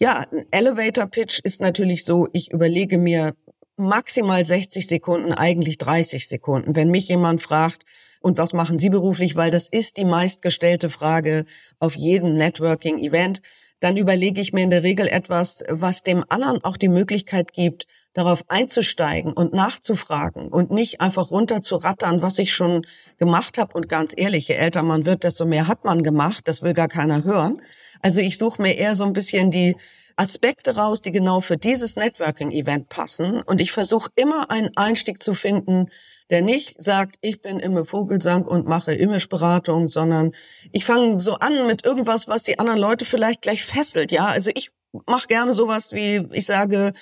Ja, 0.00 0.26
ein 0.32 0.46
Elevator 0.50 1.06
Pitch 1.06 1.38
ist 1.44 1.60
natürlich 1.60 2.04
so, 2.04 2.26
ich 2.32 2.50
überlege 2.50 2.98
mir 2.98 3.34
maximal 3.76 4.44
60 4.44 4.86
Sekunden, 4.86 5.32
eigentlich 5.32 5.78
30 5.78 6.28
Sekunden. 6.28 6.76
Wenn 6.76 6.90
mich 6.90 7.08
jemand 7.08 7.42
fragt, 7.42 7.84
und 8.22 8.38
was 8.38 8.52
machen 8.52 8.78
Sie 8.78 8.88
beruflich, 8.88 9.34
weil 9.36 9.50
das 9.50 9.68
ist 9.68 9.96
die 9.96 10.04
meistgestellte 10.04 10.90
Frage 10.90 11.44
auf 11.80 11.96
jedem 11.96 12.34
Networking-Event, 12.34 13.42
dann 13.80 13.96
überlege 13.96 14.40
ich 14.40 14.52
mir 14.52 14.62
in 14.62 14.70
der 14.70 14.84
Regel 14.84 15.08
etwas, 15.08 15.64
was 15.68 16.04
dem 16.04 16.24
anderen 16.28 16.62
auch 16.62 16.76
die 16.76 16.88
Möglichkeit 16.88 17.52
gibt, 17.52 17.88
darauf 18.12 18.44
einzusteigen 18.46 19.32
und 19.32 19.52
nachzufragen 19.52 20.46
und 20.48 20.70
nicht 20.70 21.00
einfach 21.00 21.32
runterzurattern, 21.32 22.22
was 22.22 22.38
ich 22.38 22.52
schon 22.52 22.86
gemacht 23.18 23.58
habe. 23.58 23.74
Und 23.74 23.88
ganz 23.88 24.12
ehrlich, 24.16 24.46
je 24.46 24.54
älter 24.54 24.84
man 24.84 25.04
wird, 25.04 25.24
desto 25.24 25.46
mehr 25.46 25.66
hat 25.66 25.84
man 25.84 26.04
gemacht. 26.04 26.46
Das 26.46 26.62
will 26.62 26.74
gar 26.74 26.86
keiner 26.86 27.24
hören. 27.24 27.60
Also 28.02 28.20
ich 28.20 28.38
suche 28.38 28.62
mir 28.62 28.76
eher 28.76 28.94
so 28.94 29.02
ein 29.02 29.14
bisschen 29.14 29.50
die 29.50 29.74
Aspekte 30.16 30.76
raus, 30.76 31.00
die 31.00 31.12
genau 31.12 31.40
für 31.40 31.56
dieses 31.56 31.96
Networking-Event 31.96 32.88
passen. 32.88 33.40
Und 33.42 33.60
ich 33.60 33.72
versuche 33.72 34.10
immer 34.16 34.50
einen 34.50 34.70
Einstieg 34.76 35.22
zu 35.22 35.34
finden, 35.34 35.86
der 36.30 36.42
nicht 36.42 36.80
sagt, 36.80 37.16
ich 37.20 37.42
bin 37.42 37.58
Imme 37.58 37.84
Vogelsang 37.84 38.44
und 38.44 38.66
mache 38.66 38.94
Imageberatung, 38.94 39.88
sondern 39.88 40.32
ich 40.72 40.84
fange 40.84 41.20
so 41.20 41.34
an 41.34 41.66
mit 41.66 41.84
irgendwas, 41.84 42.28
was 42.28 42.42
die 42.42 42.58
anderen 42.58 42.80
Leute 42.80 43.04
vielleicht 43.04 43.42
gleich 43.42 43.64
fesselt. 43.64 44.12
Ja, 44.12 44.26
also 44.26 44.50
ich 44.54 44.70
mache 45.06 45.26
gerne 45.26 45.54
sowas 45.54 45.92
wie, 45.92 46.26
ich 46.32 46.46
sage, 46.46 46.92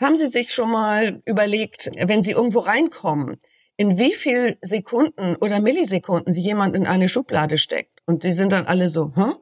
haben 0.00 0.16
Sie 0.16 0.26
sich 0.26 0.52
schon 0.52 0.70
mal 0.70 1.22
überlegt, 1.24 1.90
wenn 1.96 2.22
Sie 2.22 2.32
irgendwo 2.32 2.60
reinkommen, 2.60 3.36
in 3.76 3.98
wie 3.98 4.14
viel 4.14 4.58
Sekunden 4.60 5.36
oder 5.36 5.60
Millisekunden 5.60 6.32
Sie 6.32 6.42
jemand 6.42 6.76
in 6.76 6.86
eine 6.86 7.08
Schublade 7.08 7.58
steckt? 7.58 8.00
Und 8.06 8.24
die 8.24 8.32
sind 8.32 8.52
dann 8.52 8.66
alle 8.66 8.88
so, 8.88 9.12
hä? 9.16 9.32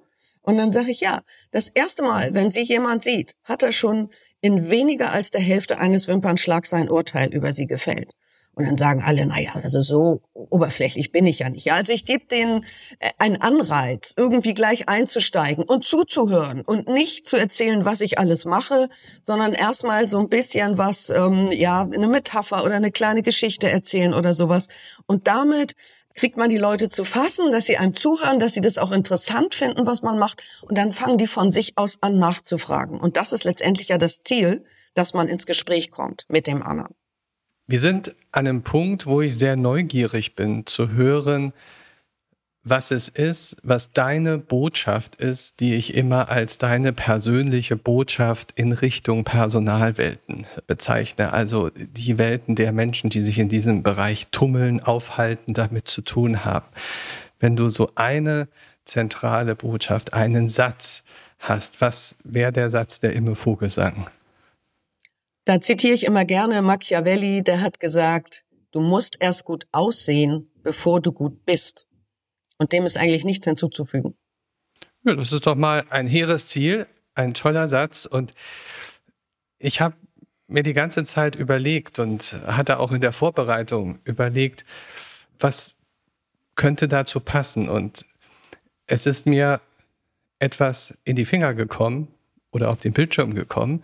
Und 0.50 0.58
dann 0.58 0.72
sage 0.72 0.90
ich, 0.90 0.98
ja, 0.98 1.20
das 1.52 1.68
erste 1.68 2.02
Mal, 2.02 2.34
wenn 2.34 2.50
Sie 2.50 2.62
jemand 2.62 3.04
sieht, 3.04 3.36
hat 3.44 3.62
er 3.62 3.70
schon 3.70 4.08
in 4.40 4.68
weniger 4.68 5.12
als 5.12 5.30
der 5.30 5.40
Hälfte 5.40 5.78
eines 5.78 6.08
Wimpernschlags 6.08 6.70
sein 6.70 6.90
Urteil 6.90 7.32
über 7.32 7.52
Sie 7.52 7.68
gefällt. 7.68 8.14
Und 8.54 8.66
dann 8.66 8.76
sagen 8.76 9.00
alle, 9.00 9.24
na 9.26 9.38
ja, 9.38 9.52
also 9.54 9.80
so 9.80 10.22
oberflächlich 10.34 11.12
bin 11.12 11.24
ich 11.24 11.38
ja 11.38 11.48
nicht. 11.50 11.64
Ja, 11.64 11.76
also 11.76 11.92
ich 11.92 12.04
gebe 12.04 12.26
denen 12.26 12.64
äh, 12.98 13.10
einen 13.18 13.40
Anreiz, 13.40 14.14
irgendwie 14.16 14.54
gleich 14.54 14.88
einzusteigen 14.88 15.62
und 15.62 15.84
zuzuhören 15.84 16.62
und 16.62 16.88
nicht 16.88 17.28
zu 17.28 17.36
erzählen, 17.36 17.84
was 17.84 18.00
ich 18.00 18.18
alles 18.18 18.46
mache, 18.46 18.88
sondern 19.22 19.52
erstmal 19.52 20.08
so 20.08 20.18
ein 20.18 20.28
bisschen 20.28 20.78
was, 20.78 21.10
ähm, 21.10 21.52
ja, 21.52 21.82
eine 21.82 22.08
Metapher 22.08 22.64
oder 22.64 22.74
eine 22.74 22.90
kleine 22.90 23.22
Geschichte 23.22 23.70
erzählen 23.70 24.14
oder 24.14 24.34
sowas. 24.34 24.66
Und 25.06 25.28
damit 25.28 25.76
kriegt 26.20 26.36
man 26.36 26.50
die 26.50 26.58
Leute 26.58 26.90
zu 26.90 27.06
fassen, 27.06 27.50
dass 27.50 27.64
sie 27.64 27.78
einem 27.78 27.94
zuhören, 27.94 28.38
dass 28.38 28.52
sie 28.52 28.60
das 28.60 28.76
auch 28.76 28.92
interessant 28.92 29.54
finden, 29.54 29.86
was 29.86 30.02
man 30.02 30.18
macht. 30.18 30.42
Und 30.68 30.76
dann 30.76 30.92
fangen 30.92 31.16
die 31.16 31.26
von 31.26 31.50
sich 31.50 31.72
aus 31.78 31.96
an 32.02 32.18
nachzufragen. 32.18 33.00
Und 33.00 33.16
das 33.16 33.32
ist 33.32 33.44
letztendlich 33.44 33.88
ja 33.88 33.96
das 33.96 34.20
Ziel, 34.20 34.62
dass 34.92 35.14
man 35.14 35.28
ins 35.28 35.46
Gespräch 35.46 35.90
kommt 35.90 36.26
mit 36.28 36.46
dem 36.46 36.62
anderen. 36.62 36.94
Wir 37.66 37.80
sind 37.80 38.14
an 38.32 38.46
einem 38.46 38.62
Punkt, 38.62 39.06
wo 39.06 39.22
ich 39.22 39.38
sehr 39.38 39.56
neugierig 39.56 40.34
bin 40.34 40.66
zu 40.66 40.90
hören, 40.90 41.54
was 42.62 42.90
es 42.90 43.08
ist, 43.08 43.56
was 43.62 43.92
deine 43.92 44.36
Botschaft 44.38 45.16
ist, 45.16 45.60
die 45.60 45.74
ich 45.74 45.94
immer 45.94 46.28
als 46.28 46.58
deine 46.58 46.92
persönliche 46.92 47.76
Botschaft 47.76 48.52
in 48.54 48.72
Richtung 48.72 49.24
Personalwelten 49.24 50.46
bezeichne. 50.66 51.32
Also 51.32 51.70
die 51.74 52.18
Welten 52.18 52.56
der 52.56 52.72
Menschen, 52.72 53.08
die 53.08 53.22
sich 53.22 53.38
in 53.38 53.48
diesem 53.48 53.82
Bereich 53.82 54.28
tummeln, 54.30 54.80
aufhalten, 54.80 55.54
damit 55.54 55.88
zu 55.88 56.02
tun 56.02 56.44
haben. 56.44 56.66
Wenn 57.38 57.56
du 57.56 57.70
so 57.70 57.92
eine 57.94 58.48
zentrale 58.84 59.54
Botschaft, 59.54 60.12
einen 60.12 60.48
Satz 60.48 61.02
hast, 61.38 61.80
was 61.80 62.16
wäre 62.24 62.52
der 62.52 62.68
Satz 62.68 63.00
der 63.00 63.14
Imme 63.14 63.36
Vogelsang? 63.36 64.10
Da 65.46 65.62
zitiere 65.62 65.94
ich 65.94 66.04
immer 66.04 66.26
gerne 66.26 66.60
Machiavelli, 66.60 67.42
der 67.42 67.62
hat 67.62 67.80
gesagt, 67.80 68.44
du 68.72 68.80
musst 68.80 69.16
erst 69.18 69.46
gut 69.46 69.66
aussehen, 69.72 70.48
bevor 70.62 71.00
du 71.00 71.12
gut 71.12 71.46
bist. 71.46 71.86
Und 72.60 72.72
dem 72.74 72.84
ist 72.84 72.98
eigentlich 72.98 73.24
nichts 73.24 73.46
hinzuzufügen. 73.46 74.14
Ja, 75.02 75.14
das 75.14 75.32
ist 75.32 75.46
doch 75.46 75.54
mal 75.54 75.82
ein 75.88 76.06
hehres 76.06 76.48
Ziel, 76.48 76.86
ein 77.14 77.32
toller 77.32 77.68
Satz. 77.68 78.04
Und 78.04 78.34
ich 79.58 79.80
habe 79.80 79.96
mir 80.46 80.62
die 80.62 80.74
ganze 80.74 81.04
Zeit 81.04 81.36
überlegt 81.36 81.98
und 81.98 82.36
hatte 82.46 82.78
auch 82.78 82.92
in 82.92 83.00
der 83.00 83.12
Vorbereitung 83.12 83.98
überlegt, 84.04 84.66
was 85.38 85.72
könnte 86.54 86.86
dazu 86.86 87.20
passen. 87.20 87.66
Und 87.66 88.04
es 88.86 89.06
ist 89.06 89.24
mir 89.24 89.62
etwas 90.38 90.98
in 91.04 91.16
die 91.16 91.24
Finger 91.24 91.54
gekommen 91.54 92.08
oder 92.50 92.68
auf 92.68 92.80
den 92.80 92.92
Bildschirm 92.92 93.34
gekommen, 93.34 93.82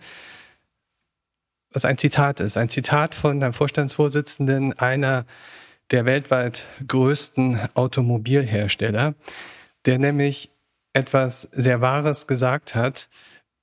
was 1.71 1.83
ein 1.83 1.97
Zitat 1.97 2.41
ist. 2.41 2.57
Ein 2.57 2.69
Zitat 2.69 3.15
von 3.15 3.41
einem 3.41 3.53
Vorstandsvorsitzenden 3.53 4.73
einer 4.73 5.25
der 5.91 6.05
weltweit 6.05 6.65
größten 6.85 7.59
Automobilhersteller, 7.73 9.15
der 9.85 9.99
nämlich 9.99 10.51
etwas 10.93 11.47
sehr 11.51 11.81
Wahres 11.81 12.27
gesagt 12.27 12.75
hat 12.75 13.09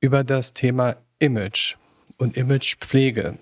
über 0.00 0.24
das 0.24 0.52
Thema 0.52 0.96
Image 1.18 1.76
und 2.16 2.36
Imagepflege. 2.36 3.38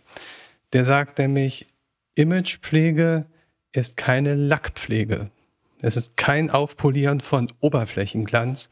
Der 0.73 0.85
sagt 0.85 1.19
nämlich, 1.19 1.67
Imagepflege 2.15 3.27
ist 3.73 3.97
keine 3.97 4.35
Lackpflege. 4.35 5.31
Es 5.81 5.97
ist 5.97 6.17
kein 6.17 6.51
Aufpolieren 6.51 7.21
von 7.21 7.53
Oberflächenglanz, 7.61 8.71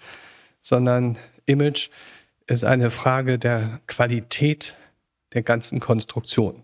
sondern 0.60 1.18
Image 1.46 1.90
ist 2.46 2.64
eine 2.64 2.90
Frage 2.90 3.38
der 3.38 3.80
Qualität 3.86 4.74
der 5.32 5.42
ganzen 5.42 5.80
Konstruktion. 5.80 6.62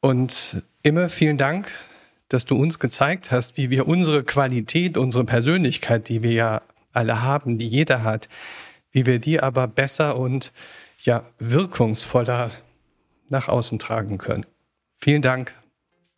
Und 0.00 0.62
immer 0.82 1.08
vielen 1.08 1.38
Dank, 1.38 1.70
dass 2.32 2.44
du 2.44 2.56
uns 2.56 2.78
gezeigt 2.78 3.30
hast, 3.30 3.56
wie 3.56 3.70
wir 3.70 3.88
unsere 3.88 4.24
Qualität, 4.24 4.96
unsere 4.96 5.24
Persönlichkeit, 5.24 6.08
die 6.08 6.22
wir 6.22 6.32
ja 6.32 6.62
alle 6.92 7.22
haben, 7.22 7.58
die 7.58 7.68
jeder 7.68 8.02
hat, 8.02 8.28
wie 8.90 9.06
wir 9.06 9.18
die 9.18 9.40
aber 9.40 9.68
besser 9.68 10.16
und 10.16 10.52
ja 11.04 11.24
wirkungsvoller 11.38 12.50
nach 13.28 13.48
außen 13.48 13.78
tragen 13.78 14.18
können. 14.18 14.44
Vielen 14.96 15.22
Dank, 15.22 15.54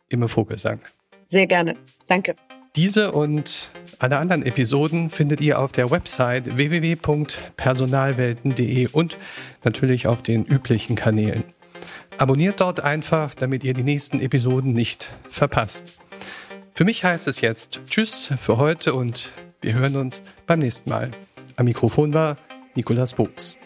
Imme 0.09 0.27
Vogelsang. 0.27 0.79
Sehr 1.27 1.47
gerne. 1.47 1.75
Danke. 2.07 2.35
Diese 2.75 3.13
und 3.13 3.71
alle 3.99 4.17
anderen 4.17 4.45
Episoden 4.45 5.09
findet 5.09 5.39
ihr 5.39 5.59
auf 5.59 5.71
der 5.71 5.91
Website 5.91 6.57
www.personalwelten.de 6.57 8.89
und 8.89 9.17
natürlich 9.63 10.07
auf 10.07 10.21
den 10.21 10.43
üblichen 10.43 10.97
Kanälen. 10.97 11.45
Abonniert 12.17 12.61
dort 12.61 12.81
einfach, 12.81 13.33
damit 13.33 13.63
ihr 13.63 13.73
die 13.73 13.83
nächsten 13.83 14.19
Episoden 14.19 14.73
nicht 14.73 15.13
verpasst. 15.29 15.85
Für 16.77 16.83
mich 16.83 17.05
heißt 17.05 17.29
es 17.29 17.39
jetzt 17.39 17.79
Tschüss 17.87 18.29
für 18.37 18.57
heute 18.57 18.93
und 18.93 19.31
wir 19.61 19.75
hören 19.75 19.95
uns 19.95 20.23
beim 20.45 20.59
nächsten 20.59 20.89
Mal. 20.89 21.09
Am 21.55 21.63
Mikrofon 21.63 22.13
war 22.13 22.35
Nikolas 22.75 23.13
Buchs. 23.13 23.57